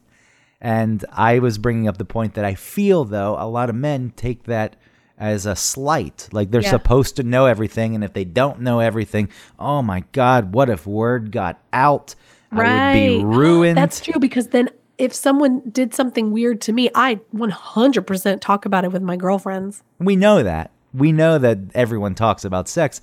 and 0.60 1.04
I 1.12 1.38
was 1.38 1.58
bringing 1.58 1.88
up 1.88 1.98
the 1.98 2.04
point 2.04 2.34
that 2.34 2.44
I 2.44 2.54
feel 2.54 3.04
though 3.04 3.36
a 3.38 3.46
lot 3.48 3.68
of 3.70 3.76
men 3.76 4.12
take 4.16 4.44
that 4.44 4.76
as 5.16 5.46
a 5.46 5.54
slight, 5.54 6.28
like 6.32 6.50
they're 6.50 6.60
Yeah. 6.62 6.70
supposed 6.70 7.16
to 7.16 7.22
know 7.22 7.46
everything, 7.46 7.94
and 7.94 8.02
if 8.02 8.12
they 8.14 8.24
don't 8.24 8.60
know 8.60 8.80
everything, 8.80 9.28
oh 9.60 9.80
my 9.82 10.02
God, 10.12 10.52
what 10.54 10.68
if 10.68 10.86
word 10.86 11.30
got 11.30 11.60
out? 11.72 12.14
Right. 12.50 12.68
I 12.68 12.86
would 13.10 13.18
be 13.18 13.24
ruined. 13.36 13.76
That's 13.78 14.00
true 14.00 14.18
because 14.20 14.48
then 14.48 14.70
if 14.98 15.12
someone 15.12 15.60
did 15.70 15.94
something 15.94 16.32
weird 16.32 16.60
to 16.62 16.72
me, 16.72 16.88
I 16.94 17.16
100% 17.34 18.40
talk 18.40 18.64
about 18.64 18.84
it 18.84 18.92
with 18.92 19.02
my 19.02 19.16
girlfriends. 19.16 19.82
We 19.98 20.16
know 20.16 20.42
that. 20.42 20.70
We 20.92 21.10
know 21.12 21.38
that 21.38 21.58
everyone 21.74 22.14
talks 22.14 22.44
about 22.44 22.68
sex. 22.68 23.00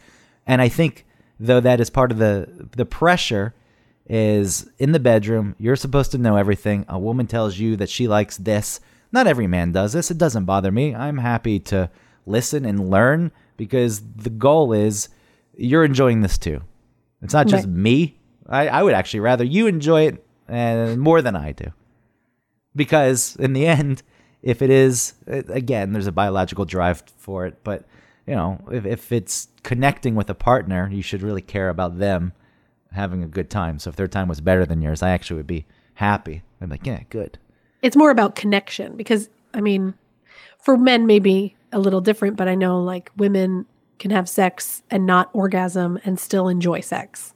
And 0.47 0.61
I 0.61 0.69
think 0.69 1.05
though 1.39 1.59
that 1.59 1.79
is 1.81 1.89
part 1.89 2.11
of 2.11 2.17
the 2.17 2.67
the 2.75 2.85
pressure 2.85 3.53
is 4.07 4.69
in 4.77 4.91
the 4.91 4.99
bedroom, 4.99 5.55
you're 5.57 5.75
supposed 5.75 6.11
to 6.11 6.17
know 6.17 6.35
everything. 6.35 6.85
A 6.89 6.99
woman 6.99 7.27
tells 7.27 7.57
you 7.57 7.75
that 7.77 7.89
she 7.89 8.07
likes 8.07 8.37
this. 8.37 8.79
Not 9.11 9.27
every 9.27 9.47
man 9.47 9.71
does 9.71 9.93
this. 9.93 10.11
It 10.11 10.17
doesn't 10.17 10.45
bother 10.45 10.71
me. 10.71 10.95
I'm 10.95 11.17
happy 11.17 11.59
to 11.59 11.89
listen 12.25 12.65
and 12.65 12.89
learn 12.89 13.31
because 13.57 14.01
the 14.15 14.29
goal 14.29 14.73
is 14.73 15.09
you're 15.55 15.85
enjoying 15.85 16.21
this 16.21 16.37
too. 16.37 16.61
It's 17.21 17.33
not 17.33 17.47
just 17.47 17.65
Right. 17.67 17.75
me. 17.75 18.17
I, 18.47 18.67
I 18.67 18.83
would 18.83 18.93
actually 18.93 19.19
rather 19.21 19.43
you 19.43 19.67
enjoy 19.67 20.07
it 20.07 20.25
uh, 20.49 20.95
more 20.97 21.21
than 21.21 21.35
I 21.35 21.51
do 21.53 21.71
because 22.75 23.35
in 23.37 23.53
the 23.53 23.65
end 23.77 24.03
if 24.41 24.61
it 24.61 24.69
is 24.69 25.13
uh, 25.31 25.43
again 25.49 25.93
there's 25.93 26.07
a 26.07 26.11
biological 26.11 26.65
drive 26.65 27.03
for 27.17 27.45
it 27.45 27.63
but 27.63 27.85
you 28.27 28.35
know 28.35 28.59
if, 28.71 28.85
if 28.85 29.11
it's 29.11 29.47
connecting 29.63 30.15
with 30.15 30.29
a 30.29 30.33
partner 30.35 30.89
you 30.91 31.01
should 31.01 31.21
really 31.21 31.41
care 31.41 31.69
about 31.69 31.99
them 31.99 32.33
having 32.91 33.23
a 33.23 33.27
good 33.27 33.49
time 33.49 33.79
so 33.79 33.89
if 33.89 33.95
their 33.95 34.07
time 34.07 34.27
was 34.27 34.41
better 34.41 34.65
than 34.65 34.81
yours 34.81 35.01
i 35.01 35.09
actually 35.09 35.37
would 35.37 35.47
be 35.47 35.65
happy 35.95 36.41
i'm 36.61 36.69
like 36.69 36.85
yeah 36.85 37.01
good 37.09 37.37
It's 37.81 37.95
more 37.95 38.11
about 38.11 38.35
connection 38.35 38.95
because, 38.95 39.29
I 39.53 39.61
mean, 39.61 39.93
for 40.59 40.77
men, 40.77 41.07
maybe 41.07 41.55
a 41.71 41.79
little 41.79 42.01
different, 42.01 42.37
but 42.37 42.47
I 42.47 42.53
know 42.55 42.79
like 42.83 43.09
women 43.17 43.65
can 43.97 44.11
have 44.11 44.27
sex 44.29 44.83
and 44.91 45.05
not 45.05 45.29
orgasm 45.33 45.97
and 46.05 46.19
still 46.19 46.47
enjoy 46.47 46.81
sex. 46.81 47.33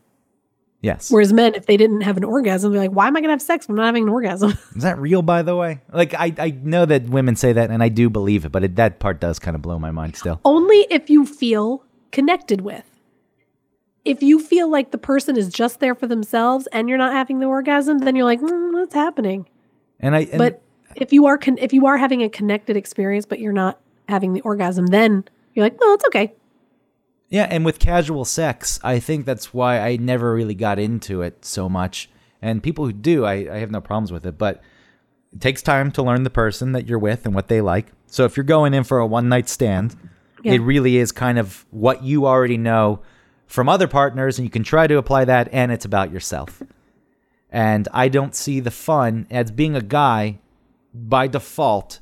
yes 0.81 1.09
Whereas 1.09 1.33
men, 1.33 1.55
if 1.55 1.65
they 1.65 1.77
didn't 1.77 2.01
have 2.01 2.17
an 2.17 2.23
orgasm, 2.23 2.71
they're 2.71 2.81
like, 2.81 2.91
why 2.91 3.07
am 3.07 3.15
I 3.15 3.21
going 3.21 3.29
to 3.29 3.33
have 3.33 3.41
sex 3.41 3.65
if 3.65 3.69
I'm 3.69 3.75
not 3.75 3.85
having 3.87 4.03
an 4.03 4.09
orgasm? 4.09 4.51
is 4.75 4.83
that 4.83 4.99
real 4.99 5.21
by 5.23 5.41
the 5.41 5.55
way 5.55 5.81
like 5.91 6.13
i, 6.13 6.33
I 6.37 6.49
know 6.63 6.85
that 6.85 7.03
women 7.09 7.35
say 7.35 7.53
that 7.53 7.71
and 7.71 7.81
i 7.81 7.89
do 7.89 8.09
believe 8.09 8.45
it 8.45 8.51
but 8.51 8.63
it, 8.63 8.75
that 8.75 8.99
part 8.99 9.19
does 9.19 9.39
kind 9.39 9.55
of 9.55 9.61
blow 9.61 9.79
my 9.79 9.91
mind 9.91 10.15
still 10.15 10.39
Only 10.45 10.85
if 10.91 11.09
you 11.09 11.25
feel 11.25 11.83
connected 12.11 12.61
with. 12.61 12.83
If 14.05 14.21
you 14.21 14.39
feel 14.39 14.69
like 14.69 14.91
the 14.91 14.97
person 14.97 15.35
is 15.35 15.49
just 15.49 15.79
there 15.79 15.95
for 15.95 16.05
themselves 16.07 16.67
and 16.71 16.87
you're 16.87 16.97
not 16.97 17.11
having 17.13 17.39
the 17.39 17.47
orgasm, 17.47 17.97
then 17.99 18.15
you're 18.15 18.25
like, 18.25 18.39
mm, 18.39 18.73
what's 18.73 18.93
happening? 18.93 19.47
and 19.99 20.15
i 20.15 20.21
and 20.21 20.37
But 20.37 20.61
if 20.95 21.11
you 21.11 21.25
are 21.25 21.37
con- 21.37 21.57
if 21.57 21.73
you 21.73 21.85
are 21.87 21.97
having 21.97 22.21
a 22.21 22.29
connected 22.29 22.77
experience, 22.77 23.25
but 23.25 23.39
you're 23.39 23.51
not 23.53 23.79
having 24.07 24.33
the 24.33 24.41
orgasm, 24.41 24.85
then 24.87 25.23
you're 25.53 25.65
like, 25.65 25.79
well, 25.79 25.93
it's 25.95 26.05
okay. 26.05 26.33
Yeah, 27.29 27.47
and 27.49 27.65
with 27.65 27.79
casual 27.79 28.23
sex, 28.23 28.79
I 28.83 28.99
think 28.99 29.25
that's 29.25 29.53
why 29.53 29.79
I 29.79 29.95
never 29.97 30.33
really 30.33 30.53
got 30.53 30.77
into 30.77 31.21
it 31.23 31.43
so 31.43 31.67
much. 31.67 32.09
And 32.41 32.61
people 32.61 32.85
who 32.85 32.93
do, 32.93 33.25
I, 33.25 33.33
I 33.51 33.57
have 33.57 33.71
no 33.71 33.81
problems 33.81 34.11
with 34.11 34.25
it. 34.27 34.37
But 34.37 34.61
it 35.33 35.41
takes 35.41 35.61
time 35.63 35.91
to 35.93 36.03
learn 36.03 36.21
the 36.23 36.29
person 36.29 36.73
that 36.73 36.87
you're 36.87 36.99
with 36.99 37.25
and 37.25 37.33
what 37.33 37.47
they 37.47 37.61
like. 37.61 37.87
So 38.05 38.25
if 38.25 38.37
you're 38.37 38.43
going 38.43 38.73
in 38.75 38.83
for 38.83 38.99
a 38.99 39.07
one 39.07 39.27
night 39.27 39.49
stand, 39.49 39.95
Yeah. 40.43 40.53
it 40.53 40.59
really 40.59 40.97
is 40.97 41.11
kind 41.11 41.39
of 41.39 41.65
what 41.71 42.03
you 42.03 42.27
already 42.27 42.57
know 42.57 43.01
from 43.47 43.69
other 43.69 43.87
partners, 43.87 44.37
and 44.37 44.45
you 44.45 44.49
can 44.51 44.63
try 44.63 44.87
to 44.87 44.97
apply 44.97 45.25
that, 45.25 45.49
and 45.51 45.71
it's 45.71 45.85
about 45.85 46.11
yourself. 46.11 46.61
And 47.49 47.87
I 47.93 48.09
don't 48.09 48.35
see 48.35 48.59
the 48.59 48.71
fun 48.71 49.27
as 49.29 49.51
being 49.51 49.75
a 49.75 49.81
guy 49.81 50.39
by 50.93 51.27
default 51.27 51.99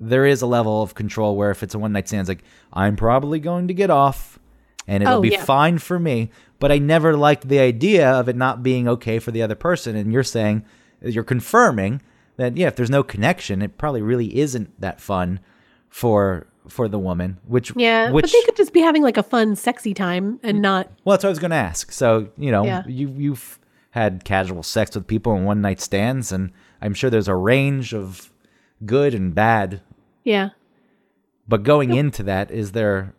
there 0.00 0.24
is 0.26 0.42
a 0.42 0.46
level 0.46 0.80
of 0.82 0.94
control 0.94 1.36
where 1.36 1.50
if 1.50 1.62
it's 1.64 1.74
a 1.74 1.78
one 1.78 1.92
night 1.92 2.06
stand, 2.06 2.20
it's 2.20 2.28
like 2.28 2.44
I'm 2.72 2.94
probably 2.94 3.40
going 3.40 3.66
to 3.68 3.74
get 3.74 3.90
off, 3.90 4.38
and 4.86 5.02
it'll 5.02 5.16
Oh, 5.16 5.20
be 5.20 5.30
yeah. 5.30 5.44
fine 5.44 5.78
for 5.78 5.98
me. 5.98 6.30
But 6.60 6.70
I 6.72 6.78
never 6.78 7.16
liked 7.16 7.48
the 7.48 7.58
idea 7.58 8.08
of 8.08 8.28
it 8.28 8.36
not 8.36 8.62
being 8.62 8.86
okay 8.88 9.18
for 9.18 9.30
the 9.32 9.42
other 9.42 9.54
person. 9.56 9.96
And 9.96 10.12
you're 10.12 10.22
saying 10.22 10.64
you're 11.02 11.24
confirming 11.24 12.00
that 12.36 12.56
yeah, 12.56 12.68
if 12.68 12.76
there's 12.76 12.90
no 12.90 13.02
connection, 13.02 13.60
it 13.60 13.76
probably 13.76 14.02
really 14.02 14.38
isn't 14.38 14.80
that 14.80 15.00
fun 15.00 15.40
for 15.88 16.46
for 16.68 16.88
the 16.88 16.98
woman. 16.98 17.38
Which 17.46 17.72
Yeah, 17.76 18.10
which 18.10 18.22
but 18.24 18.32
they 18.32 18.42
could 18.44 18.56
just 18.56 18.72
be 18.72 18.80
having 18.80 19.02
like 19.02 19.16
a 19.16 19.22
fun, 19.22 19.56
sexy 19.56 19.94
time 19.94 20.38
and 20.42 20.60
not. 20.62 20.90
well, 21.04 21.14
that's 21.14 21.24
what 21.24 21.28
I 21.28 21.30
was 21.30 21.38
going 21.38 21.50
to 21.52 21.56
ask. 21.56 21.92
So 21.92 22.28
you 22.36 22.50
know, 22.50 22.64
Yeah. 22.64 22.82
you 22.86 23.08
you've 23.16 23.58
had 23.92 24.24
casual 24.24 24.62
sex 24.62 24.94
with 24.94 25.06
people 25.06 25.34
in 25.34 25.44
one 25.44 25.60
night 25.60 25.80
stands, 25.80 26.30
and 26.32 26.52
I'm 26.80 26.94
sure 26.94 27.10
there's 27.10 27.28
a 27.28 27.34
range 27.34 27.94
of 27.94 28.32
good 28.84 29.14
and 29.14 29.34
bad 29.34 29.80
Yeah, 30.24 30.50
But 31.48 31.62
going 31.62 31.94
into 31.94 32.22
that, 32.24 32.50
is 32.50 32.72
there, 32.72 33.14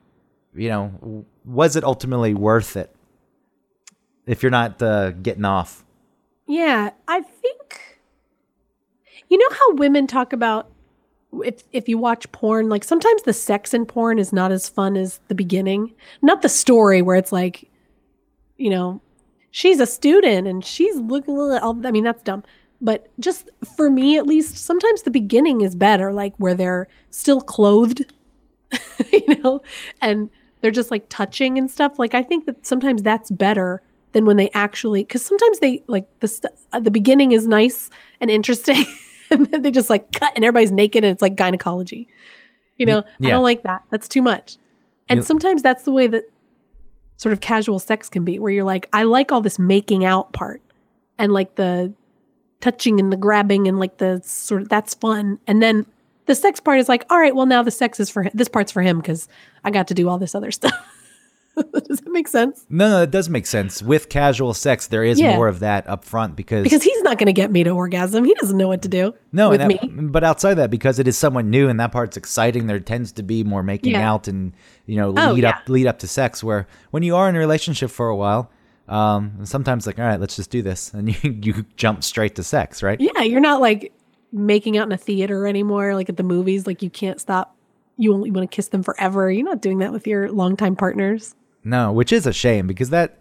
you 0.55 0.69
know, 0.69 1.25
was 1.43 1.75
it 1.75 1.83
ultimately 1.83 2.33
worth 2.35 2.77
it 2.77 2.95
if 4.27 4.43
you're 4.43 4.51
not 4.51 4.81
uh, 4.81 5.11
getting 5.11 5.43
off? 5.45 5.83
Yeah, 6.47 6.91
I 7.07 7.21
think 7.21 7.99
you 9.27 9.37
know 9.37 9.49
how 9.55 9.73
women 9.73 10.07
talk 10.07 10.31
about 10.33 10.71
if 11.43 11.63
if 11.71 11.87
you 11.87 11.97
watch 11.97 12.31
porn, 12.31 12.69
like 12.69 12.83
sometimes 12.83 13.23
the 13.23 13.33
sex 13.33 13.73
in 13.73 13.85
porn 13.85 14.19
is 14.19 14.33
not 14.33 14.51
as 14.51 14.69
fun 14.69 14.97
as 14.97 15.19
the 15.27 15.35
beginning. 15.35 15.93
Not 16.21 16.41
the 16.41 16.49
story 16.49 17.01
where 17.01 17.15
it's 17.15 17.31
like, 17.31 17.69
you 18.57 18.69
know, 18.69 19.01
she's 19.51 19.79
a 19.79 19.85
student 19.85 20.47
and 20.47 20.63
she's 20.65 20.95
looking. 20.95 21.37
A 21.37 21.41
little, 21.41 21.85
I 21.85 21.91
mean, 21.91 22.03
that's 22.03 22.23
dumb. 22.23 22.43
But 22.81 23.07
just 23.19 23.49
for 23.75 23.89
me, 23.89 24.17
at 24.17 24.25
least, 24.25 24.57
sometimes 24.57 25.03
the 25.03 25.11
beginning 25.11 25.61
is 25.61 25.75
better, 25.75 26.13
like 26.13 26.33
where 26.37 26.55
they're 26.55 26.87
still 27.09 27.41
clothed, 27.41 28.11
you 29.11 29.35
know, 29.43 29.61
and 30.01 30.29
they're 30.61 30.71
just 30.71 30.91
like 30.91 31.05
touching 31.09 31.57
and 31.57 31.69
stuff. 31.69 31.99
Like 31.99 32.15
I 32.15 32.23
think 32.23 32.45
that 32.45 32.65
sometimes 32.65 33.03
that's 33.03 33.31
better 33.31 33.81
than 34.13 34.25
when 34.25 34.37
they 34.37 34.49
actually, 34.51 35.03
because 35.03 35.23
sometimes 35.23 35.59
they 35.59 35.83
like 35.87 36.07
the 36.21 36.27
st- 36.27 36.53
uh, 36.71 36.79
the 36.79 36.91
beginning 36.91 37.31
is 37.33 37.47
nice 37.47 37.89
and 38.21 38.31
interesting, 38.31 38.85
and 39.31 39.45
then 39.47 39.61
they 39.61 39.71
just 39.71 39.89
like 39.89 40.11
cut 40.11 40.33
and 40.35 40.43
everybody's 40.43 40.71
naked 40.71 41.03
and 41.03 41.11
it's 41.11 41.21
like 41.21 41.35
gynecology. 41.35 42.07
You 42.77 42.85
know, 42.85 42.99
I 42.99 43.29
don't 43.29 43.43
like 43.43 43.63
that. 43.63 43.83
That's 43.89 44.07
too 44.07 44.21
much. 44.21 44.57
And 45.09 45.17
You- 45.19 45.23
sometimes 45.23 45.61
that's 45.61 45.83
the 45.83 45.91
way 45.91 46.07
that 46.07 46.23
sort 47.17 47.33
of 47.33 47.41
casual 47.41 47.79
sex 47.79 48.07
can 48.09 48.23
be, 48.23 48.39
where 48.39 48.51
you're 48.51 48.63
like, 48.63 48.87
I 48.93 49.03
like 49.03 49.31
all 49.31 49.41
this 49.41 49.59
making 49.59 50.05
out 50.05 50.31
part 50.31 50.61
and 51.17 51.33
like 51.33 51.55
the 51.55 51.93
touching 52.61 52.99
and 52.99 53.11
the 53.11 53.17
grabbing 53.17 53.67
and 53.67 53.79
like 53.79 53.97
the 53.97 54.21
sort 54.23 54.61
of 54.61 54.69
that's 54.69 54.93
fun. 54.93 55.39
And 55.47 55.61
then 55.61 55.85
the 56.27 56.35
sex 56.35 56.59
part 56.61 56.79
is 56.79 56.87
like, 56.87 57.05
all 57.09 57.19
right, 57.19 57.35
well 57.35 57.45
now 57.45 57.61
the 57.63 57.71
sex 57.71 57.99
is 57.99 58.09
for 58.09 58.23
him. 58.23 58.31
This 58.33 58.47
part's 58.47 58.71
for 58.71 58.81
him 58.81 58.99
because 58.99 59.27
I 59.63 59.71
got 59.71 59.87
to 59.89 59.93
do 59.93 60.07
all 60.07 60.17
this 60.17 60.33
other 60.35 60.51
stuff. 60.59 60.73
Does 61.87 61.99
that 62.01 62.11
make 62.11 62.27
sense? 62.27 62.65
No, 62.69 62.89
no, 62.89 63.01
it 63.03 63.11
does 63.11 63.29
make 63.29 63.45
sense. 63.45 63.81
With 63.81 64.09
casual 64.09 64.53
sex, 64.53 64.87
there 64.87 65.03
is 65.03 65.19
Yeah. 65.19 65.35
more 65.35 65.47
of 65.47 65.59
that 65.59 65.87
up 65.89 66.05
front 66.05 66.35
because, 66.35 66.63
Because 66.63 66.83
he's 66.83 67.01
not 67.03 67.17
going 67.17 67.27
to 67.27 67.33
get 67.33 67.51
me 67.51 67.63
to 67.63 67.71
orgasm. 67.71 68.23
He 68.23 68.33
doesn't 68.35 68.57
know 68.57 68.67
what 68.67 68.81
to 68.83 68.87
do. 68.87 69.13
no, 69.31 69.49
with 69.49 69.59
that- 69.59 69.67
me. 69.67 69.79
But 69.83 70.23
outside 70.23 70.55
that, 70.55 70.69
because 70.71 70.99
it 70.99 71.07
is 71.07 71.17
someone 71.17 71.49
new 71.49 71.69
and 71.69 71.79
that 71.79 71.91
part's 71.91 72.17
exciting, 72.17 72.67
there 72.67 72.79
tends 72.79 73.11
to 73.13 73.23
be 73.23 73.43
more 73.43 73.63
making 73.63 73.93
Yeah. 73.93 74.09
out 74.11 74.27
and 74.27 74.53
you 74.85 74.95
know 74.97 75.13
Oh, 75.17 75.31
lead 75.33 75.43
yeah. 75.43 75.49
up 75.49 75.69
lead 75.69 75.87
up 75.87 75.99
to 75.99 76.07
sex. 76.07 76.43
Where 76.43 76.67
when 76.91 77.03
you 77.03 77.15
are 77.15 77.27
in 77.29 77.35
a 77.35 77.39
relationship 77.39 77.91
for 77.91 78.07
a 78.09 78.15
while, 78.15 78.49
um, 78.87 79.33
sometimes 79.43 79.85
like 79.85 79.99
all 79.99 80.05
right, 80.05 80.19
let's 80.19 80.35
just 80.35 80.49
do 80.49 80.61
this, 80.61 80.93
and 80.93 81.09
you 81.23 81.37
you 81.41 81.65
jump 81.75 82.03
straight 82.03 82.35
to 82.35 82.43
sex, 82.43 82.81
right? 82.81 82.99
Yeah, 82.99 83.21
you're 83.23 83.39
not 83.41 83.61
like 83.61 83.93
making 84.31 84.77
out 84.77 84.85
in 84.87 84.91
a 84.91 84.97
theater 84.97 85.47
anymore, 85.47 85.95
like 85.95 86.09
at 86.09 86.17
the 86.17 86.23
movies. 86.23 86.67
Like 86.67 86.81
you 86.81 86.89
can't 86.89 87.19
stop. 87.19 87.55
You 87.97 88.13
only 88.13 88.31
want 88.31 88.49
to 88.49 88.55
kiss 88.55 88.69
them 88.69 88.81
forever. 88.83 89.29
You're 89.29 89.43
not 89.45 89.61
doing 89.61 89.79
that 89.79 89.91
with 89.91 90.07
your 90.07 90.31
longtime 90.31 90.75
partners. 90.77 91.35
No, 91.69 91.91
which 91.91 92.11
is 92.11 92.25
a 92.27 92.33
shame 92.33 92.67
because 92.67 92.89
that 92.89 93.19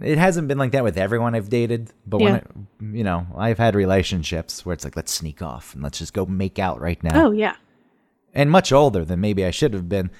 it 0.00 0.16
hasn't 0.18 0.46
been 0.48 0.58
like 0.58 0.72
that 0.72 0.84
with 0.84 0.96
everyone 0.96 1.34
I've 1.34 1.48
dated. 1.48 1.90
But 2.06 2.20
when 2.20 2.34
it, 2.36 2.46
you 2.80 3.02
know, 3.04 3.26
I've 3.36 3.58
had 3.58 3.74
relationships 3.74 4.64
where 4.64 4.72
it's 4.72 4.84
like 4.84 4.96
let's 4.96 5.12
sneak 5.12 5.42
off 5.42 5.74
and 5.74 5.82
let's 5.82 5.98
just 5.98 6.12
go 6.14 6.24
make 6.26 6.58
out 6.58 6.80
right 6.80 7.02
now. 7.02 7.26
Oh 7.26 7.30
yeah. 7.32 7.56
and 8.34 8.50
much 8.50 8.72
older 8.72 9.04
than 9.04 9.20
maybe 9.20 9.44
I 9.44 9.50
should 9.50 9.74
have 9.74 9.88
been. 9.88 10.10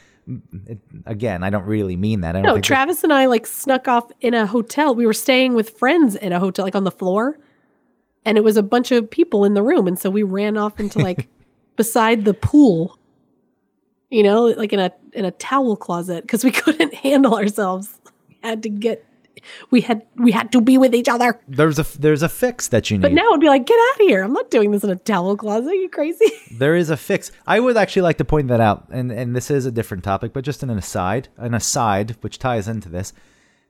Again, 1.06 1.42
I 1.42 1.50
don't 1.50 1.64
really 1.66 1.96
mean 1.96 2.20
that. 2.20 2.30
I 2.36 2.38
don't 2.40 2.42
No, 2.46 2.52
think 2.54 2.64
that- 2.64 2.68
Travis 2.68 3.02
and 3.04 3.12
I 3.12 3.26
like 3.26 3.46
snuck 3.46 3.88
off 3.88 4.10
in 4.20 4.34
a 4.34 4.46
hotel. 4.46 4.94
We 4.94 5.06
were 5.06 5.12
staying 5.12 5.54
with 5.54 5.70
friends 5.78 6.14
in 6.16 6.32
a 6.32 6.38
hotel, 6.38 6.64
like 6.64 6.76
on 6.76 6.84
the 6.84 6.90
floor, 6.92 7.38
and 8.24 8.38
it 8.38 8.44
was 8.44 8.56
a 8.56 8.62
bunch 8.62 8.92
of 8.92 9.10
people 9.10 9.44
in 9.44 9.54
the 9.54 9.62
room, 9.62 9.86
and 9.88 9.98
so 9.98 10.10
we 10.10 10.22
ran 10.22 10.56
off 10.56 10.78
into 10.78 10.98
like 11.00 11.28
beside 11.76 12.24
the 12.24 12.34
pool, 12.34 12.98
you 14.12 14.22
know, 14.22 14.44
like 14.44 14.72
in 14.72 14.78
a 14.80 14.92
in 15.14 15.24
a 15.24 15.30
towel 15.32 15.74
closet 15.76 16.22
because 16.22 16.44
we 16.44 16.50
couldn't 16.62 16.94
handle 16.94 17.34
ourselves. 17.34 17.98
We 18.28 18.36
had 18.42 18.62
to 18.64 18.68
get, 18.68 19.04
we 19.70 19.80
had 19.80 20.02
we 20.16 20.30
had 20.32 20.52
to 20.52 20.60
be 20.60 20.76
with 20.78 20.94
each 20.94 21.08
other. 21.08 21.40
there's 21.48 21.78
a 21.78 21.86
there's 21.98 22.22
a 22.22 22.28
fix 22.28 22.68
that 22.68 22.90
you 22.90 22.98
need. 22.98 23.02
But 23.02 23.12
now 23.12 23.26
it'd 23.30 23.40
be 23.40 23.48
like, 23.48 23.66
get 23.66 23.78
out 23.78 24.00
of 24.00 24.06
here! 24.06 24.22
I'm 24.22 24.32
not 24.34 24.50
doing 24.50 24.70
this 24.70 24.84
in 24.84 24.90
a 24.90 24.96
towel 24.96 25.36
closet. 25.36 25.70
Are 25.70 25.74
you 25.74 25.88
crazy? 25.88 26.30
there 26.58 26.76
is 26.76 26.90
a 26.90 26.96
fix. 26.96 27.32
I 27.46 27.58
would 27.58 27.76
actually 27.76 28.02
like 28.02 28.18
to 28.18 28.24
point 28.24 28.48
that 28.48 28.60
out, 28.60 28.86
and 28.90 29.10
and 29.10 29.34
this 29.34 29.50
is 29.50 29.66
a 29.66 29.72
different 29.72 30.04
topic, 30.04 30.32
but 30.32 30.44
just 30.44 30.62
an 30.62 30.70
aside, 30.70 31.28
an 31.38 31.54
aside 31.54 32.16
which 32.20 32.38
ties 32.38 32.68
into 32.68 32.88
this. 32.90 33.12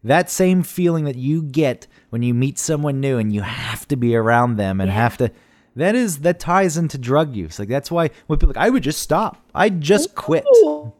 That 0.04 0.28
same 0.28 0.64
feeling 0.64 1.04
that 1.04 1.14
you 1.16 1.42
get 1.42 1.86
when 2.10 2.22
you 2.22 2.34
meet 2.34 2.58
someone 2.58 2.98
new 3.00 3.18
and 3.18 3.32
you 3.32 3.42
have 3.42 3.86
to 3.86 3.94
be 3.96 4.16
around 4.16 4.56
them 4.56 4.80
and 4.80 4.88
Yeah. 4.88 4.94
have 4.96 5.16
to. 5.18 5.30
That 5.76 5.94
is 5.94 6.18
that 6.18 6.38
ties 6.38 6.76
into 6.76 6.98
drug 6.98 7.34
use. 7.34 7.58
Like 7.58 7.68
that's 7.68 7.90
why 7.90 8.10
when 8.26 8.38
people 8.38 8.48
like 8.54 8.64
I 8.64 8.68
would 8.70 8.82
just 8.82 9.00
stop. 9.00 9.38
I'd 9.54 9.80
just 9.80 10.14
quit. 10.14 10.44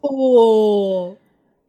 Oh, 0.03 1.19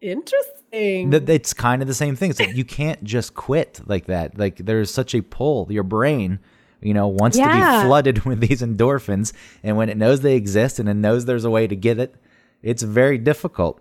interesting. 0.02 1.10
that 1.12 1.30
it's 1.30 1.54
kind 1.54 1.82
of 1.82 1.88
the 1.88 1.94
same 1.94 2.16
thing. 2.16 2.30
It's 2.30 2.40
like 2.40 2.56
you 2.56 2.66
can't 2.66 3.04
just 3.04 3.34
quit 3.34 3.82
like 3.86 4.06
that. 4.06 4.38
Like 4.38 4.58
there's 4.58 4.90
such 4.92 5.14
a 5.16 5.22
pull. 5.22 5.68
Your 5.70 5.84
brain, 5.84 6.40
you 6.82 6.94
know, 6.94 7.08
wants 7.08 7.38
to 7.38 7.44
be 7.44 7.86
flooded 7.86 8.24
with 8.26 8.40
these 8.40 8.62
endorphins, 8.62 9.34
and 9.64 9.76
when 9.78 9.90
it 9.90 9.98
knows 9.98 10.22
they 10.22 10.36
exist 10.36 10.80
and 10.80 10.88
it 10.88 10.94
knows 10.96 11.26
there's 11.26 11.46
a 11.46 11.50
way 11.52 11.68
to 11.68 11.76
get 11.76 12.00
it, 12.00 12.16
it's 12.62 12.84
very 12.84 13.18
difficult. 13.18 13.80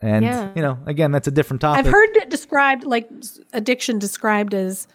And 0.00 0.24
Yeah. 0.24 0.50
you 0.54 0.62
know, 0.62 0.78
again, 0.86 1.10
that's 1.10 1.26
a 1.26 1.30
different 1.32 1.62
topic. 1.62 1.84
I've 1.84 1.90
heard 1.90 2.16
it 2.16 2.28
described 2.30 2.84
like 2.84 3.08
addiction 3.52 3.98
described 3.98 4.54
as, 4.54 4.86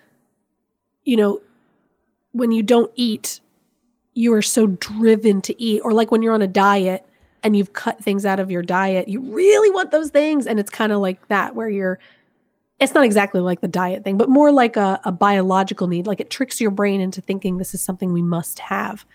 you 1.04 1.18
know, 1.18 1.42
when 2.34 2.52
you 2.54 2.64
don't 2.64 2.92
eat, 2.96 3.41
you 4.14 4.34
are 4.34 4.42
so 4.42 4.68
driven 4.68 5.42
to 5.44 5.62
eat, 5.62 5.82
or 5.84 5.94
like 5.94 6.12
when 6.12 6.22
you're 6.22 6.34
on 6.34 6.42
a 6.42 6.48
diet 6.48 7.06
and 7.44 7.56
you've 7.56 7.74
cut 7.74 8.04
things 8.04 8.26
out 8.26 8.40
of 8.40 8.52
your 8.52 8.62
diet, 8.62 9.08
you 9.08 9.22
really 9.22 9.70
want 9.72 9.92
those 9.92 10.10
things, 10.10 10.46
and 10.46 10.60
it's 10.60 10.70
kind 10.70 10.92
of 10.92 11.00
like 11.00 11.28
that 11.28 11.56
where 11.56 11.70
you're. 11.70 12.00
It's 12.80 12.96
not 12.96 13.06
exactly 13.06 13.42
like 13.42 13.62
the 13.62 13.68
diet 13.68 14.04
thing, 14.04 14.18
but 14.18 14.28
more 14.28 14.52
like 14.52 14.76
a, 14.76 15.00
a 15.06 15.12
biological 15.12 15.86
need. 15.86 16.08
Like 16.08 16.20
it 16.20 16.32
tricks 16.32 16.60
your 16.60 16.72
brain 16.72 17.00
into 17.00 17.22
thinking 17.22 17.58
this 17.58 17.76
is 17.76 17.82
something 17.82 18.12
we 18.12 18.24
must 18.24 18.58
have, 18.58 19.06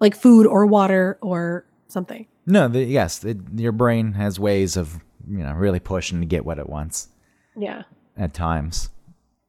like 0.00 0.16
food 0.16 0.46
or 0.46 0.66
water 0.66 1.16
or 1.20 1.64
something. 1.86 2.26
no, 2.44 2.66
the, 2.66 2.82
yes, 2.84 3.24
it, 3.24 3.36
your 3.54 3.72
brain 3.72 4.14
has 4.14 4.40
ways 4.40 4.76
of 4.76 4.98
you 5.28 5.38
know 5.38 5.52
really 5.52 5.78
pushing 5.80 6.20
to 6.20 6.26
get 6.26 6.44
what 6.44 6.58
it 6.58 6.68
wants. 6.68 7.08
Yeah. 7.56 7.82
at 8.16 8.34
times. 8.34 8.90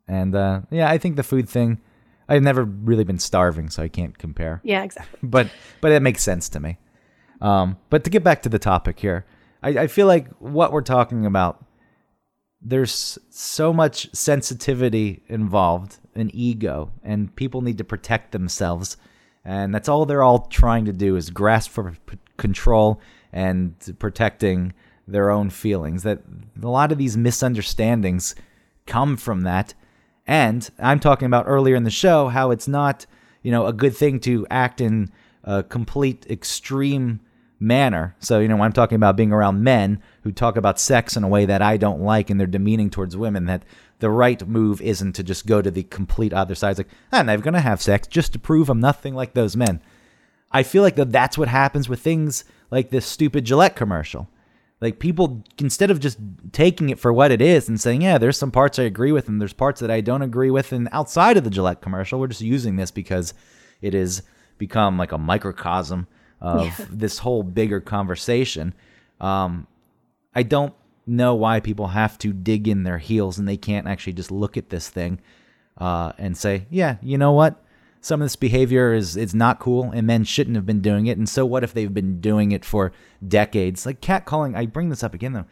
And 0.08 0.34
uh, 0.36 0.62
yeah, 0.72 0.90
I 0.90 0.98
think 0.98 1.16
the 1.16 1.24
food 1.24 1.48
thing, 1.48 1.80
I've 2.30 2.44
never 2.44 2.64
really 2.64 3.04
been 3.04 3.20
starving, 3.20 3.70
so 3.70 3.84
I 3.84 3.88
can't 3.88 4.18
compare. 4.18 4.62
Yeah, 4.64 4.84
exactly. 4.84 5.20
But 5.24 5.50
but 5.82 5.92
it 5.92 6.02
makes 6.02 6.24
sense 6.24 6.48
to 6.50 6.60
me. 6.60 6.78
Um, 7.42 7.78
but 7.90 8.04
to 8.04 8.10
get 8.10 8.24
back 8.24 8.42
to 8.44 8.50
the 8.50 8.60
topic 8.60 9.00
here, 9.00 9.26
I, 9.64 9.70
I 9.70 9.88
feel 9.88 10.08
like 10.08 10.28
what 10.40 10.72
we're 10.72 10.82
talking 10.82 11.26
about, 11.26 11.66
there's 12.62 13.18
so 13.30 13.74
much 13.74 14.14
sensitivity 14.14 15.24
involved, 15.28 15.98
an 16.16 16.30
ego, 16.34 16.92
and 17.04 17.34
people 17.36 17.62
need 17.62 17.78
to 17.78 17.84
protect 17.84 18.32
themselves. 18.32 18.98
And 19.46 19.74
that's 19.74 19.88
all 19.88 20.06
they're 20.06 20.24
all 20.24 20.48
trying 20.48 20.86
to 20.86 20.94
do 20.94 21.16
is 21.16 21.30
grasp 21.30 21.72
for 21.72 21.96
p- 22.06 22.18
control 22.38 23.00
and 23.32 23.74
protecting 24.00 24.74
their 25.08 25.30
own 25.30 25.50
feelings. 25.50 26.04
That 26.04 26.20
a 26.62 26.68
lot 26.68 26.92
of 26.92 26.98
these 26.98 27.16
misunderstandings 27.18 28.36
come 28.86 29.16
from 29.18 29.42
that. 29.42 29.74
And 30.30 30.70
I'm 30.78 31.00
talking 31.00 31.26
about 31.26 31.46
earlier 31.48 31.76
in 31.76 31.86
the 31.86 31.90
show 31.90 32.28
how 32.28 32.52
it's 32.52 32.68
not, 32.68 33.08
you 33.42 33.50
know, 33.52 33.66
a 33.66 33.74
good 33.74 33.96
thing 33.98 34.20
to 34.20 34.46
act 34.52 34.80
in 34.80 35.12
a 35.44 35.64
complete 35.64 36.28
extreme 36.30 37.20
manner. 37.60 38.16
So, 38.20 38.38
you 38.40 38.48
know, 38.48 38.62
I'm 38.62 38.72
talking 38.72 38.96
about 38.96 39.18
being 39.18 39.32
around 39.32 39.64
men 39.64 40.04
who 40.22 40.32
talk 40.32 40.56
about 40.56 40.80
sex 40.80 41.18
in 41.18 41.24
a 41.24 41.28
way 41.28 41.48
that 41.48 41.64
I 41.64 41.78
don't 41.78 42.02
like 42.04 42.30
and 42.30 42.40
they're 42.40 42.46
demeaning 42.46 42.92
towards 42.92 43.18
women, 43.18 43.48
that 43.48 43.64
the 43.98 44.12
right 44.12 44.48
move 44.48 44.82
isn't 44.82 45.14
to 45.14 45.24
just 45.24 45.48
go 45.48 45.64
to 45.64 45.72
the 45.72 45.82
complete 45.82 46.32
other 46.32 46.54
side. 46.54 46.70
It's 46.70 46.80
like, 46.82 46.90
I'm 47.12 47.26
never 47.26 47.42
going 47.42 47.56
to 47.56 47.60
have 47.60 47.82
sex 47.82 48.08
just 48.08 48.32
to 48.34 48.40
prove 48.40 48.70
I'm 48.70 48.80
nothing 48.80 49.16
like 49.16 49.34
those 49.34 49.58
men. 49.58 49.82
I 50.52 50.62
feel 50.62 50.84
like 50.84 50.96
that 50.98 51.12
that's 51.12 51.40
what 51.40 51.48
happens 51.48 51.90
with 51.90 52.02
things 52.02 52.44
like 52.70 52.92
this 52.92 53.08
stupid 53.08 53.46
Gillette 53.46 53.76
commercial. 53.76 54.30
Like 54.82 55.00
people, 55.00 55.44
instead 55.58 55.92
of 55.92 56.00
just 56.00 56.18
taking 56.54 56.90
it 56.90 57.00
for 57.00 57.12
what 57.12 57.32
it 57.32 57.42
is 57.42 57.68
and 57.68 57.80
saying, 57.80 58.02
yeah, 58.02 58.18
there's 58.18 58.38
some 58.38 58.52
parts 58.52 58.80
I 58.80 58.84
agree 58.84 59.12
with 59.12 59.28
and 59.28 59.42
there's 59.42 59.54
parts 59.54 59.82
that 59.82 59.92
I 59.92 60.00
don't 60.00 60.22
agree 60.22 60.52
with, 60.52 60.72
and 60.72 60.88
outside 60.92 61.36
of 61.36 61.44
the 61.44 61.50
Gillette 61.50 61.82
commercial, 61.82 62.20
we're 62.20 62.28
just 62.28 62.42
using 62.42 62.78
this 62.78 62.92
because 62.92 63.34
it 63.82 63.94
has 63.94 64.24
become 64.58 64.98
like 64.98 65.12
a 65.12 65.18
microcosm 65.18 66.08
of 66.40 66.88
this 66.98 67.20
whole 67.20 67.44
bigger 67.44 67.82
conversation. 67.82 68.74
Um, 69.20 69.68
I 70.34 70.44
don't 70.44 70.74
know 71.06 71.36
why 71.36 71.60
people 71.60 71.88
have 71.88 72.18
to 72.20 72.32
dig 72.32 72.68
in 72.68 72.84
their 72.84 73.00
heels 73.00 73.38
and 73.38 73.48
they 73.48 73.58
can't 73.58 73.88
actually 73.88 74.14
just 74.14 74.32
look 74.32 74.56
at 74.56 74.70
this 74.70 74.90
thing 74.90 75.20
uh, 75.78 76.14
and 76.18 76.38
say, 76.38 76.68
yeah, 76.70 76.98
you 77.02 77.18
know 77.18 77.32
what? 77.32 77.62
Some 78.02 78.22
of 78.22 78.26
this 78.26 78.36
behavior 78.36 78.93
is 78.93 79.18
is 79.18 79.36
not 79.36 79.60
cool, 79.60 79.91
and 79.91 80.08
men 80.08 80.24
shouldn't 80.24 80.56
have 80.56 80.66
been 80.66 80.82
doing 80.82 81.08
it. 81.08 81.18
And 81.18 81.28
so 81.28 81.45
what 81.45 81.64
if 81.64 81.74
they've 81.74 81.93
been 81.93 82.22
doing 82.22 82.52
it 82.52 82.64
for 82.64 82.91
decades? 83.28 83.86
Like 83.86 84.02
catcalling. 84.02 84.56
I 84.56 84.66
bring 84.66 84.89
this 84.89 85.04
up 85.04 85.14
again 85.14 85.34
though. 85.34 85.45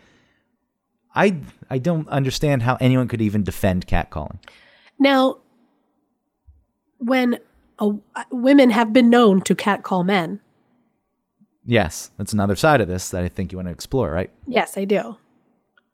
I 1.14 1.42
I 1.70 1.78
don't 1.78 2.08
understand 2.10 2.64
how 2.64 2.78
anyone 2.80 3.08
could 3.08 3.22
even 3.22 3.44
defend 3.44 3.88
catcalling. 3.88 4.40
Now, 5.00 5.40
when 7.00 7.40
a, 7.80 7.92
women 8.32 8.70
have 8.70 8.94
been 8.94 9.10
known 9.10 9.42
to 9.42 9.54
catcall 9.56 10.04
men, 10.04 10.40
Yes, 11.70 12.12
that's 12.18 12.32
another 12.32 12.56
side 12.56 12.80
of 12.80 12.88
this 12.88 13.10
that 13.10 13.26
I 13.26 13.28
think 13.28 13.52
you 13.52 13.58
want 13.58 13.68
to 13.68 13.74
explore, 13.74 14.10
right? 14.10 14.32
yes, 14.48 14.78
I 14.78 14.86
do. 14.86 15.18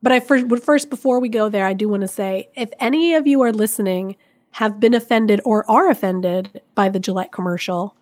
But 0.04 0.12
I 0.12 0.20
first, 0.20 0.48
but 0.48 0.64
first, 0.64 0.90
before 0.90 1.20
we 1.20 1.30
go 1.30 1.50
there, 1.50 1.66
I 1.66 1.74
do 1.74 1.90
want 1.90 2.02
to 2.02 2.08
say 2.08 2.50
if 2.56 2.70
any 2.80 3.16
of 3.16 3.26
you 3.26 3.42
are 3.42 3.52
listening 3.52 4.18
have 4.54 4.80
been 4.80 4.94
offended 4.94 5.42
or 5.44 5.70
are 5.70 5.90
offended 5.90 6.62
by 6.76 6.88
the 6.90 7.00
Gillette 7.00 7.32
commercial, 7.32 7.96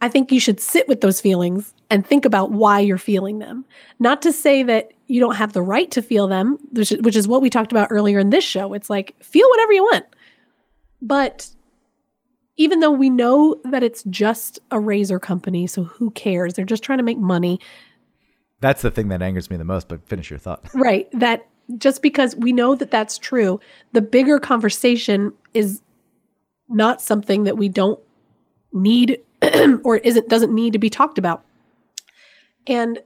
I 0.00 0.08
think 0.08 0.32
you 0.32 0.40
should 0.40 0.60
sit 0.60 0.88
with 0.88 1.02
those 1.02 1.20
feelings 1.20 1.74
and 1.90 2.06
think 2.06 2.24
about 2.24 2.50
why 2.50 2.80
you're 2.80 2.98
feeling 2.98 3.38
them. 3.38 3.66
Not 3.98 4.22
to 4.22 4.32
say 4.32 4.62
that 4.62 4.92
you 5.06 5.20
don't 5.20 5.36
have 5.36 5.52
the 5.52 5.62
right 5.62 5.90
to 5.90 6.00
feel 6.00 6.26
them, 6.26 6.56
which, 6.72 6.90
which 6.90 7.16
is 7.16 7.28
what 7.28 7.42
we 7.42 7.50
talked 7.50 7.70
about 7.70 7.88
earlier 7.90 8.18
in 8.18 8.30
this 8.30 8.44
show. 8.44 8.72
It's 8.72 8.88
like, 8.88 9.14
feel 9.22 9.48
whatever 9.50 9.72
you 9.72 9.82
want. 9.82 10.06
But 11.02 11.48
even 12.56 12.80
though 12.80 12.90
we 12.90 13.10
know 13.10 13.60
that 13.64 13.82
it's 13.82 14.02
just 14.04 14.58
a 14.70 14.80
razor 14.80 15.18
company, 15.18 15.66
so 15.66 15.84
who 15.84 16.10
cares? 16.12 16.54
They're 16.54 16.64
just 16.64 16.82
trying 16.82 16.98
to 16.98 17.04
make 17.04 17.18
money. 17.18 17.60
That's 18.60 18.80
the 18.80 18.90
thing 18.90 19.08
that 19.08 19.20
angers 19.20 19.50
me 19.50 19.58
the 19.58 19.64
most, 19.64 19.88
but 19.88 20.06
finish 20.06 20.30
your 20.30 20.38
thought. 20.38 20.66
Right. 20.74 21.08
That 21.12 21.46
just 21.78 22.02
because 22.02 22.36
we 22.36 22.52
know 22.52 22.74
that 22.74 22.90
that's 22.90 23.18
true, 23.18 23.60
the 23.92 24.00
bigger 24.02 24.38
conversation 24.38 25.32
is 25.54 25.82
not 26.68 27.00
something 27.00 27.44
that 27.44 27.56
we 27.56 27.68
don't 27.68 28.00
need 28.72 29.20
or 29.84 29.98
isn't 29.98 30.28
doesn't 30.28 30.54
need 30.54 30.72
to 30.72 30.78
be 30.78 30.90
talked 30.90 31.18
about. 31.18 31.44
And 32.66 33.00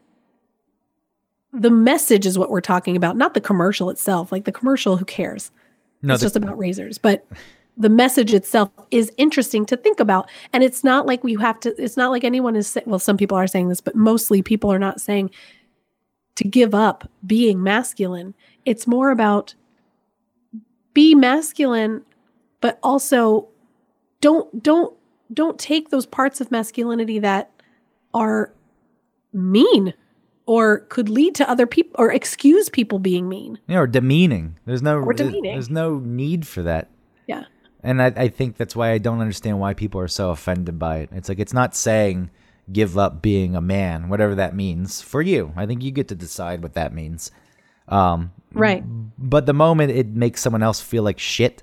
the 1.53 1.71
message 1.71 2.27
is 2.27 2.37
what 2.37 2.51
we're 2.51 2.61
talking 2.61 2.97
about, 2.97 3.17
not 3.17 3.35
the 3.35 3.41
commercial 3.41 3.89
itself. 3.89 4.33
Like 4.33 4.45
the 4.45 4.53
commercial, 4.53 4.97
who 4.97 5.05
cares? 5.05 5.51
No, 6.03 6.15
it's 6.15 6.23
the- 6.23 6.27
just 6.27 6.37
about 6.37 6.59
razors. 6.59 6.99
But 6.99 7.27
the 7.77 7.89
message 7.89 8.33
itself 8.35 8.71
is 8.91 9.12
interesting 9.17 9.67
to 9.67 9.77
think 9.77 9.99
about. 10.01 10.29
And 10.53 10.62
it's 10.62 10.85
not 10.85 11.07
like 11.07 11.25
we 11.25 11.35
have 11.35 11.59
to, 11.61 11.75
it's 11.83 11.97
not 11.97 12.11
like 12.11 12.25
anyone 12.25 12.57
is, 12.57 12.69
sa- 12.69 12.81
well, 12.87 12.99
some 12.99 13.17
people 13.17 13.37
are 13.37 13.47
saying 13.47 13.69
this, 13.69 13.81
but 13.81 13.97
mostly 13.97 14.43
people 14.43 14.73
are 14.73 14.79
not 14.79 15.01
saying 15.01 15.31
to 16.37 16.45
give 16.45 16.75
up 16.75 17.09
being 17.27 17.62
masculine. 17.62 18.35
It's 18.65 18.87
more 18.87 19.11
about 19.11 19.55
be 20.93 21.15
masculine, 21.15 22.03
but 22.61 22.79
also 22.83 23.49
don't, 24.21 24.62
don't, 24.62 24.95
don't 25.33 25.59
take 25.59 25.91
those 25.91 26.07
parts 26.07 26.41
of 26.41 26.51
masculinity 26.51 27.19
that 27.19 27.51
are 28.12 28.53
mean 29.33 29.95
or 30.47 30.81
could 30.81 31.09
lead 31.09 31.35
to 31.35 31.49
other 31.49 31.67
people 31.67 31.95
or 31.99 32.12
excuse 32.12 32.69
people 32.69 32.99
being 32.99 33.29
mean. 33.29 33.59
Yeah, 33.67 33.79
or 33.79 33.87
demeaning. 33.87 34.59
There's 34.67 34.83
no 34.83 34.99
Or 34.99 35.12
demeaning. 35.12 35.53
There's 35.53 35.71
no 35.71 35.99
need 35.99 36.47
for 36.47 36.62
that. 36.62 36.91
Yeah. 37.27 37.45
And 37.83 38.03
I, 38.03 38.07
I 38.17 38.29
think 38.29 38.57
that's 38.57 38.77
why 38.77 38.93
I 38.93 38.99
don't 38.99 39.21
understand 39.21 39.59
why 39.59 39.75
people 39.75 40.01
are 40.01 40.09
so 40.09 40.31
offended 40.31 40.79
by 40.79 40.99
it. 40.99 41.11
It's 41.12 41.29
like 41.29 41.39
it's 41.39 41.53
not 41.53 41.75
saying 41.75 42.31
give 42.73 42.97
up 42.97 43.21
being 43.21 43.55
a 43.55 43.61
man, 43.61 44.09
whatever 44.09 44.35
that 44.35 44.55
means 44.55 45.03
for 45.03 45.21
you. 45.21 45.53
I 45.57 45.67
think 45.67 45.83
you 45.83 45.91
get 45.91 46.09
to 46.09 46.15
decide 46.15 46.62
what 46.62 46.75
that 46.75 46.95
means. 46.95 47.31
Um, 47.89 48.32
Right. 48.53 48.85
but 49.18 49.47
the 49.47 49.53
moment 49.53 49.91
it 49.91 50.09
makes 50.09 50.41
someone 50.41 50.62
else 50.62 50.80
feel 50.80 51.03
like 51.03 51.18
shit, 51.18 51.62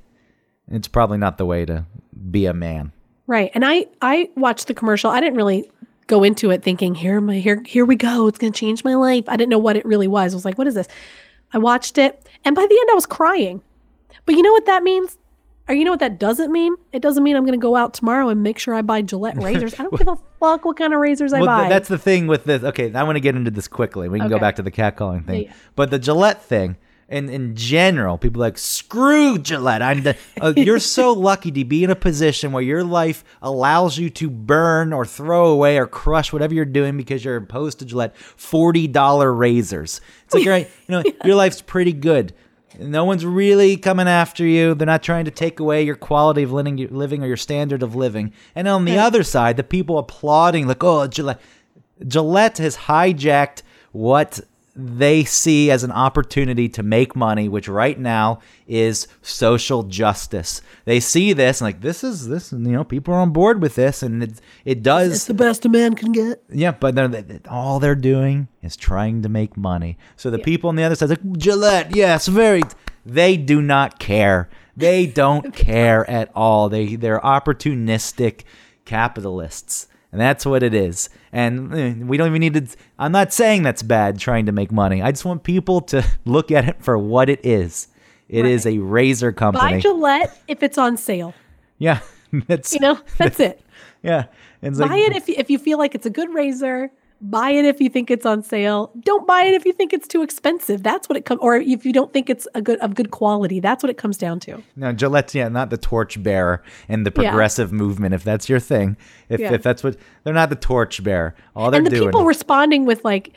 it's 0.69 0.88
probably 0.88 1.17
not 1.17 1.38
the 1.38 1.45
way 1.45 1.65
to 1.65 1.86
be 2.30 2.45
a 2.45 2.53
man. 2.53 2.91
Right. 3.28 3.49
And 3.53 3.63
I 3.65 3.88
I 4.01 4.30
watched 4.36 4.67
the 4.67 4.74
commercial. 4.74 5.09
I 5.09 5.19
didn't 5.22 5.38
really 5.38 5.69
go 6.07 6.24
into 6.24 6.51
it 6.51 6.61
thinking 6.63 6.93
here 6.95 7.22
my 7.22 7.36
here 7.36 7.63
here 7.65 7.86
we 7.86 7.95
go. 7.95 8.28
It's 8.28 8.38
going 8.38 8.51
to 8.51 8.59
change 8.59 8.84
my 8.84 8.95
life. 8.95 9.24
I 9.28 9.38
didn't 9.38 9.49
know 9.51 9.57
what 9.57 9.78
it 9.78 9.86
really 9.86 10.07
was. 10.07 10.34
I 10.34 10.36
was 10.36 10.43
like, 10.45 10.57
what 10.57 10.67
is 10.67 10.76
this? 10.76 10.88
I 11.53 11.57
watched 11.57 11.97
it 11.97 12.28
and 12.43 12.55
by 12.55 12.61
the 12.65 12.78
end 12.80 12.89
I 12.91 12.95
was 12.95 13.05
crying. 13.05 13.61
But 14.26 14.36
you 14.36 14.41
know 14.41 14.51
what 14.51 14.65
that 14.65 14.84
means? 14.84 15.17
Or 15.70 15.76
you 15.76 15.86
know 15.86 15.91
what 15.91 15.99
that 16.01 16.20
doesn't 16.20 16.51
mean? 16.51 16.76
It 16.91 17.01
doesn't 17.01 17.24
mean 17.24 17.36
I'm 17.36 17.43
going 17.45 17.57
to 17.57 17.64
go 17.64 17.76
out 17.76 17.93
tomorrow 17.93 18.28
and 18.30 18.43
make 18.43 18.59
sure 18.59 18.74
I 18.74 18.82
buy 18.82 19.01
Gillette 19.03 19.38
razors. 19.41 19.74
I 19.80 19.84
don't 19.84 19.97
give 19.97 20.07
a 20.07 20.18
fuck 20.39 20.66
what 20.66 20.76
kind 20.78 20.93
of 20.93 20.99
razors 20.99 21.32
I 21.34 21.39
Well, 21.39 21.45
buy. 21.47 21.59
th- 21.62 21.70
that's 21.70 21.88
the 21.88 21.97
thing 21.97 22.28
with 22.28 22.43
this. 22.43 22.64
Okay, 22.64 22.93
I 22.93 23.03
want 23.03 23.16
to 23.16 23.22
get 23.22 23.36
into 23.36 23.51
this 23.51 23.68
quickly. 23.68 24.09
We 24.09 24.20
can 24.20 24.28
go 24.30 24.39
back 24.39 24.55
to 24.57 24.64
the 24.64 24.72
catcalling 24.72 25.26
thing. 25.26 25.43
Yeah. 25.43 25.53
But 25.76 25.91
the 25.91 25.99
Gillette 25.99 26.43
thing, 26.43 26.76
and 27.07 27.30
in 27.30 27.55
general, 27.55 28.18
people 28.18 28.41
are 28.41 28.47
like 28.47 28.57
screw 28.57 29.38
Gillette. 29.38 29.82
I'm 29.82 30.03
the, 30.03 30.18
uh, 30.41 30.53
you're 30.57 30.80
so 30.80 31.12
lucky 31.30 31.51
to 31.51 31.64
be 31.64 31.84
in 31.84 31.89
a 31.89 31.95
position 31.95 32.51
where 32.53 32.64
your 32.64 32.84
life 32.84 33.24
allows 33.41 33.97
you 33.97 34.09
to 34.12 34.30
burn 34.30 34.91
or 34.93 35.05
throw 35.05 35.47
away 35.47 35.78
or 35.78 35.88
crush 35.88 36.34
whatever 36.34 36.53
you're 36.53 36.66
doing 36.66 36.97
because 36.97 37.24
you're 37.24 37.36
opposed 37.38 37.80
to 37.80 37.86
Gillette 37.86 38.18
forty 38.18 38.88
dollar 38.88 39.32
razors. 39.34 40.01
It's 40.26 40.34
like 40.34 40.45
right, 40.47 40.70
you 40.88 40.91
know, 40.95 41.03
your 41.24 41.36
life's 41.36 41.62
pretty 41.62 41.93
good. 41.93 42.34
No 42.80 43.05
one's 43.05 43.26
really 43.26 43.78
coming 43.78 44.07
after 44.07 44.45
you. 44.45 44.74
They're 44.74 44.86
not 44.86 45.03
trying 45.03 45.26
to 45.26 45.32
take 45.32 45.59
away 45.59 45.84
your 45.84 45.95
quality 45.95 46.43
of 46.43 46.51
living, 46.51 47.24
or 47.24 47.28
your 47.28 47.38
standard 47.38 47.84
of 47.84 47.95
living. 47.95 48.34
And 48.55 48.67
on 48.67 48.86
the 48.86 48.97
other 48.97 49.24
side, 49.24 49.57
the 49.57 49.63
people 49.63 49.97
applauding, 49.97 50.67
like, 50.67 50.84
oh, 50.84 51.07
Gillette. 51.07 51.41
Gillette 52.07 52.57
has 52.57 52.78
hijacked 52.78 53.61
what 53.91 54.39
they 54.76 55.24
see 55.24 55.69
as 55.69 55.84
an 55.84 55.91
opportunity 55.91 56.69
to 56.69 56.84
make 56.84 57.15
money, 57.15 57.49
which 57.49 57.67
right 57.67 57.99
now 57.99 58.39
is 58.67 59.07
social 59.22 59.84
justice. 59.84 60.61
They 60.86 60.99
see 60.99 61.34
this 61.34 61.59
and 61.59 61.67
like 61.67 61.82
this 61.82 62.03
is 62.03 62.28
this, 62.28 62.51
you 62.51 62.57
know, 62.57 62.84
people 62.84 63.13
are 63.13 63.19
on 63.19 63.32
board 63.32 63.61
with 63.61 63.76
this, 63.76 64.01
and 64.01 64.24
it 64.24 64.41
it 64.63 64.84
does 64.84 65.11
it's 65.13 65.26
the 65.26 65.34
best 65.34 65.65
a 65.65 65.69
man 65.69 65.95
can 65.95 66.11
get. 66.11 66.43
yeah, 66.49 66.72
but 66.72 66.95
they're, 66.95 67.07
they 67.07 67.39
all 67.49 67.80
they're 67.80 67.95
doing 67.95 68.47
is 68.61 68.78
trying 68.78 69.22
to 69.24 69.30
make 69.30 69.57
money. 69.57 69.97
So 70.15 70.30
the 70.30 70.39
people 70.39 70.69
on 70.69 70.76
the 70.76 70.84
other 70.84 70.95
side, 70.95 71.09
like 71.09 71.38
Gillette, 71.38 71.95
yes, 71.95 72.28
very. 72.28 72.61
They 73.05 73.36
do 73.36 73.61
not 73.61 73.99
care. 73.99 74.49
They 74.78 75.07
don't 75.07 75.53
care 75.55 76.09
at 76.09 76.32
all. 76.36 76.69
They 76.69 76.95
they're 76.95 77.19
opportunistic 77.19 78.43
capitalists, 78.86 79.88
and 80.12 80.20
that's 80.20 80.45
what 80.45 80.64
it 80.64 80.74
is. 80.74 81.09
And 81.32 81.74
eh, 81.74 81.93
we 81.99 82.18
don't 82.18 82.28
even 82.28 82.39
need 82.39 82.53
to. 82.53 82.78
I'm 82.99 83.12
not 83.12 83.32
saying 83.34 83.64
that's 83.64 83.84
bad 83.84 84.20
trying 84.20 84.45
to 84.47 84.51
make 84.51 84.72
money. 84.72 85.01
I 85.01 85.12
just 85.12 85.26
want 85.26 85.43
people 85.43 85.82
to 85.82 86.05
look 86.26 86.51
at 86.51 86.68
it 86.68 86.84
for 86.84 86.97
what 86.97 87.30
it 87.30 87.45
is. 87.45 87.88
It 88.28 88.45
is 88.45 88.66
a 88.66 88.78
razor 88.78 89.34
company. 89.34 89.74
Buy. 89.74 89.80
Gillette 89.80 90.39
if 90.47 90.64
it's 90.64 90.78
on 90.78 90.95
sale. 90.95 91.34
yeah, 91.78 91.99
that's 92.47 92.74
You 92.74 92.80
know, 92.80 92.99
that's 93.18 93.39
it. 93.39 93.62
yeah. 94.03 94.26
It's 94.62 94.80
buy 94.80 94.86
like, 94.86 95.01
it 95.01 95.16
if 95.16 95.30
if 95.30 95.49
you 95.49 95.57
feel 95.57 95.78
like 95.78 95.95
it's 95.95 96.05
a 96.05 96.09
good 96.09 96.34
razor. 96.34 96.91
Buy 97.24 97.51
it 97.51 97.65
if 97.65 97.80
you 97.80 97.88
think 97.88 98.09
it's 98.09 98.26
on 98.26 98.41
sale. 98.41 98.91
Don't 99.01 99.28
buy 99.28 99.43
it 99.43 99.53
if 99.53 99.63
you 99.65 99.74
think 99.74 99.93
it's 99.93 100.07
too 100.07 100.24
expensive. 100.24 100.82
That's 100.82 101.07
what 101.07 101.17
it 101.17 101.26
comes. 101.26 101.39
Or 101.41 101.55
if 101.55 101.86
you 101.86 101.93
don't 101.93 102.11
think 102.11 102.30
it's 102.30 102.47
a 102.55 102.61
good 102.61 102.80
of 102.80 102.95
good 102.95 103.11
quality. 103.11 103.59
That's 103.59 103.84
what 103.84 103.89
it 103.91 103.97
comes 103.97 104.17
down 104.17 104.39
to. 104.41 104.63
No, 104.76 104.91
Gillette's 104.91 105.36
yeah, 105.36 105.47
not 105.47 105.69
the 105.69 105.78
torchbearer 105.78 106.63
and 106.89 107.05
the 107.05 107.11
Yeah. 107.15 107.30
progressive 107.30 107.72
movement. 107.72 108.15
If 108.15 108.24
that's 108.24 108.49
your 108.49 108.59
thing, 108.59 108.97
if 109.30 109.39
Yeah. 109.39 109.53
if 109.53 109.61
that's 109.61 109.84
what 109.84 109.97
they're 110.24 110.34
not 110.34 110.49
the 110.49 110.55
torchbearer. 110.55 111.36
All 111.55 111.69
they're 111.69 111.78
and 111.78 111.86
the 111.88 111.91
doing. 111.91 112.09
people 112.09 112.26
responding 112.26 112.86
with 112.86 113.05
like, 113.05 113.34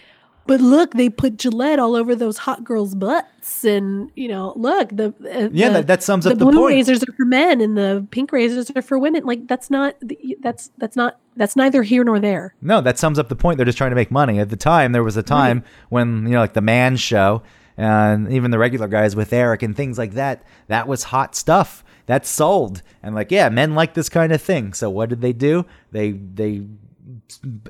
"But 0.46 0.60
look, 0.60 0.92
they 0.94 1.08
put 1.08 1.38
Gillette 1.38 1.78
all 1.78 1.94
over 1.96 2.14
those 2.14 2.38
hot 2.38 2.64
girls' 2.64 2.94
butts, 2.94 3.64
and 3.64 4.10
you 4.14 4.28
know, 4.28 4.52
look 4.56 4.90
the 4.90 5.14
uh, 5.24 5.48
Yeah, 5.52 5.68
the- 5.68 5.74
that- 5.74 5.86
that 5.86 6.02
sums 6.02 6.24
the 6.24 6.32
up 6.32 6.38
the 6.38 6.44
blue 6.46 6.58
point. 6.60 6.74
razors 6.74 7.02
are 7.02 7.12
for 7.16 7.24
men 7.24 7.60
and 7.60 7.76
the 7.76 8.06
pink 8.10 8.32
razors 8.32 8.70
are 8.74 8.82
for 8.82 8.98
women. 8.98 9.24
Like 9.24 9.46
that's 9.46 9.70
not 9.70 9.96
that's 10.40 10.70
that's 10.78 10.96
not 10.96 11.18
that's 11.36 11.56
neither 11.56 11.82
here 11.82 12.04
nor 12.04 12.20
there. 12.20 12.54
no, 12.62 12.80
that 12.80 12.98
sums 12.98 13.18
up 13.18 13.28
the 13.28 13.36
point. 13.36 13.56
They're 13.58 13.66
just 13.66 13.78
trying 13.78 13.90
to 13.90 13.96
make 13.96 14.10
money. 14.10 14.38
At 14.38 14.50
the 14.50 14.56
time, 14.56 14.92
there 14.92 15.02
was 15.04 15.16
a 15.16 15.22
time 15.22 15.64
when 15.88 16.24
you 16.24 16.32
know, 16.34 16.40
like 16.40 16.52
the 16.54 16.60
Man 16.60 16.96
Show 16.96 17.42
and 17.76 18.30
even 18.32 18.50
the 18.52 18.58
regular 18.58 18.86
guys 18.86 19.16
with 19.16 19.32
Eric 19.32 19.62
and 19.62 19.74
things 19.76 19.98
like 19.98 20.12
that. 20.12 20.42
That 20.68 20.86
was 20.86 21.04
hot 21.04 21.34
stuff. 21.34 21.82
That 22.06 22.26
sold. 22.26 22.82
And 23.02 23.14
like, 23.14 23.30
yeah, 23.30 23.48
men 23.48 23.74
like 23.74 23.94
this 23.94 24.08
kind 24.10 24.30
of 24.32 24.40
thing. 24.42 24.74
So 24.74 24.90
what 24.90 25.08
did 25.08 25.22
they 25.22 25.32
do? 25.32 25.64
They 25.90 26.12
they 26.12 26.62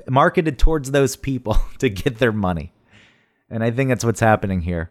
marketed 0.09 0.59
towards 0.59 0.91
those 0.91 1.15
people 1.15 1.57
to 1.79 1.89
get 1.89 2.19
their 2.19 2.31
money. 2.31 2.73
And 3.49 3.63
I 3.63 3.71
think 3.71 3.89
that's 3.89 4.03
what's 4.05 4.19
happening 4.19 4.61
here. 4.61 4.89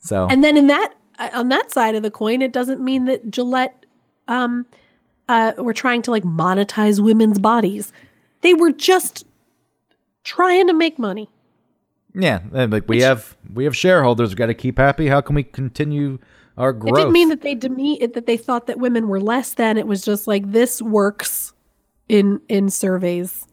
So 0.00 0.26
And 0.28 0.42
then 0.42 0.56
in 0.56 0.66
that 0.66 0.94
uh, 1.18 1.30
on 1.34 1.48
that 1.50 1.70
side 1.70 1.94
of 1.94 2.02
the 2.02 2.10
coin, 2.10 2.42
it 2.42 2.52
doesn't 2.52 2.80
mean 2.80 3.04
that 3.06 3.30
Gillette 3.30 3.86
um 4.28 4.66
uh 5.28 5.52
were 5.58 5.74
trying 5.74 6.02
to 6.02 6.10
like 6.10 6.24
monetize 6.24 7.00
women's 7.00 7.38
bodies. 7.38 7.92
They 8.40 8.54
were 8.54 8.72
just 8.72 9.24
trying 10.24 10.66
to 10.66 10.72
make 10.74 10.98
money. 10.98 11.28
Yeah, 12.14 12.40
like 12.52 12.88
we 12.88 13.00
have 13.00 13.36
we 13.54 13.64
have 13.64 13.76
shareholders. 13.76 14.30
We 14.30 14.34
got 14.36 14.46
to 14.46 14.54
keep 14.54 14.78
happy. 14.78 15.06
How 15.08 15.20
can 15.20 15.34
we 15.34 15.44
continue 15.44 16.18
our 16.58 16.72
growth? 16.72 16.92
It 16.92 17.00
didn't 17.00 17.12
mean 17.12 17.28
that 17.30 17.40
they 17.42 17.54
deme- 17.54 17.96
it- 18.00 18.14
that 18.14 18.26
they 18.26 18.36
thought 18.36 18.66
that 18.66 18.78
women 18.78 19.08
were 19.08 19.20
less 19.20 19.54
than. 19.54 19.78
It 19.78 19.86
was 19.86 20.02
just 20.02 20.26
like 20.26 20.50
this 20.52 20.82
works 20.82 21.51
in 22.12 22.40
in 22.48 22.68
surveys 22.68 23.46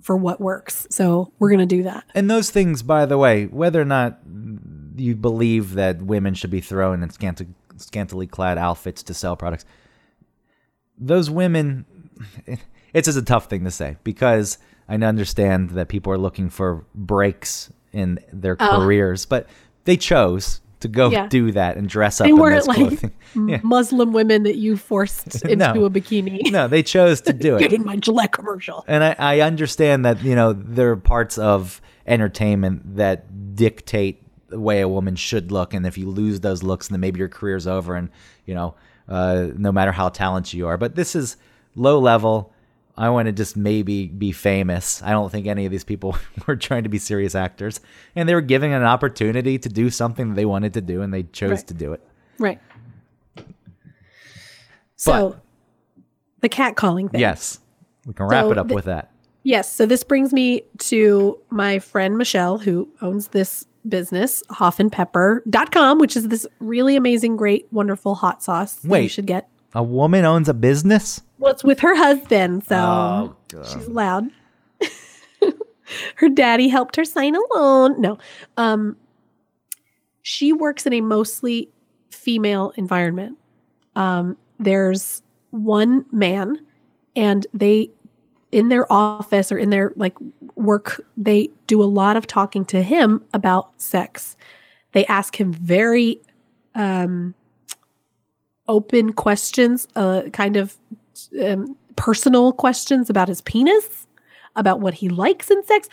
for 0.00 0.16
what 0.16 0.40
works. 0.40 0.86
So 0.90 1.32
we're 1.38 1.50
gonna 1.50 1.66
do 1.66 1.82
that. 1.84 2.04
and 2.14 2.30
those 2.30 2.50
things, 2.50 2.82
by 2.82 3.04
the 3.06 3.18
way, 3.18 3.44
whether 3.46 3.80
or 3.80 3.84
not 3.84 4.18
you 4.96 5.14
believe 5.14 5.74
that 5.74 6.00
women 6.02 6.34
should 6.34 6.50
be 6.50 6.60
thrown 6.60 7.02
in 7.02 7.10
scant- 7.10 7.42
scantily 7.76 8.26
clad 8.26 8.56
outfits 8.58 9.02
to 9.04 9.14
sell 9.14 9.36
products, 9.36 9.64
those 10.98 11.30
women, 11.30 11.84
it's 12.94 13.06
just 13.06 13.18
a 13.18 13.22
tough 13.22 13.46
thing 13.50 13.64
to 13.64 13.70
say 13.70 13.96
because 14.02 14.58
I 14.88 14.94
understand 14.94 15.70
that 15.70 15.88
people 15.88 16.12
are 16.12 16.18
looking 16.18 16.48
for 16.50 16.84
breaks 16.94 17.70
in 17.92 18.18
their 18.32 18.56
Oh. 18.58 18.80
careers, 18.80 19.26
but 19.26 19.46
they 19.84 19.96
chose 19.96 20.60
to 20.80 20.88
go 20.88 21.10
Yeah. 21.10 21.26
do 21.26 21.52
that 21.52 21.76
and 21.76 21.88
dress 21.88 22.20
up 22.20 22.26
They 22.26 22.30
in 22.30 22.36
weren't 22.38 22.66
like. 22.66 23.12
Yeah. 23.34 23.60
Muslim 23.62 24.12
women 24.12 24.44
that 24.44 24.56
you 24.56 24.76
forced 24.76 25.42
into 25.44 25.56
No. 25.74 25.84
a 25.84 25.90
bikini. 25.90 26.50
No, 26.50 26.66
they 26.68 26.82
chose 26.82 27.20
to 27.22 27.32
do 27.32 27.56
it. 27.56 27.60
Get 27.60 27.72
in 27.72 27.84
my 27.84 27.96
Gillette 27.96 28.32
commercial. 28.32 28.84
And 28.88 29.04
I, 29.04 29.14
I 29.18 29.40
understand 29.40 30.04
that, 30.04 30.22
you 30.22 30.34
know, 30.34 30.52
there 30.52 30.90
are 30.90 30.96
parts 30.96 31.36
of 31.38 31.80
entertainment 32.06 32.96
that 32.96 33.54
dictate 33.54 34.22
the 34.48 34.58
way 34.58 34.80
a 34.80 34.88
woman 34.88 35.14
should 35.14 35.52
look. 35.52 35.74
And 35.74 35.86
if 35.86 35.98
you 35.98 36.08
lose 36.08 36.40
those 36.40 36.62
looks, 36.62 36.88
then 36.88 37.00
maybe 37.00 37.18
your 37.18 37.28
career's 37.28 37.66
over. 37.66 37.94
And 37.94 38.08
you 38.46 38.54
know, 38.54 38.74
uh, 39.08 39.48
no 39.56 39.70
matter 39.72 39.92
how 39.92 40.08
talented 40.08 40.54
you 40.54 40.66
are. 40.68 40.78
But 40.78 40.94
this 40.94 41.14
is 41.14 41.36
low 41.74 41.98
level. 41.98 42.52
I 42.98 43.10
want 43.10 43.26
to 43.26 43.32
just 43.32 43.56
maybe 43.56 44.08
be 44.08 44.32
famous. 44.32 45.00
I 45.02 45.10
don't 45.12 45.30
think 45.30 45.46
any 45.46 45.64
of 45.64 45.70
these 45.70 45.84
people 45.84 46.16
were 46.46 46.56
trying 46.56 46.82
to 46.82 46.88
be 46.88 46.98
serious 46.98 47.34
actors, 47.34 47.80
and 48.16 48.28
they 48.28 48.34
were 48.34 48.40
given 48.40 48.72
an 48.72 48.82
opportunity 48.82 49.56
to 49.58 49.68
do 49.68 49.88
something 49.88 50.30
that 50.30 50.34
they 50.34 50.44
wanted 50.44 50.74
to 50.74 50.80
do, 50.80 51.00
and 51.02 51.14
they 51.14 51.22
chose 51.22 51.50
Right. 51.50 51.66
to 51.68 51.74
do 51.74 51.92
it. 51.92 52.00
Right. 52.38 52.60
So, 54.96 55.36
the 56.40 56.48
cat 56.48 56.76
calling 56.76 57.08
thing. 57.08 57.20
Yes, 57.20 57.60
we 58.04 58.14
can 58.14 58.26
wrap 58.26 58.44
So 58.44 58.50
it 58.52 58.58
up 58.58 58.66
with 58.68 58.86
that. 58.86 59.10
Yes. 59.44 59.72
So 59.72 59.86
this 59.86 60.02
brings 60.02 60.32
me 60.32 60.62
to 60.78 61.38
my 61.50 61.78
friend 61.78 62.18
Michelle, 62.18 62.58
who 62.58 62.88
owns 63.00 63.28
this 63.28 63.64
business, 63.88 64.42
hoffandpepper.com, 64.50 65.98
which 65.98 66.16
is 66.16 66.28
this 66.28 66.46
really 66.58 66.96
amazing, 66.96 67.36
great, 67.36 67.66
wonderful 67.72 68.16
hot 68.16 68.42
sauce 68.42 68.74
that 68.74 69.02
you 69.02 69.08
should 69.08 69.26
get. 69.26 69.48
A 69.74 69.82
woman 69.82 70.24
owns 70.24 70.48
a 70.48 70.54
business. 70.54 71.22
Well, 71.38 71.52
it's 71.52 71.64
with 71.64 71.80
her 71.80 71.94
husband, 71.96 72.64
so 72.64 72.76
Oh, 73.54 73.62
she's 73.64 73.88
loud. 73.88 74.24
her 76.16 76.28
daddy 76.28 76.68
helped 76.68 76.96
her 76.96 77.04
sign 77.04 77.34
a 77.34 77.40
loan. 77.54 78.00
No. 78.00 78.18
Um 78.56 78.96
she 80.22 80.52
works 80.52 80.84
in 80.86 80.92
a 80.92 81.00
mostly 81.00 81.70
female 82.10 82.72
environment. 82.76 83.38
Um 83.96 84.36
there's 84.58 85.22
one 85.50 86.04
man 86.12 86.58
and 87.16 87.46
they 87.54 87.90
in 88.50 88.68
their 88.68 88.90
office 88.92 89.52
or 89.52 89.58
in 89.58 89.70
their 89.70 89.92
like 89.96 90.14
work 90.56 91.04
they 91.16 91.50
do 91.66 91.82
a 91.82 91.84
lot 91.84 92.16
of 92.16 92.26
talking 92.26 92.64
to 92.66 92.82
him 92.82 93.24
about 93.32 93.80
sex. 93.80 94.36
They 94.92 95.06
ask 95.06 95.38
him 95.40 95.52
very 95.52 96.20
um 96.74 97.34
open 98.68 99.14
questions, 99.14 99.88
uh, 99.96 100.22
kind 100.32 100.56
of 100.56 100.76
um, 101.42 101.76
personal 101.96 102.52
questions 102.52 103.10
about 103.10 103.28
his 103.28 103.40
penis, 103.40 104.06
about 104.56 104.80
what 104.80 104.94
he 104.94 105.08
likes 105.08 105.50
in 105.50 105.62
sex. 105.64 105.88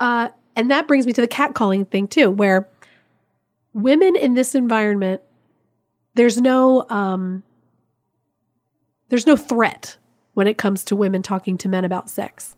Uh, 0.00 0.28
and 0.56 0.70
that 0.70 0.88
brings 0.88 1.06
me 1.06 1.12
to 1.12 1.20
the 1.20 1.28
catcalling 1.28 1.88
thing, 1.88 2.08
too, 2.08 2.30
where 2.30 2.68
women 3.72 4.16
in 4.16 4.34
this 4.34 4.54
environment, 4.54 5.22
there's 6.14 6.40
no, 6.40 6.86
um, 6.90 7.42
there's 9.08 9.26
no 9.26 9.36
threat 9.36 9.96
when 10.34 10.46
it 10.46 10.58
comes 10.58 10.84
to 10.84 10.96
women 10.96 11.22
talking 11.22 11.56
to 11.58 11.68
men 11.68 11.84
about 11.84 12.10
sex. 12.10 12.56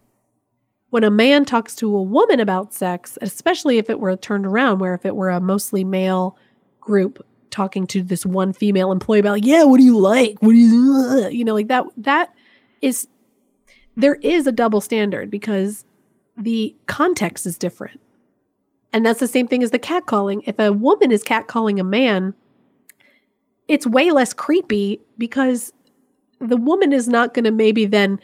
When 0.91 1.05
a 1.05 1.11
man 1.11 1.45
talks 1.45 1.77
to 1.77 1.95
a 1.95 2.03
woman 2.03 2.41
about 2.41 2.75
sex, 2.75 3.17
especially 3.23 3.79
if 3.79 3.89
it 3.89 4.01
were 4.01 4.17
turned 4.17 4.45
around, 4.45 4.81
where 4.81 4.95
if 4.95 5.07
it 5.07 5.15
were 5.15 5.31
a 5.31 5.41
mostly 5.41 5.85
male 5.85 6.37
group 6.81 7.25
talking 7.51 7.87
to 7.89 8.03
this 8.03 8.25
one 8.25 8.53
female 8.53 8.93
employee 8.93 9.21
about 9.21 9.33
like, 9.33 9.45
yeah, 9.45 9.65
what 9.65 9.79
do 9.79 9.85
you 9.85 9.99
like? 9.99 10.39
What 10.41 10.53
do 10.53 10.59
you 10.59 11.29
you 11.29 11.45
know 11.45 11.55
like 11.55 11.69
that 11.69 11.85
that 11.97 12.35
is 12.81 13.09
there 13.97 14.17
is 14.17 14.47
a 14.47 14.53
double 14.53 14.81
standard 14.81 15.31
because 15.31 15.85
the 16.37 16.75
context 16.87 17.47
is 17.47 17.59
different. 17.59 18.01
And 18.93 19.07
that's 19.07 19.21
the 19.21 19.29
same 19.29 19.47
thing 19.47 19.63
as 19.63 19.71
the 19.71 19.79
catcalling. 19.79 20.43
If 20.47 20.59
a 20.59 20.73
woman 20.73 21.13
is 21.13 21.23
catcalling 21.23 21.79
a 21.79 21.85
man, 21.85 22.35
it's 23.69 23.87
way 23.87 24.11
less 24.11 24.33
creepy 24.33 25.01
because 25.17 25.73
the 26.41 26.57
woman 26.57 26.93
is 26.93 27.07
not 27.07 27.35
going 27.35 27.45
to 27.45 27.53
maybe 27.53 27.87
then 27.87 28.19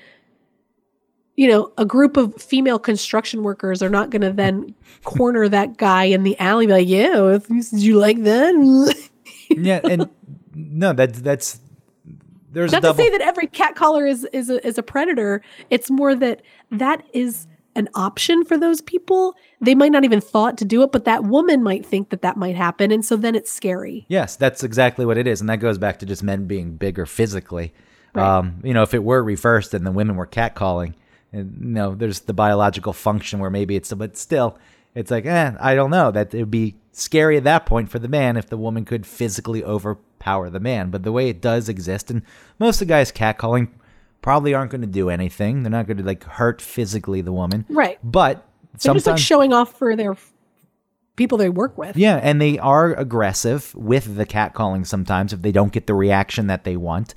you 1.36 1.48
know, 1.48 1.70
a 1.76 1.84
group 1.84 2.16
of 2.16 2.34
female 2.40 2.78
construction 2.78 3.42
workers 3.42 3.82
are 3.82 3.90
not 3.90 4.08
going 4.08 4.22
to 4.22 4.32
then 4.32 4.74
corner 5.04 5.48
that 5.48 5.76
guy 5.76 6.04
in 6.04 6.22
the 6.22 6.38
alley, 6.40 6.66
like, 6.66 6.88
"Yeah, 6.88 7.34
if 7.34 7.50
you, 7.50 7.62
you 7.72 7.98
like 7.98 8.22
that?" 8.22 8.54
yeah, 9.56 9.80
and 9.84 10.08
no, 10.54 10.92
that's 10.92 11.20
that's 11.20 11.60
there's 12.52 12.72
a 12.72 12.76
Not 12.76 12.82
double. 12.82 12.96
to 12.96 13.02
say 13.02 13.10
that 13.10 13.20
every 13.20 13.46
cat 13.46 13.74
caller 13.74 14.06
is 14.06 14.24
is 14.32 14.50
a, 14.50 14.64
is 14.66 14.78
a 14.78 14.82
predator. 14.82 15.42
It's 15.70 15.90
more 15.90 16.14
that 16.14 16.42
that 16.70 17.02
is 17.12 17.46
an 17.74 17.88
option 17.94 18.44
for 18.44 18.56
those 18.56 18.80
people. 18.80 19.34
They 19.60 19.74
might 19.74 19.92
not 19.92 20.04
even 20.04 20.20
thought 20.20 20.56
to 20.58 20.64
do 20.64 20.82
it, 20.82 20.92
but 20.92 21.04
that 21.04 21.24
woman 21.24 21.62
might 21.62 21.84
think 21.84 22.08
that 22.08 22.22
that 22.22 22.36
might 22.36 22.56
happen, 22.56 22.90
and 22.90 23.04
so 23.04 23.16
then 23.16 23.34
it's 23.34 23.52
scary. 23.52 24.06
Yes, 24.08 24.36
that's 24.36 24.64
exactly 24.64 25.04
what 25.04 25.18
it 25.18 25.26
is, 25.26 25.40
and 25.40 25.50
that 25.50 25.58
goes 25.58 25.76
back 25.78 25.98
to 25.98 26.06
just 26.06 26.22
men 26.22 26.46
being 26.46 26.76
bigger 26.76 27.04
physically. 27.04 27.74
Right. 28.14 28.38
Um, 28.38 28.60
you 28.64 28.72
know, 28.72 28.82
if 28.82 28.94
it 28.94 29.04
were 29.04 29.22
reversed 29.22 29.74
and 29.74 29.86
the 29.86 29.92
women 29.92 30.16
were 30.16 30.26
catcalling, 30.26 30.94
and 31.32 31.58
you 31.60 31.66
know, 31.66 31.94
there's 31.94 32.20
the 32.20 32.32
biological 32.32 32.94
function 32.94 33.40
where 33.40 33.50
maybe 33.50 33.76
it's, 33.76 33.92
but 33.92 34.16
still, 34.16 34.56
it's 34.94 35.10
like, 35.10 35.26
eh, 35.26 35.52
I 35.60 35.74
don't 35.74 35.90
know. 35.90 36.10
That 36.10 36.32
it 36.32 36.38
would 36.38 36.50
be 36.50 36.76
scary 36.98 37.36
at 37.36 37.44
that 37.44 37.66
point 37.66 37.90
for 37.90 37.98
the 37.98 38.08
man 38.08 38.36
if 38.36 38.48
the 38.48 38.56
woman 38.56 38.84
could 38.84 39.06
physically 39.06 39.62
overpower 39.62 40.48
the 40.50 40.60
man. 40.60 40.90
But 40.90 41.02
the 41.02 41.12
way 41.12 41.28
it 41.28 41.40
does 41.40 41.68
exist, 41.68 42.10
and 42.10 42.22
most 42.58 42.76
of 42.80 42.88
the 42.88 42.92
guys 42.92 43.12
catcalling 43.12 43.68
probably 44.22 44.54
aren't 44.54 44.70
going 44.70 44.80
to 44.80 44.86
do 44.86 45.10
anything. 45.10 45.62
They're 45.62 45.70
not 45.70 45.86
going 45.86 45.98
to 45.98 46.02
like 46.04 46.24
hurt 46.24 46.60
physically 46.62 47.20
the 47.20 47.32
woman, 47.32 47.64
Right. 47.68 47.98
but 48.02 48.46
They're 48.80 48.94
just 48.94 49.06
like 49.06 49.18
showing 49.18 49.52
off 49.52 49.78
for 49.78 49.94
their 49.94 50.16
people 51.16 51.38
they 51.38 51.48
work 51.48 51.78
with. 51.78 51.96
yeah, 51.96 52.16
and 52.22 52.40
they 52.40 52.58
are 52.58 52.92
aggressive 52.94 53.74
with 53.74 54.16
the 54.16 54.26
catcalling 54.26 54.86
sometimes 54.86 55.32
if 55.32 55.42
they 55.42 55.52
don't 55.52 55.72
get 55.72 55.86
the 55.86 55.94
reaction 55.94 56.46
that 56.48 56.64
they 56.64 56.76
want. 56.76 57.14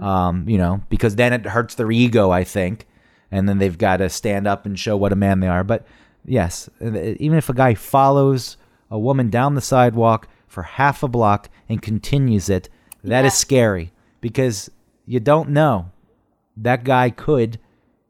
Um, 0.00 0.48
you 0.48 0.56
know, 0.56 0.80
because 0.88 1.16
then 1.16 1.34
it 1.34 1.44
hurts 1.44 1.74
their 1.74 1.92
ego, 1.92 2.30
I 2.30 2.44
think, 2.44 2.86
and 3.30 3.46
then 3.46 3.58
they've 3.58 3.76
got 3.76 3.98
to 3.98 4.08
stand 4.08 4.46
up 4.46 4.64
and 4.64 4.78
show 4.78 4.96
what 4.96 5.12
a 5.12 5.16
man 5.16 5.40
they 5.40 5.48
are. 5.48 5.62
But 5.64 5.86
yes, 6.24 6.70
uh, 6.82 6.92
even 7.18 7.36
if 7.36 7.50
a 7.50 7.52
guy 7.54 7.74
follows 7.74 8.56
a 8.90 8.98
woman 8.98 9.30
down 9.30 9.54
the 9.54 9.60
sidewalk 9.60 10.28
for 10.46 10.62
half 10.62 11.02
a 11.02 11.08
block 11.08 11.48
and 11.68 11.82
continues 11.82 12.48
it, 12.48 12.68
that 13.04 13.24
is 13.24 13.32
Yeah. 13.32 13.36
scary 13.36 13.92
because 14.20 14.70
you 15.04 15.20
don't 15.20 15.50
know. 15.50 15.90
That 16.56 16.84
guy 16.84 17.10
could 17.10 17.58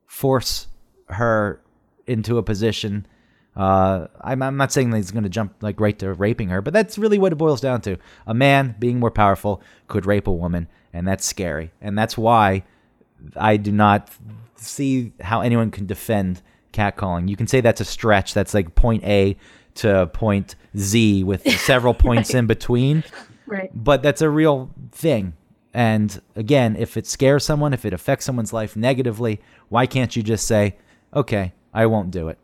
force 0.06 0.68
her 1.08 1.60
into 2.06 2.38
a 2.38 2.42
position. 2.42 3.06
Uh, 3.56 4.06
I'm, 4.20 4.42
I'm 4.42 4.56
not 4.56 4.70
saying 4.72 4.90
that 4.90 4.98
he's 4.98 5.10
going 5.10 5.24
to 5.24 5.30
jump 5.30 5.54
like 5.62 5.80
right 5.80 5.98
to 5.98 6.12
raping 6.12 6.50
her, 6.50 6.60
but 6.62 6.72
that's 6.74 6.98
really 6.98 7.18
what 7.18 7.32
it 7.32 7.36
boils 7.36 7.60
down 7.60 7.80
to. 7.82 7.96
A 8.26 8.34
man 8.34 8.76
being 8.78 9.00
more 9.00 9.10
powerful 9.10 9.62
could 9.88 10.04
rape 10.06 10.26
a 10.26 10.32
woman, 10.32 10.68
and 10.92 11.08
that's 11.08 11.24
scary. 11.24 11.72
And 11.80 11.96
that's 11.98 12.16
why 12.18 12.64
I 13.34 13.56
do 13.56 13.72
not 13.72 14.10
see 14.56 15.12
how 15.20 15.40
anyone 15.40 15.70
can 15.70 15.86
defend 15.86 16.42
catcalling. 16.72 17.28
You 17.28 17.36
can 17.36 17.46
say 17.46 17.60
that's 17.60 17.80
a 17.80 17.84
stretch. 17.84 18.34
That's 18.34 18.52
like 18.54 18.74
point 18.74 19.02
A 19.04 19.36
to 19.76 20.06
point 20.12 20.54
Z 20.76 21.24
with 21.24 21.48
several 21.60 21.94
points 21.94 22.34
in 22.34 22.46
between 22.46 23.04
Right. 23.46 23.70
but 23.74 24.02
that's 24.02 24.22
a 24.22 24.28
real 24.30 24.70
thing. 24.92 25.34
And 25.72 26.20
again, 26.34 26.74
if 26.76 26.96
it 26.96 27.06
scares 27.06 27.44
someone, 27.44 27.72
if 27.74 27.84
it 27.84 27.92
affects 27.92 28.24
someone's 28.24 28.52
life 28.52 28.76
negatively, 28.76 29.40
why 29.68 29.86
can't 29.86 30.16
you 30.16 30.22
just 30.22 30.46
say, 30.46 30.76
"Okay, 31.14 31.52
I 31.74 31.86
won't 31.86 32.10
do 32.10 32.28
it"? 32.28 32.38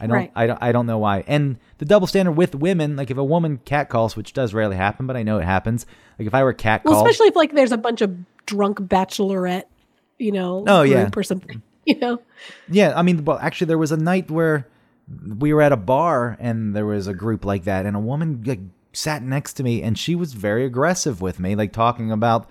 I 0.00 0.06
don't, 0.06 0.16
Right. 0.16 0.32
I 0.36 0.46
don't, 0.46 0.62
I 0.62 0.72
don't 0.72 0.86
know 0.86 0.98
why. 0.98 1.24
And 1.26 1.56
the 1.78 1.84
double 1.84 2.06
standard 2.06 2.32
with 2.32 2.54
women, 2.54 2.96
like 2.96 3.10
if 3.10 3.16
a 3.16 3.24
woman 3.24 3.60
catcalls, 3.64 4.14
which 4.16 4.32
does 4.34 4.54
rarely 4.54 4.76
happen, 4.76 5.06
but 5.06 5.16
I 5.16 5.22
know 5.24 5.38
it 5.38 5.44
happens. 5.44 5.84
Like 6.18 6.28
if 6.28 6.34
I 6.34 6.44
were 6.44 6.54
catcalled, 6.54 6.84
Well, 6.84 6.96
especially 7.04 7.28
if 7.28 7.36
like 7.36 7.52
there's 7.54 7.72
a 7.72 7.78
bunch 7.78 8.00
of 8.02 8.14
drunk 8.46 8.78
bachelorette, 8.78 9.64
you 10.18 10.32
know, 10.32 10.64
Oh, 10.68 10.82
yeah. 10.82 11.10
or 11.16 11.22
something. 11.22 11.62
You 11.86 11.96
know. 12.00 12.20
Yeah, 12.68 12.94
I 12.96 13.02
mean, 13.02 13.24
well, 13.24 13.38
actually, 13.38 13.68
there 13.68 13.78
was 13.78 13.92
a 13.92 13.96
night 13.96 14.28
where 14.28 14.66
we 15.38 15.52
were 15.52 15.62
at 15.62 15.72
a 15.72 15.76
bar 15.76 16.36
and 16.40 16.74
there 16.74 16.86
was 16.86 17.06
a 17.06 17.14
group 17.14 17.44
like 17.44 17.64
that, 17.64 17.86
and 17.86 17.96
a 17.96 18.00
woman 18.00 18.42
like 18.44 18.60
sat 18.92 19.22
next 19.22 19.54
to 19.54 19.62
me, 19.62 19.82
and 19.82 19.98
she 19.98 20.14
was 20.14 20.32
very 20.32 20.64
aggressive 20.64 21.20
with 21.20 21.38
me, 21.38 21.54
like 21.54 21.72
talking 21.72 22.10
about 22.10 22.48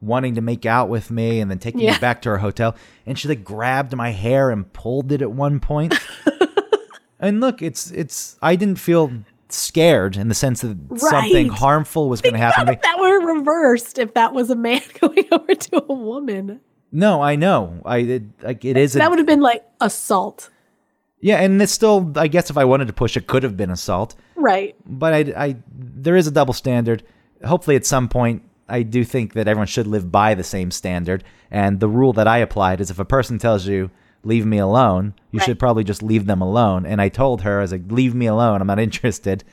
wanting 0.00 0.34
to 0.34 0.40
make 0.42 0.66
out 0.66 0.88
with 0.88 1.10
me 1.10 1.40
and 1.40 1.50
then 1.50 1.58
taking 1.58 1.80
Yeah. 1.80 1.92
me 1.92 1.98
back 1.98 2.20
to 2.22 2.28
her 2.30 2.38
hotel, 2.38 2.74
and 3.06 3.18
she 3.18 3.28
like 3.28 3.44
grabbed 3.44 3.96
my 3.96 4.10
hair 4.10 4.50
and 4.50 4.70
pulled 4.72 5.12
it 5.12 5.22
at 5.22 5.30
one 5.32 5.60
point. 5.60 5.94
and 7.20 7.40
look, 7.40 7.62
it's 7.62 7.90
it's 7.90 8.36
I 8.42 8.56
didn't 8.56 8.78
feel 8.78 9.10
scared 9.48 10.16
in 10.16 10.28
the 10.28 10.34
sense 10.34 10.62
that 10.62 10.76
something 10.96 11.48
harmful 11.48 12.08
was 12.08 12.20
going 12.20 12.32
to 12.32 12.38
happen. 12.40 12.68
If 12.68 12.82
that 12.82 12.98
were 12.98 13.34
reversed, 13.36 13.98
if 13.98 14.14
that 14.14 14.32
was 14.34 14.50
a 14.50 14.56
man 14.56 14.80
going 15.00 15.24
over 15.30 15.54
to 15.54 15.84
a 15.88 15.94
woman, 15.94 16.60
No, 16.90 17.22
I 17.22 17.36
know, 17.36 17.80
I 17.84 17.98
it, 17.98 18.22
like 18.42 18.64
it 18.64 18.76
is 18.76 18.94
a 18.96 18.98
that 18.98 19.10
would 19.10 19.18
have 19.20 19.26
been 19.28 19.40
like 19.40 19.64
assault. 19.80 20.50
Yeah, 21.28 21.40
and 21.40 21.60
it's 21.62 21.72
still 21.72 22.12
I 22.16 22.28
guess 22.28 22.50
if 22.50 22.56
I 22.58 22.64
wanted 22.64 22.86
to 22.88 22.92
push, 22.92 23.16
it 23.16 23.26
could 23.26 23.42
have 23.42 23.56
been 23.56 23.70
assault. 23.70 24.14
Right. 24.36 24.74
but 24.84 25.12
I, 25.14 25.18
I 25.46 25.56
there 25.72 26.16
is 26.16 26.26
a 26.26 26.30
double 26.30 26.52
standard. 26.54 27.02
Hopefully, 27.44 27.76
at 27.76 27.86
some 27.86 28.08
point, 28.08 28.42
I 28.68 28.82
do 28.82 29.04
think 29.04 29.32
that 29.32 29.48
everyone 29.48 29.66
should 29.68 29.86
live 29.86 30.12
by 30.12 30.34
the 30.34 30.44
same 30.44 30.70
standard. 30.70 31.24
And 31.50 31.80
the 31.80 31.88
rule 31.88 32.12
that 32.14 32.26
I 32.28 32.38
applied 32.38 32.80
is 32.80 32.90
if 32.90 32.98
a 32.98 33.04
person 33.04 33.38
tells 33.38 33.66
you 33.66 33.90
leave 34.22 34.44
me 34.46 34.58
alone, 34.58 35.14
you 35.30 35.38
Right. 35.38 35.46
should 35.46 35.58
probably 35.58 35.84
just 35.84 36.02
leave 36.02 36.26
them 36.26 36.40
alone. 36.42 36.84
And 36.86 37.00
I 37.00 37.08
told 37.08 37.42
her 37.42 37.58
I 37.58 37.62
was 37.62 37.72
like, 37.72 37.90
leave 37.90 38.14
me 38.14 38.26
alone. 38.26 38.60
I'm 38.60 38.66
not 38.66 38.78
interested. 38.88 39.44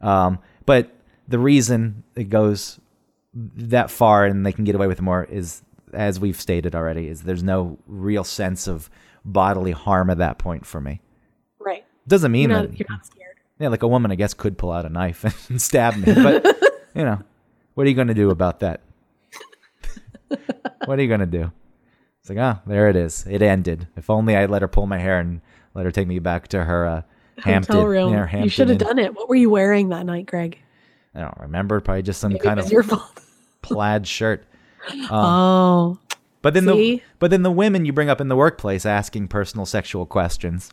Um, 0.00 0.38
but 0.66 0.90
the 1.26 1.38
reason 1.38 2.04
it 2.16 2.28
goes 2.30 2.80
that 3.34 3.90
far 3.90 4.24
and 4.26 4.44
they 4.46 4.52
can 4.52 4.64
get 4.64 4.74
away 4.74 4.86
with 4.86 5.00
more 5.00 5.24
is, 5.24 5.62
as 5.92 6.18
we've 6.20 6.40
stated 6.40 6.74
already, 6.74 7.08
is 7.08 7.22
there's 7.22 7.42
no 7.42 7.78
real 7.86 8.24
sense 8.24 8.66
of 8.66 8.88
bodily 9.32 9.72
harm 9.72 10.10
at 10.10 10.18
that 10.18 10.38
point 10.38 10.66
for 10.66 10.80
me. 10.80 11.00
Right. 11.58 11.84
Doesn't 12.06 12.32
mean 12.32 12.50
You're 12.50 12.62
that. 12.62 12.78
you're 12.78 12.88
not 12.88 13.06
scared. 13.06 13.36
Yeah, 13.58 13.68
like 13.68 13.82
a 13.82 13.88
woman, 13.88 14.10
I 14.10 14.14
guess, 14.14 14.34
could 14.34 14.56
pull 14.56 14.72
out 14.72 14.84
a 14.84 14.88
knife 14.88 15.24
and 15.50 15.60
stab 15.60 15.96
me, 15.96 16.14
but 16.14 16.44
you 16.94 17.04
know, 17.04 17.20
what 17.74 17.86
are 17.86 17.90
you 17.90 17.96
going 17.96 18.08
to 18.08 18.14
do 18.14 18.30
about 18.30 18.60
that? 18.60 18.82
what 20.84 20.98
are 20.98 21.02
you 21.02 21.08
going 21.08 21.20
to 21.20 21.26
do? 21.26 21.52
It's 22.20 22.30
like, 22.30 22.38
oh, 22.38 22.60
there 22.66 22.88
it 22.88 22.96
is. 22.96 23.26
It 23.28 23.42
ended. 23.42 23.88
If 23.96 24.10
only 24.10 24.36
I 24.36 24.46
let 24.46 24.62
her 24.62 24.68
pull 24.68 24.86
my 24.86 24.98
hair 24.98 25.18
and 25.18 25.40
let 25.74 25.84
her 25.84 25.90
take 25.90 26.08
me 26.08 26.18
back 26.18 26.48
to 26.48 26.64
her 26.64 26.86
uh, 26.86 27.02
Hampton. 27.38 27.76
Hotel 27.76 27.88
room. 27.88 28.12
yeah, 28.12 28.26
her 28.26 28.38
you 28.40 28.48
should 28.48 28.68
have 28.68 28.78
done 28.78 28.98
it. 28.98 29.14
What 29.14 29.28
were 29.28 29.36
you 29.36 29.50
wearing 29.50 29.90
that 29.90 30.06
night, 30.06 30.26
Greg? 30.26 30.58
I 31.14 31.20
don't 31.20 31.38
remember. 31.38 31.80
Probably 31.80 32.02
just 32.02 32.20
some 32.20 32.32
Maybe 32.32 32.44
kind 32.44 32.60
of 32.60 32.70
plaid 33.62 34.06
shirt. 34.06 34.44
oh, 35.10 35.98
But 36.42 36.54
then 36.54 36.66
the 36.66 37.02
but 37.18 37.30
then 37.30 37.42
the 37.42 37.50
women 37.50 37.84
you 37.84 37.92
bring 37.92 38.10
up 38.10 38.20
in 38.20 38.28
the 38.28 38.36
workplace 38.36 38.86
asking 38.86 39.28
personal 39.28 39.66
sexual 39.66 40.06
questions. 40.06 40.70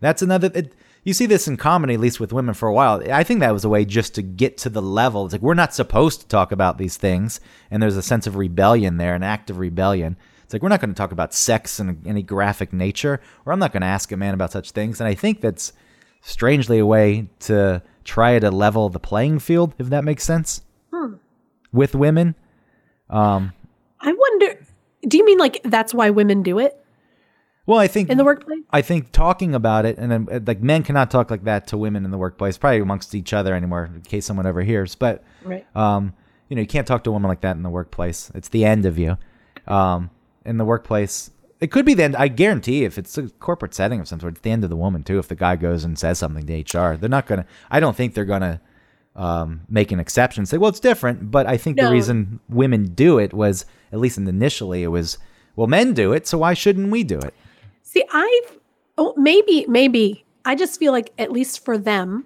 That's 0.00 0.22
another. 0.22 0.50
It, 0.54 0.74
you 1.02 1.14
see 1.14 1.26
this 1.26 1.48
in 1.48 1.56
comedy, 1.56 1.94
at 1.94 2.00
least 2.00 2.20
with 2.20 2.32
women, 2.32 2.54
for 2.54 2.68
a 2.68 2.74
while. 2.74 3.02
I 3.10 3.24
think 3.24 3.40
that 3.40 3.54
was 3.54 3.64
a 3.64 3.70
way 3.70 3.86
just 3.86 4.14
to 4.16 4.22
get 4.22 4.58
to 4.58 4.68
the 4.68 4.82
level. 4.82 5.24
It's 5.24 5.32
like 5.32 5.40
we're 5.40 5.54
not 5.54 5.74
supposed 5.74 6.20
to 6.20 6.28
talk 6.28 6.52
about 6.52 6.76
these 6.76 6.98
things, 6.98 7.40
and 7.70 7.82
there's 7.82 7.96
a 7.96 8.02
sense 8.02 8.26
of 8.26 8.36
rebellion 8.36 8.98
there, 8.98 9.14
an 9.14 9.22
act 9.22 9.48
of 9.48 9.58
rebellion. 9.58 10.16
It's 10.44 10.52
like 10.52 10.62
we're 10.62 10.68
not 10.68 10.80
going 10.80 10.90
to 10.90 10.98
talk 10.98 11.12
about 11.12 11.32
sex 11.32 11.80
in 11.80 12.02
any 12.04 12.22
graphic 12.22 12.72
nature, 12.72 13.20
or 13.46 13.52
I'm 13.52 13.58
not 13.58 13.72
going 13.72 13.82
to 13.82 13.86
ask 13.86 14.12
a 14.12 14.16
man 14.16 14.34
about 14.34 14.52
such 14.52 14.72
things. 14.72 15.00
And 15.00 15.08
I 15.08 15.14
think 15.14 15.40
that's 15.40 15.72
strangely 16.20 16.78
a 16.78 16.86
way 16.86 17.28
to 17.40 17.82
try 18.04 18.38
to 18.38 18.50
level 18.50 18.88
the 18.90 18.98
playing 18.98 19.38
field, 19.38 19.74
if 19.78 19.88
that 19.88 20.04
makes 20.04 20.24
sense, 20.24 20.62
with 21.72 21.94
women. 21.94 22.34
Um, 23.08 23.52
I 24.00 24.12
wonder. 24.12 24.58
Do 25.06 25.16
you 25.16 25.24
mean 25.24 25.38
like 25.38 25.60
that's 25.64 25.94
why 25.94 26.10
women 26.10 26.42
do 26.42 26.58
it 26.58 26.76
well, 27.70 27.78
I 27.78 27.86
think 27.86 28.10
in 28.10 28.18
the 28.18 28.24
workplace? 28.24 28.58
I 28.72 28.82
think 28.82 29.12
talking 29.12 29.54
about 29.54 29.84
it, 29.86 29.96
and 29.96 30.10
then 30.10 30.28
uh, 30.28 30.40
like 30.44 30.60
men 30.60 30.82
cannot 30.82 31.08
talk 31.08 31.30
like 31.30 31.44
that 31.44 31.68
to 31.68 31.78
women 31.78 32.04
in 32.04 32.10
the 32.10 32.18
workplace, 32.18 32.58
probably 32.58 32.80
amongst 32.80 33.14
each 33.14 33.32
other 33.32 33.54
anymore, 33.54 33.88
in 33.94 34.00
case 34.00 34.26
someone 34.26 34.44
overhears. 34.44 34.96
But 34.96 35.22
Right. 35.44 35.64
um, 35.76 36.12
you 36.48 36.56
know, 36.56 36.62
you 36.62 36.66
can't 36.66 36.84
talk 36.84 37.04
to 37.04 37.10
a 37.10 37.12
woman 37.12 37.28
like 37.28 37.42
that 37.42 37.54
in 37.54 37.62
the 37.62 37.70
workplace. 37.70 38.32
It's 38.34 38.48
the 38.48 38.64
end 38.64 38.86
of 38.86 38.98
you. 38.98 39.18
Um, 39.68 40.10
in 40.44 40.56
the 40.56 40.64
workplace, 40.64 41.30
it 41.60 41.70
could 41.70 41.86
be 41.86 41.94
the 41.94 42.02
end. 42.02 42.16
I 42.16 42.26
guarantee, 42.26 42.84
if 42.84 42.98
it's 42.98 43.16
a 43.16 43.28
corporate 43.28 43.72
setting 43.72 44.00
of 44.00 44.08
some 44.08 44.18
sort, 44.18 44.32
it's 44.32 44.40
the 44.40 44.50
end 44.50 44.64
of 44.64 44.70
the 44.70 44.74
woman 44.74 45.04
too. 45.04 45.20
If 45.20 45.28
the 45.28 45.36
guy 45.36 45.54
goes 45.54 45.84
and 45.84 45.96
says 45.96 46.18
something 46.18 46.44
to 46.46 46.76
HR, 46.78 46.96
they're 46.96 47.08
not 47.08 47.26
gonna. 47.26 47.46
I 47.70 47.78
don't 47.78 47.94
think 47.94 48.14
they're 48.14 48.24
gonna 48.24 48.60
um, 49.16 49.62
make 49.68 49.92
an 49.92 50.00
exception. 50.00 50.46
Say, 50.46 50.58
well, 50.58 50.70
it's 50.70 50.80
different. 50.80 51.30
But 51.30 51.46
I 51.46 51.56
think 51.56 51.76
the 51.76 51.90
reason 51.90 52.40
women 52.48 52.94
do 52.94 53.18
it 53.18 53.32
was, 53.32 53.64
at 53.92 53.98
least 53.98 54.18
initially, 54.18 54.82
it 54.82 54.88
was, 54.88 55.18
well, 55.56 55.66
men 55.66 55.94
do 55.94 56.12
it, 56.12 56.26
so 56.26 56.38
why 56.38 56.54
shouldn't 56.54 56.90
we 56.90 57.02
do 57.04 57.18
it? 57.18 57.34
See, 57.82 58.04
I've 58.12 58.58
oh 58.98 59.14
maybe 59.16 59.66
maybe 59.68 60.24
I 60.44 60.54
just 60.54 60.78
feel 60.78 60.92
like 60.92 61.12
at 61.18 61.32
least 61.32 61.64
for 61.64 61.76
them, 61.76 62.24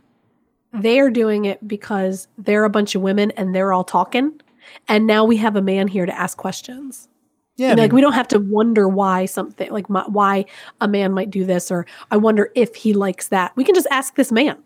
they're 0.73 1.11
doing 1.11 1.47
it 1.47 1.67
because 1.67 2.29
they're 2.37 2.65
a 2.65 2.71
bunch 2.71 2.95
of 2.95 3.03
women 3.03 3.31
and 3.33 3.55
they're 3.55 3.73
all 3.73 3.85
talking, 3.85 4.41
and 4.89 5.07
now 5.07 5.25
we 5.25 5.39
have 5.39 5.57
a 5.57 5.63
man 5.63 5.89
here 5.89 6.05
to 6.05 6.17
ask 6.17 6.37
questions. 6.37 7.09
Yeah, 7.57 7.71
You 7.71 7.77
know, 7.77 7.83
I 7.83 7.85
like 7.87 7.93
we 7.93 8.01
don't 8.01 8.13
have 8.13 8.29
to 8.29 8.41
wonder 8.41 8.89
why 8.89 9.27
something 9.27 9.71
like 9.71 9.89
my, 9.89 10.03
why 10.09 10.45
a 10.81 10.89
man 10.89 11.13
might 11.13 11.31
do 11.31 11.45
this 11.45 11.71
or 11.71 11.87
I 12.11 12.17
wonder 12.17 12.51
if 12.55 12.75
he 12.75 12.93
likes 12.93 13.29
that. 13.29 13.53
We 13.57 13.65
can 13.65 13.75
just 13.75 13.87
ask 13.91 14.17
this 14.17 14.33
man. 14.33 14.59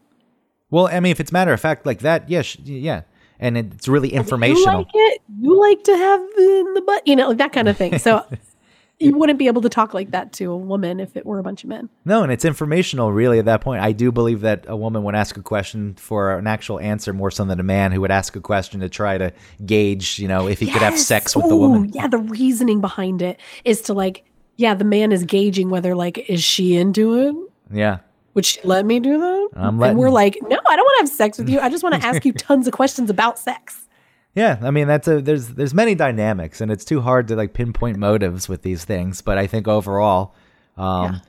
Well, 0.70 0.88
I 0.88 1.00
mean, 1.00 1.12
if 1.12 1.20
it's 1.20 1.32
matter 1.32 1.52
of 1.52 1.60
fact 1.60 1.86
like 1.86 2.00
that, 2.00 2.28
yeah, 2.28 2.42
sh- 2.42 2.58
yeah, 2.62 3.02
and 3.40 3.56
it's 3.56 3.88
really 3.88 4.12
informational. 4.12 4.72
You 4.72 4.78
like 4.78 4.88
it? 4.94 5.22
You 5.40 5.60
like 5.60 5.84
to 5.84 5.96
have 5.96 6.20
in 6.20 6.74
the 6.74 6.82
butt, 6.82 7.06
you 7.06 7.16
know, 7.16 7.28
like 7.28 7.38
that 7.38 7.52
kind 7.52 7.68
of 7.68 7.76
thing. 7.76 7.98
So 7.98 8.24
you 8.98 9.16
wouldn't 9.16 9.38
be 9.38 9.46
able 9.46 9.62
to 9.62 9.68
talk 9.68 9.94
like 9.94 10.10
that 10.10 10.32
to 10.34 10.50
a 10.50 10.56
woman 10.56 11.00
if 11.00 11.16
it 11.16 11.24
were 11.24 11.38
a 11.38 11.42
bunch 11.42 11.62
of 11.62 11.70
men. 11.70 11.88
No, 12.04 12.22
and 12.22 12.32
it's 12.32 12.44
informational, 12.44 13.12
really. 13.12 13.38
At 13.38 13.44
that 13.44 13.60
point, 13.60 13.82
I 13.82 13.92
do 13.92 14.10
believe 14.10 14.40
that 14.40 14.64
a 14.66 14.76
woman 14.76 15.04
would 15.04 15.14
ask 15.14 15.36
a 15.36 15.42
question 15.42 15.94
for 15.94 16.36
an 16.36 16.46
actual 16.46 16.80
answer 16.80 17.12
more 17.12 17.30
so 17.30 17.44
than 17.44 17.60
a 17.60 17.64
man 17.64 17.92
who 17.92 18.00
would 18.00 18.10
ask 18.10 18.34
a 18.36 18.40
question 18.40 18.80
to 18.80 18.88
try 18.88 19.16
to 19.16 19.32
gauge, 19.64 20.18
you 20.18 20.28
know, 20.28 20.48
if 20.48 20.58
he 20.58 20.66
could 20.70 20.82
have 20.82 20.98
sex 20.98 21.36
with 21.36 21.48
the 21.48 21.56
woman. 21.56 21.90
Yeah, 21.92 22.08
the 22.08 22.18
reasoning 22.18 22.80
behind 22.80 23.22
it 23.22 23.40
is 23.64 23.82
to 23.82 23.94
like, 23.94 24.24
yeah, 24.56 24.74
the 24.74 24.84
man 24.84 25.12
is 25.12 25.24
gauging 25.24 25.70
whether 25.70 25.94
like, 25.94 26.28
is 26.28 26.42
she 26.42 26.76
into 26.76 27.14
it? 27.14 27.34
Yeah, 27.70 27.98
Would 28.38 28.46
she 28.46 28.60
let 28.62 28.86
me 28.86 29.00
do 29.00 29.18
that? 29.18 29.48
I'm 29.56 29.82
and 29.82 29.98
we're 29.98 30.10
like, 30.10 30.38
no, 30.40 30.60
I 30.64 30.76
don't 30.76 30.84
want 30.84 30.98
to 30.98 31.02
have 31.02 31.08
sex 31.08 31.38
with 31.38 31.48
you. 31.48 31.58
I 31.58 31.68
just 31.68 31.82
want 31.82 32.00
to 32.00 32.06
ask 32.06 32.24
you 32.24 32.32
tons 32.34 32.68
of 32.68 32.72
questions 32.72 33.10
about 33.10 33.36
sex. 33.36 33.88
yeah. 34.32 34.60
I 34.62 34.70
mean, 34.70 34.86
that's 34.86 35.08
a 35.08 35.20
there's 35.20 35.48
there's 35.48 35.74
many 35.74 35.96
dynamics, 35.96 36.60
and 36.60 36.70
it's 36.70 36.84
too 36.84 37.00
hard 37.00 37.26
to 37.26 37.34
like 37.34 37.52
pinpoint 37.52 37.96
motives 37.96 38.48
with 38.48 38.62
these 38.62 38.84
things. 38.84 39.22
But 39.22 39.38
I 39.38 39.48
think 39.48 39.66
overall, 39.66 40.36
um, 40.76 41.20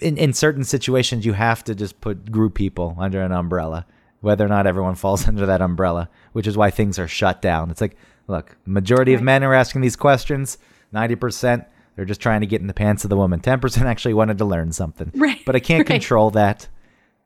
in 0.00 0.16
in 0.16 0.32
certain 0.32 0.64
situations, 0.64 1.26
you 1.26 1.34
have 1.34 1.62
to 1.64 1.74
just 1.74 2.00
put 2.00 2.32
group 2.32 2.54
people 2.54 2.96
under 2.98 3.20
an 3.20 3.32
umbrella, 3.32 3.84
whether 4.22 4.42
or 4.42 4.48
not 4.48 4.66
everyone 4.66 4.94
falls 4.94 5.28
under 5.28 5.44
that 5.44 5.60
umbrella, 5.60 6.08
which 6.32 6.46
is 6.46 6.56
why 6.56 6.70
things 6.70 6.98
are 6.98 7.06
shut 7.06 7.42
down. 7.42 7.70
It's 7.70 7.82
like, 7.82 7.98
look, 8.26 8.56
majority 8.64 9.12
of 9.12 9.20
men 9.20 9.44
are 9.44 9.52
asking 9.52 9.82
these 9.82 9.96
questions. 9.96 10.56
Ninety 10.92 11.14
percent, 11.14 11.64
they're 11.96 12.04
just 12.04 12.20
trying 12.20 12.42
to 12.42 12.46
get 12.46 12.60
in 12.60 12.66
the 12.66 12.74
pants 12.74 13.04
of 13.04 13.10
the 13.10 13.16
woman. 13.16 13.40
Ten 13.40 13.58
percent 13.58 13.86
actually 13.86 14.14
wanted 14.14 14.38
to 14.38 14.44
learn 14.44 14.72
something, 14.72 15.10
Right, 15.16 15.40
But 15.44 15.56
I 15.56 15.60
can't 15.60 15.80
right. 15.80 15.86
control 16.00 16.30
that. 16.32 16.68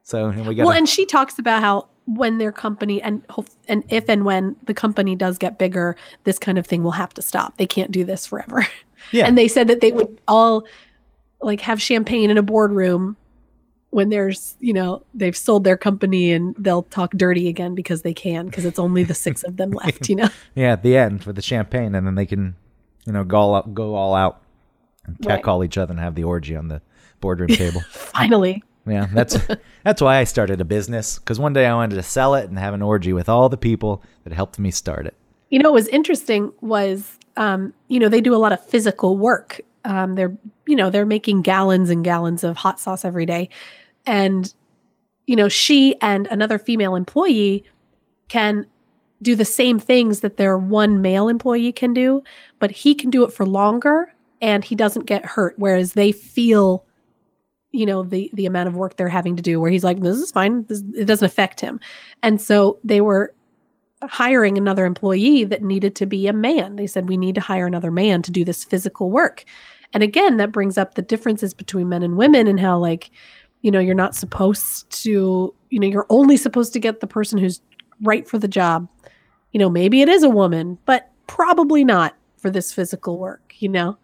So 0.02 0.30
we 0.30 0.54
got. 0.54 0.66
Well, 0.66 0.76
and 0.76 0.88
she 0.88 1.04
talks 1.04 1.38
about 1.38 1.60
how 1.60 1.88
when 2.06 2.38
their 2.38 2.52
company 2.52 3.00
and 3.02 3.24
and 3.68 3.84
if 3.88 4.08
and 4.08 4.24
when 4.24 4.56
the 4.64 4.74
company 4.74 5.14
does 5.14 5.38
get 5.38 5.58
bigger, 5.58 5.96
this 6.24 6.38
kind 6.38 6.58
of 6.58 6.66
thing 6.66 6.82
will 6.82 6.90
have 6.92 7.12
to 7.14 7.22
stop. 7.22 7.56
They 7.58 7.66
can't 7.66 7.90
do 7.90 8.04
this 8.04 8.26
forever. 8.26 8.66
Yeah. 9.12 9.26
And 9.26 9.36
they 9.36 9.48
said 9.48 9.66
that 9.68 9.80
they 9.80 9.92
would 9.92 10.20
all 10.28 10.64
like 11.40 11.62
have 11.62 11.80
champagne 11.80 12.30
in 12.30 12.36
a 12.36 12.42
boardroom 12.42 13.16
when 13.88 14.10
there's, 14.10 14.56
you 14.60 14.74
know, 14.74 15.02
they've 15.14 15.36
sold 15.36 15.64
their 15.64 15.78
company 15.78 16.32
and 16.32 16.54
they'll 16.58 16.82
talk 16.82 17.12
dirty 17.12 17.48
again 17.48 17.74
because 17.74 18.02
they 18.02 18.12
can 18.12 18.44
because 18.46 18.66
it's 18.66 18.78
only 18.78 19.02
the 19.02 19.14
six 19.14 19.42
of 19.42 19.56
them 19.56 19.70
left, 19.70 20.08
you 20.10 20.16
know. 20.16 20.28
yeah, 20.54 20.72
at 20.72 20.82
the 20.82 20.98
end 20.98 21.24
with 21.24 21.34
the 21.34 21.42
champagne, 21.42 21.94
and 21.94 22.06
then 22.06 22.14
they 22.14 22.26
can, 22.26 22.54
you 23.06 23.12
know, 23.12 23.24
go 23.24 23.38
all 23.38 23.54
out, 23.54 23.74
go 23.74 23.94
all 23.94 24.14
out 24.14 24.42
and 25.18 25.26
Right. 25.26 25.36
catcall 25.36 25.64
each 25.64 25.78
other 25.78 25.90
and 25.92 26.00
have 26.00 26.14
the 26.14 26.24
orgy 26.24 26.56
on 26.56 26.68
the 26.68 26.80
boardroom 27.20 27.48
table. 27.48 27.80
Finally. 27.90 28.62
Yeah, 28.86 29.06
that's 29.12 29.36
that's 29.84 30.00
why 30.02 30.16
I 30.18 30.24
started 30.24 30.60
a 30.60 30.64
business 30.64 31.18
because 31.18 31.38
one 31.38 31.52
day 31.52 31.66
I 31.66 31.74
wanted 31.74 31.96
to 31.96 32.02
sell 32.02 32.34
it 32.34 32.48
and 32.48 32.58
have 32.58 32.74
an 32.74 32.82
orgy 32.82 33.12
with 33.12 33.28
all 33.28 33.48
the 33.48 33.56
people 33.58 34.02
that 34.24 34.32
helped 34.32 34.58
me 34.58 34.70
start 34.70 35.06
it. 35.06 35.14
You 35.50 35.58
know, 35.58 35.70
what 35.70 35.74
was 35.74 35.88
interesting 35.88 36.52
was, 36.60 37.18
um, 37.36 37.74
you 37.88 37.98
know, 37.98 38.08
they 38.08 38.20
do 38.20 38.34
a 38.34 38.38
lot 38.38 38.52
of 38.52 38.64
physical 38.66 39.18
work. 39.18 39.60
Um, 39.84 40.14
they're, 40.14 40.36
you 40.66 40.76
know, 40.76 40.90
they're 40.90 41.06
making 41.06 41.42
gallons 41.42 41.90
and 41.90 42.04
gallons 42.04 42.44
of 42.44 42.56
hot 42.56 42.78
sauce 42.80 43.04
every 43.04 43.26
day. 43.26 43.48
And, 44.06 44.52
you 45.26 45.36
know, 45.36 45.48
she 45.48 45.96
and 46.00 46.26
another 46.28 46.58
female 46.58 46.94
employee 46.94 47.64
can 48.28 48.66
do 49.22 49.34
the 49.34 49.44
same 49.44 49.78
things 49.78 50.20
that 50.20 50.36
their 50.36 50.56
one 50.56 51.02
male 51.02 51.28
employee 51.28 51.72
can 51.72 51.92
do, 51.92 52.22
but 52.58 52.70
he 52.70 52.94
can 52.94 53.10
do 53.10 53.24
it 53.24 53.32
for 53.32 53.44
longer 53.44 54.12
and 54.40 54.64
he 54.64 54.74
doesn't 54.74 55.06
get 55.06 55.24
hurt. 55.24 55.54
Whereas 55.56 55.92
they 55.92 56.12
feel, 56.12 56.84
you 57.72 57.86
know, 57.86 58.02
the 58.02 58.30
the 58.34 58.46
amount 58.46 58.68
of 58.68 58.76
work 58.76 58.96
they're 58.96 59.08
having 59.08 59.36
to 59.36 59.42
do 59.42 59.60
where 59.60 59.70
he's 59.70 59.84
like, 59.84 60.00
this 60.00 60.18
is 60.18 60.30
fine. 60.30 60.64
This, 60.64 60.82
it 60.96 61.04
doesn't 61.04 61.26
affect 61.26 61.60
him. 61.60 61.80
And 62.22 62.40
so 62.40 62.78
they 62.84 63.00
were 63.00 63.34
hiring 64.02 64.56
another 64.56 64.86
employee 64.86 65.44
that 65.44 65.62
needed 65.62 65.94
to 65.96 66.06
be 66.06 66.26
a 66.26 66.32
man. 66.32 66.76
They 66.76 66.86
said, 66.86 67.08
we 67.08 67.16
need 67.16 67.34
to 67.34 67.40
hire 67.40 67.66
another 67.66 67.90
man 67.90 68.22
to 68.22 68.30
do 68.30 68.44
this 68.44 68.64
physical 68.64 69.10
work. 69.10 69.44
And 69.92 70.02
again, 70.02 70.36
that 70.38 70.52
brings 70.52 70.78
up 70.78 70.94
the 70.94 71.02
differences 71.02 71.52
between 71.52 71.88
men 71.88 72.02
and 72.02 72.16
women 72.16 72.46
and 72.46 72.58
how, 72.58 72.78
like, 72.78 73.10
you 73.62 73.70
know, 73.70 73.80
you're 73.80 73.94
not 73.94 74.14
supposed 74.14 74.88
to, 75.02 75.54
you 75.68 75.78
know, 75.78 75.86
you're 75.86 76.06
only 76.08 76.36
supposed 76.36 76.72
to 76.72 76.80
get 76.80 77.00
the 77.00 77.06
person 77.06 77.38
who's 77.38 77.60
right 78.02 78.26
for 78.26 78.38
the 78.38 78.48
job. 78.48 78.88
You 79.52 79.58
know, 79.58 79.68
maybe 79.68 80.00
it 80.00 80.08
is 80.08 80.22
a 80.22 80.30
woman, 80.30 80.78
but 80.86 81.10
probably 81.26 81.84
not 81.84 82.16
for 82.38 82.48
this 82.50 82.72
physical 82.72 83.18
work, 83.18 83.54
you 83.58 83.68
know? 83.68 83.98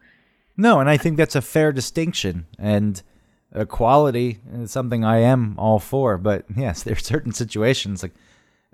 No, 0.56 0.80
and 0.80 0.88
I 0.88 0.96
think 0.96 1.16
that's 1.16 1.36
a 1.36 1.42
fair 1.42 1.72
distinction 1.72 2.46
and 2.58 3.02
equality 3.54 4.38
is 4.52 4.70
something 4.70 5.04
I 5.04 5.18
am 5.18 5.54
all 5.58 5.78
for. 5.78 6.18
But 6.18 6.44
yes, 6.56 6.82
there 6.82 6.94
are 6.94 6.98
certain 6.98 7.32
situations 7.32 8.02
like, 8.02 8.12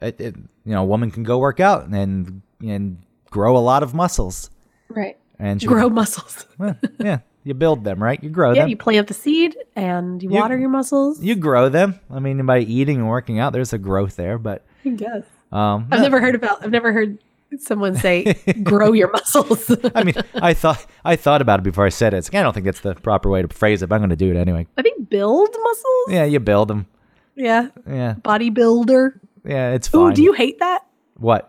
it, 0.01 0.21
it, 0.21 0.37
you 0.65 0.73
know, 0.73 0.83
a 0.83 0.87
woman 0.87 1.11
can 1.11 1.23
go 1.23 1.39
work 1.39 1.61
out 1.61 1.87
and 1.89 2.43
and 2.61 2.99
grow 3.31 3.57
a 3.57 3.61
lot 3.61 3.83
of 3.83 3.95
muscles, 3.95 4.51
Right. 4.89 5.17
and 5.39 5.61
she 5.61 5.67
Grow 5.67 5.89
muscles. 5.89 6.47
Well, 6.59 6.77
yeah, 6.99 7.19
you 7.45 7.55
build 7.55 7.83
them, 7.85 8.03
right? 8.03 8.23
You 8.23 8.29
grow 8.31 8.51
yeah, 8.51 8.63
them. 8.63 8.69
Yeah, 8.69 8.71
you 8.71 8.77
plant 8.77 9.09
the 9.09 9.15
seed 9.15 9.57
and 9.77 10.23
you, 10.23 10.31
You- 10.31 10.37
water 10.41 10.59
your 10.59 10.69
muscles. 10.69 11.21
you 11.23 11.35
grow 11.37 11.69
them. 11.69 11.99
I 12.11 12.19
mean, 12.19 12.45
by 12.47 12.59
eating 12.61 12.97
and 12.99 13.09
working 13.09 13.39
out, 13.39 13.53
there's 13.53 13.73
a 13.73 13.79
growth 13.79 14.17
there. 14.17 14.39
But 14.39 14.65
I 14.85 14.91
guess. 14.91 15.25
um, 15.53 15.87
I've 15.91 16.01
never 16.03 16.21
heard 16.21 16.35
about, 16.35 16.65
I've 16.65 16.71
never 16.73 16.93
heard 16.93 17.19
someone 17.61 17.95
say, 17.97 18.35
grow 18.63 18.93
your 18.93 19.11
muscles. 19.13 19.71
I 19.95 20.05
mean, 20.05 20.15
I 20.35 20.55
thought 20.55 20.85
I 21.05 21.17
thought 21.17 21.43
about 21.43 21.61
it 21.61 21.63
before 21.63 21.85
I 21.87 21.91
said 21.91 22.15
it. 22.15 22.19
It's 22.19 22.33
like, 22.33 22.41
I 22.41 22.43
don't 22.43 22.53
think 22.53 22.65
that's 22.65 22.81
the 22.81 22.95
proper 22.95 23.29
way 23.31 23.43
to 23.43 23.49
phrase 23.49 23.83
it, 23.83 23.89
but 23.89 23.97
I'm 23.97 24.01
going 24.01 24.11
to 24.11 24.17
do 24.17 24.31
it 24.31 24.37
anyway. 24.37 24.67
I 24.77 24.83
think 24.83 25.09
build 25.11 25.49
muscles. 25.63 26.05
Yeah, 26.09 26.25
you 26.25 26.41
build 26.41 26.69
them. 26.69 26.87
Yeah. 27.35 27.69
Yeah, 27.89 28.15
Bodybuilder. 28.23 29.19
yeah, 29.45 29.73
it's 29.73 29.89
fine. 29.89 30.13
Ooh, 30.13 30.15
do 30.15 30.23
you 30.23 30.33
hate 30.33 30.59
that? 30.61 30.87
what? 31.17 31.49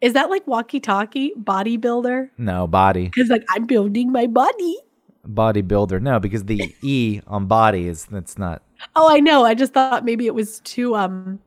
Is 0.00 0.14
that 0.14 0.30
like 0.30 0.46
walkie 0.46 0.80
talkie 0.80 1.32
bodybuilder? 1.38 2.30
No, 2.38 2.66
body, 2.66 3.04
Because 3.04 3.28
like 3.28 3.44
I'm 3.50 3.66
building 3.66 4.10
my 4.10 4.26
body. 4.26 4.78
bodybuilder. 5.28 6.00
No, 6.00 6.18
because 6.18 6.44
the 6.46 6.74
e 6.82 7.20
on 7.26 7.46
body 7.46 7.86
is 7.86 8.06
that's 8.06 8.38
not 8.38 8.62
Oh, 8.96 9.08
I 9.10 9.20
know. 9.20 9.44
I 9.44 9.52
just 9.54 9.74
thought 9.74 10.06
maybe 10.06 10.26
it 10.26 10.34
was 10.34 10.60
too 10.60 10.96
um 10.96 11.38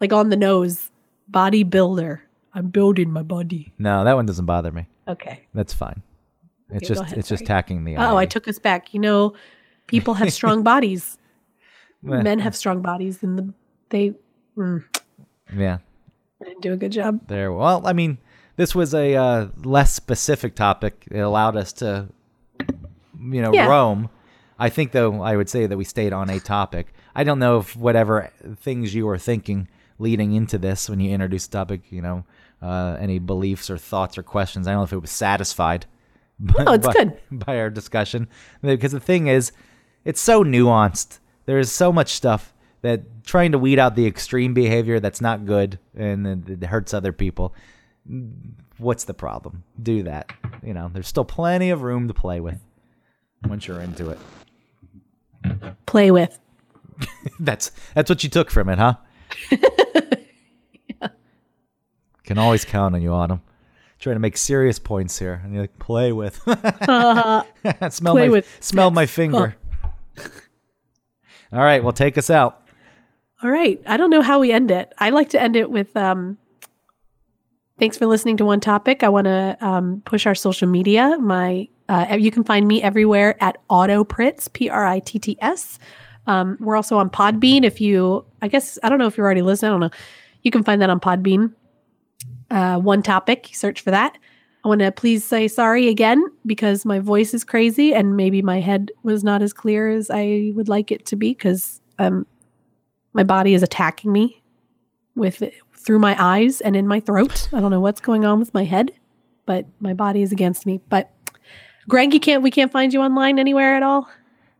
like 0.00 0.12
on 0.12 0.30
the 0.30 0.36
nose. 0.36 0.90
Bodybuilder. 1.30 2.20
I'm 2.56 2.68
building 2.68 3.12
my 3.12 3.22
body. 3.22 3.74
No, 3.78 4.02
that 4.02 4.14
one 4.14 4.24
doesn't 4.24 4.46
bother 4.46 4.72
me. 4.72 4.86
Okay. 5.06 5.42
That's 5.52 5.74
fine. 5.74 6.02
It's 6.70 6.76
Okay, 6.76 6.86
go 6.86 6.94
just 6.94 7.02
ahead, 7.02 7.18
it's 7.18 7.28
just 7.28 7.44
tacking 7.44 7.84
the 7.84 7.98
Oh, 7.98 8.16
I 8.16 8.24
took 8.24 8.48
us 8.48 8.58
back. 8.58 8.94
You 8.94 9.00
know, 9.00 9.34
people 9.86 10.14
have 10.14 10.32
strong 10.40 10.62
bodies. 10.62 11.18
Men 12.02 12.38
have 12.38 12.56
strong 12.56 12.82
bodies, 12.82 13.22
and 13.22 13.38
the, 13.38 13.54
they 13.90 14.14
mm, 14.56 14.84
yeah. 15.54 15.78
didn't 16.42 16.62
do 16.62 16.72
a 16.72 16.76
good 16.76 16.92
job. 16.92 17.26
There. 17.26 17.52
Well, 17.52 17.84
I 17.84 17.92
mean, 17.92 18.18
this 18.56 18.74
was 18.74 18.94
a 18.94 19.14
uh, 19.14 19.48
less 19.64 19.92
specific 19.92 20.54
topic. 20.54 21.04
It 21.10 21.18
allowed 21.18 21.56
us 21.56 21.72
to, 21.74 22.08
you 23.20 23.42
know, 23.42 23.52
Yeah. 23.52 23.66
roam. 23.66 24.08
I 24.58 24.68
think, 24.68 24.92
though, 24.92 25.20
I 25.20 25.36
would 25.36 25.48
say 25.50 25.66
that 25.66 25.76
we 25.76 25.84
stayed 25.84 26.12
on 26.12 26.30
a 26.30 26.38
topic. 26.38 26.94
I 27.14 27.24
don't 27.24 27.40
know 27.40 27.58
if 27.58 27.76
whatever 27.76 28.30
things 28.56 28.94
you 28.94 29.06
were 29.06 29.18
thinking 29.18 29.68
leading 29.98 30.32
into 30.32 30.58
this 30.58 30.88
when 30.88 31.00
you 31.00 31.10
introduced 31.10 31.50
the 31.50 31.58
topic, 31.58 31.82
you 31.90 32.02
know, 32.02 32.24
uh, 32.62 32.96
any 33.00 33.18
beliefs 33.18 33.70
or 33.70 33.78
thoughts 33.78 34.16
or 34.18 34.22
questions. 34.22 34.66
I 34.66 34.72
don't 34.72 34.80
know 34.80 34.84
if 34.84 34.92
it 34.92 34.98
was 34.98 35.10
satisfied. 35.10 35.86
By, 36.38 36.64
No, 36.64 36.72
it's 36.74 36.86
by- 36.86 36.92
good. 36.92 37.18
by 37.46 37.58
our 37.58 37.70
discussion 37.70 38.28
because 38.62 38.92
the 38.92 39.00
thing 39.00 39.26
is, 39.28 39.52
it's 40.04 40.20
so 40.20 40.44
nuanced. 40.44 41.18
There 41.46 41.58
is 41.58 41.72
so 41.72 41.92
much 41.92 42.12
stuff 42.12 42.52
that 42.82 43.24
trying 43.24 43.52
to 43.52 43.58
weed 43.58 43.78
out 43.78 43.96
the 43.96 44.06
extreme 44.06 44.52
behavior 44.54 45.00
that's 45.00 45.20
not 45.20 45.46
good 45.46 45.78
and 45.96 46.26
it 46.48 46.62
it 46.62 46.66
hurts 46.66 46.92
other 46.92 47.12
people. 47.12 47.54
What's 48.78 49.04
the 49.04 49.14
problem? 49.14 49.64
Do 49.82 50.02
that. 50.04 50.30
You 50.62 50.74
know, 50.74 50.90
there's 50.92 51.08
still 51.08 51.24
plenty 51.24 51.70
of 51.70 51.82
room 51.82 52.06
to 52.08 52.14
play 52.14 52.40
with 52.40 52.60
once 53.48 53.66
you're 53.66 53.80
into 53.80 54.10
it. 54.10 54.18
Play 55.86 56.10
with. 56.10 56.38
That's 57.40 57.70
that's 57.94 58.08
what 58.10 58.22
you 58.24 58.30
took 58.30 58.50
from 58.50 58.68
it, 58.70 58.78
huh? 58.78 58.94
Can 62.26 62.38
always 62.38 62.64
count 62.64 62.94
on 62.94 63.02
you, 63.02 63.12
Autumn. 63.12 63.40
Trying 63.98 64.16
to 64.16 64.20
make 64.20 64.36
serious 64.36 64.78
points 64.78 65.18
here, 65.18 65.40
and 65.42 65.54
you 65.54 65.60
like 65.60 65.78
play 65.78 66.12
with. 66.12 66.36
smell 66.42 67.44
Play 68.14 68.26
my 68.26 68.28
with 68.28 68.58
smell 68.60 68.90
my 68.90 69.06
finger. 69.06 69.56
All 71.52 71.60
right, 71.60 71.82
well, 71.82 71.94
take 71.94 72.18
us 72.18 72.28
out. 72.28 72.62
All 73.42 73.50
right. 73.50 73.80
I 73.86 73.96
don't 73.96 74.10
know 74.10 74.22
how 74.22 74.38
we 74.38 74.52
end 74.52 74.70
it. 74.70 74.92
I 74.98 75.10
like 75.10 75.30
to 75.30 75.40
end 75.40 75.56
it 75.56 75.70
with 75.70 75.96
um 75.96 76.36
thanks 77.78 77.96
for 77.96 78.06
listening 78.06 78.36
to 78.38 78.44
one 78.44 78.60
topic. 78.60 79.02
I 79.02 79.08
want 79.08 79.26
to 79.26 79.56
um, 79.60 80.02
push 80.04 80.26
our 80.26 80.34
social 80.34 80.68
media. 80.68 81.16
My 81.18 81.68
uh, 81.88 82.16
you 82.18 82.30
can 82.30 82.44
find 82.44 82.66
me 82.66 82.82
everywhere 82.82 83.42
at 83.42 83.58
AutumnPritts, 83.68 84.52
P 84.52 84.68
R 84.68 84.86
I 84.86 84.98
T 85.00 85.18
T 85.18 85.36
S. 85.40 85.78
Um, 86.26 86.56
we're 86.58 86.76
also 86.76 86.98
on 86.98 87.08
Podbean. 87.08 87.64
If 87.64 87.80
you, 87.80 88.24
I 88.42 88.48
guess, 88.48 88.78
I 88.82 88.88
don't 88.88 88.98
know 88.98 89.06
if 89.06 89.16
you're 89.16 89.26
already 89.26 89.42
listening. 89.42 89.70
I 89.70 89.72
don't 89.72 89.80
know. 89.80 89.90
You 90.42 90.50
can 90.50 90.64
find 90.64 90.82
that 90.82 90.90
on 90.90 90.98
Podbean. 90.98 91.52
Uh, 92.50 92.78
one 92.78 93.02
topic, 93.02 93.50
search 93.52 93.80
for 93.80 93.90
that. 93.90 94.16
I 94.64 94.68
want 94.68 94.80
to 94.80 94.90
please 94.90 95.24
say 95.24 95.46
sorry 95.46 95.88
again 95.88 96.24
because 96.44 96.84
my 96.84 96.98
voice 96.98 97.32
is 97.34 97.44
crazy 97.44 97.94
and 97.94 98.16
maybe 98.16 98.42
my 98.42 98.60
head 98.60 98.90
was 99.04 99.22
not 99.22 99.40
as 99.40 99.52
clear 99.52 99.88
as 99.88 100.10
I 100.10 100.50
would 100.56 100.68
like 100.68 100.90
it 100.90 101.06
to 101.06 101.16
be 101.16 101.30
because 101.30 101.80
um, 102.00 102.26
my 103.12 103.22
body 103.22 103.54
is 103.54 103.62
attacking 103.62 104.10
me 104.10 104.42
with 105.14 105.40
through 105.72 106.00
my 106.00 106.16
eyes 106.18 106.60
and 106.60 106.74
in 106.74 106.88
my 106.88 106.98
throat. 106.98 107.48
I 107.52 107.60
don't 107.60 107.70
know 107.70 107.80
what's 107.80 108.00
going 108.00 108.24
on 108.24 108.40
with 108.40 108.52
my 108.54 108.64
head, 108.64 108.90
but 109.46 109.66
my 109.78 109.94
body 109.94 110.22
is 110.22 110.32
against 110.32 110.66
me. 110.66 110.80
But 110.88 111.12
Greg, 111.88 112.12
you 112.12 112.18
can't 112.18 112.42
we 112.42 112.50
can't 112.50 112.72
find 112.72 112.92
you 112.92 113.02
online 113.02 113.38
anywhere 113.38 113.76
at 113.76 113.84
all. 113.84 114.08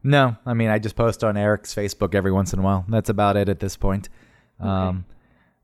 No, 0.04 0.36
I 0.46 0.54
mean 0.54 0.70
I 0.70 0.78
just 0.78 0.94
post 0.94 1.24
on 1.24 1.36
Eric's 1.36 1.74
Facebook 1.74 2.14
every 2.14 2.30
once 2.30 2.52
in 2.52 2.60
a 2.60 2.62
while. 2.62 2.84
That's 2.88 3.08
about 3.10 3.36
it 3.36 3.48
at 3.48 3.58
this 3.58 3.76
point. 3.76 4.08
Um, 4.60 5.04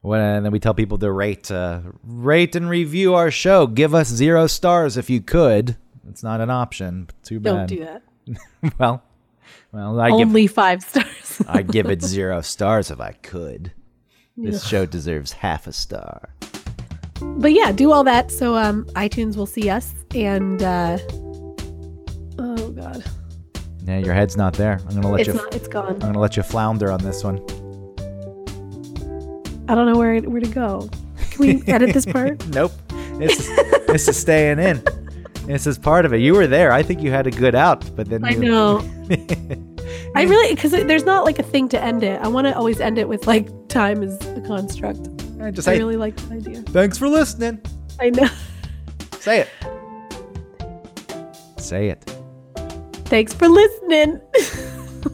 when, 0.03 0.21
and 0.21 0.45
then 0.45 0.53
we 0.53 0.61
tell 0.61 0.75
people 0.75 0.99
to 0.99 1.11
rate, 1.11 1.51
uh, 1.51 1.81
rate 2.05 2.55
and 2.55 2.69
review 2.69 3.15
our 3.15 3.31
show. 3.31 3.67
Give 3.67 3.95
us 3.95 4.09
zero 4.09 4.47
stars 4.47 4.97
if 4.97 5.09
you 5.09 5.21
could. 5.21 5.77
It's 6.09 6.23
not 6.23 6.41
an 6.41 6.51
option. 6.51 7.09
Too 7.23 7.41
bad. 7.41 7.69
Don't 7.69 7.79
do 7.79 7.85
that. 7.85 8.03
well, 8.79 9.03
well, 9.73 10.01
I 10.01 10.11
give 10.11 10.29
Only 10.29 10.47
five 10.47 10.83
stars. 10.83 11.43
I 11.49 11.63
give 11.63 11.87
it 11.89 12.03
zero 12.03 12.41
stars 12.43 12.91
if 12.91 13.01
I 13.01 13.13
could. 13.13 13.73
This 14.37 14.67
show 14.67 14.87
deserves 14.87 15.33
half 15.33 15.67
a 15.67 15.73
star. 15.73 16.31
but 17.21 17.53
yeah, 17.53 17.71
do 17.73 17.93
all 17.93 18.03
that 18.05 18.31
so 18.31 18.57
um 18.57 18.85
iTunes 18.97 19.37
will 19.37 19.47
see 19.47 19.69
us 19.71 19.95
and 20.15 20.63
uh 20.63 20.99
oh 22.39 22.71
god. 22.71 23.05
Yeah, 23.87 23.99
your 23.99 24.15
head's 24.15 24.37
not 24.37 24.55
there. 24.55 24.81
I'm 24.89 24.95
gonna 24.95 25.11
let 25.11 25.21
It's 25.21 25.29
you. 25.29 25.35
not 25.35 25.55
it's 25.55 25.69
gone. 25.69 25.93
I'm 25.95 25.99
gonna 25.99 26.19
let 26.19 26.37
you 26.37 26.43
flounder 26.43 26.91
on 26.91 27.01
this 27.03 27.23
one. 27.23 27.45
I 29.69 29.75
don't 29.75 29.87
know 29.87 29.97
where 29.97 30.21
where 30.21 30.41
to 30.41 30.49
go. 30.49 30.89
Can 31.31 31.47
we 31.47 31.63
edit 31.67 31.93
this 31.95 32.07
part? 32.17 32.47
Nope. 32.49 32.73
This 33.19 33.41
is, 33.41 33.87
this 33.87 34.09
is 34.09 34.17
staying 34.17 34.59
in. 34.59 34.83
This 35.47 35.67
is 35.67 35.79
part 35.79 36.05
of 36.05 36.13
it. 36.13 36.21
You 36.21 36.35
were 36.35 36.47
there. 36.47 36.73
I 36.73 36.83
think 36.83 37.03
you 37.03 37.11
had 37.11 37.27
a 37.27 37.31
good 37.31 37.55
out, 37.55 37.85
but 37.97 38.09
then 38.09 38.25
I 38.25 38.31
you, 38.31 38.41
know. 38.41 38.79
I 40.15 40.23
really 40.23 40.55
because 40.55 40.73
there's 40.73 41.05
not 41.05 41.25
like 41.25 41.39
a 41.39 41.43
thing 41.43 41.69
to 41.71 41.83
end 41.83 42.05
it. 42.05 42.21
I 42.21 42.29
want 42.29 42.47
to 42.47 42.57
always 42.57 42.81
end 42.81 42.99
it 42.99 43.09
with 43.09 43.27
like 43.27 43.49
time 43.69 44.03
is 44.03 44.15
a 44.29 44.41
construct. 44.43 45.09
I 45.41 45.51
just 45.51 45.67
I 45.67 45.77
really 45.77 45.97
like 45.97 46.17
that 46.17 46.33
idea. 46.33 46.63
thanks 46.63 46.99
for 46.99 47.09
listening. 47.09 47.61
I 48.01 48.11
know. 48.11 48.29
Say 49.19 49.41
it. 49.41 49.49
Say 51.59 51.89
it. 51.89 52.05
Thanks 53.07 53.35
for 53.35 53.49
listening. 53.49 54.21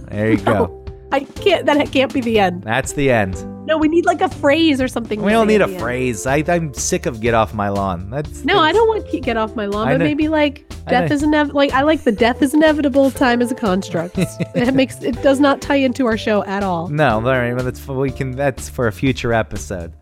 There 0.09 0.33
you 0.33 0.39
go. 0.39 0.85
I 1.13 1.21
can't. 1.21 1.67
That 1.67 1.91
can't 1.91 2.13
be 2.13 2.21
the 2.21 2.39
end. 2.39 2.63
That's 2.63 2.93
the 2.93 3.11
end. 3.11 3.37
No, 3.69 3.77
we 3.77 3.87
need 3.87 4.07
like 4.07 4.23
a 4.23 4.31
phrase 4.31 4.81
or 4.81 4.89
something. 4.89 5.21
We 5.21 5.31
don't 5.31 5.47
need 5.47 5.61
a 5.61 5.79
phrase. 5.79 6.27
I, 6.27 6.43
I'm 6.49 6.73
sick 6.73 7.05
of 7.05 7.21
get 7.21 7.35
off 7.35 7.53
my 7.53 7.69
lawn. 7.69 8.09
That's 8.09 8.43
No, 8.43 8.61
I 8.61 8.73
don't 8.73 8.89
want 8.89 9.11
to 9.11 9.21
get 9.21 9.37
off 9.37 9.55
my 9.55 9.67
lawn, 9.67 9.89
but 9.89 9.99
maybe 9.99 10.29
like 10.29 10.67
death 10.87 11.11
is 11.11 11.23
inevitable. 11.23 11.59
Like 11.59 11.73
I 11.73 11.83
like 11.83 12.03
the 12.03 12.13
death 12.13 12.41
is 12.41 12.55
inevitable. 12.55 13.11
Time 13.11 13.43
is 13.43 13.53
a 13.53 13.55
construct. 13.55 14.15
it 14.19 14.75
makes 14.75 15.03
it 15.03 15.23
does 15.23 15.39
not 15.39 15.61
tie 15.61 15.77
into 15.77 16.07
our 16.07 16.17
show 16.17 16.43
at 16.45 16.63
all. 16.63 16.89
No, 16.89 17.17
all 17.17 17.21
right, 17.21 17.55
but 17.55 17.65
that's 17.65 17.87
we 17.87 18.11
can. 18.11 18.31
That's 18.31 18.71
for 18.71 18.87
a 18.87 18.93
future 18.93 19.35
episode. 19.35 19.93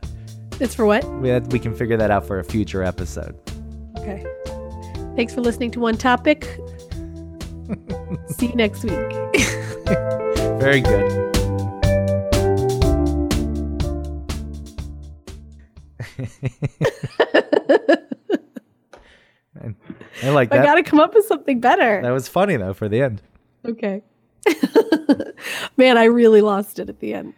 It's 0.60 0.76
for 0.76 0.86
what? 0.86 1.04
We 1.20 1.36
we 1.40 1.58
can 1.58 1.74
figure 1.74 1.96
that 1.96 2.12
out 2.12 2.24
for 2.24 2.38
a 2.38 2.44
future 2.44 2.84
episode. 2.84 3.36
Okay. 3.98 4.24
Thanks 5.16 5.34
for 5.34 5.40
listening 5.40 5.72
to 5.72 5.80
One 5.80 5.96
Topic. 5.96 6.44
See 8.28 8.46
you 8.46 8.54
next 8.54 8.84
week. 8.84 8.92
Very 10.60 10.82
good. 10.82 11.36
I 20.22 20.30
like 20.30 20.52
I 20.52 20.62
got 20.62 20.76
to 20.76 20.82
come 20.82 21.00
up 21.00 21.14
with 21.14 21.26
something 21.26 21.60
better. 21.60 22.00
That 22.02 22.10
was 22.10 22.28
funny 22.28 22.56
though 22.56 22.74
for 22.74 22.88
the 22.88 23.02
end. 23.02 23.22
Okay. 23.64 24.02
Man, 25.76 25.98
I 25.98 26.04
really 26.04 26.40
lost 26.40 26.78
it 26.78 26.88
at 26.88 27.00
the 27.00 27.14
end. 27.14 27.34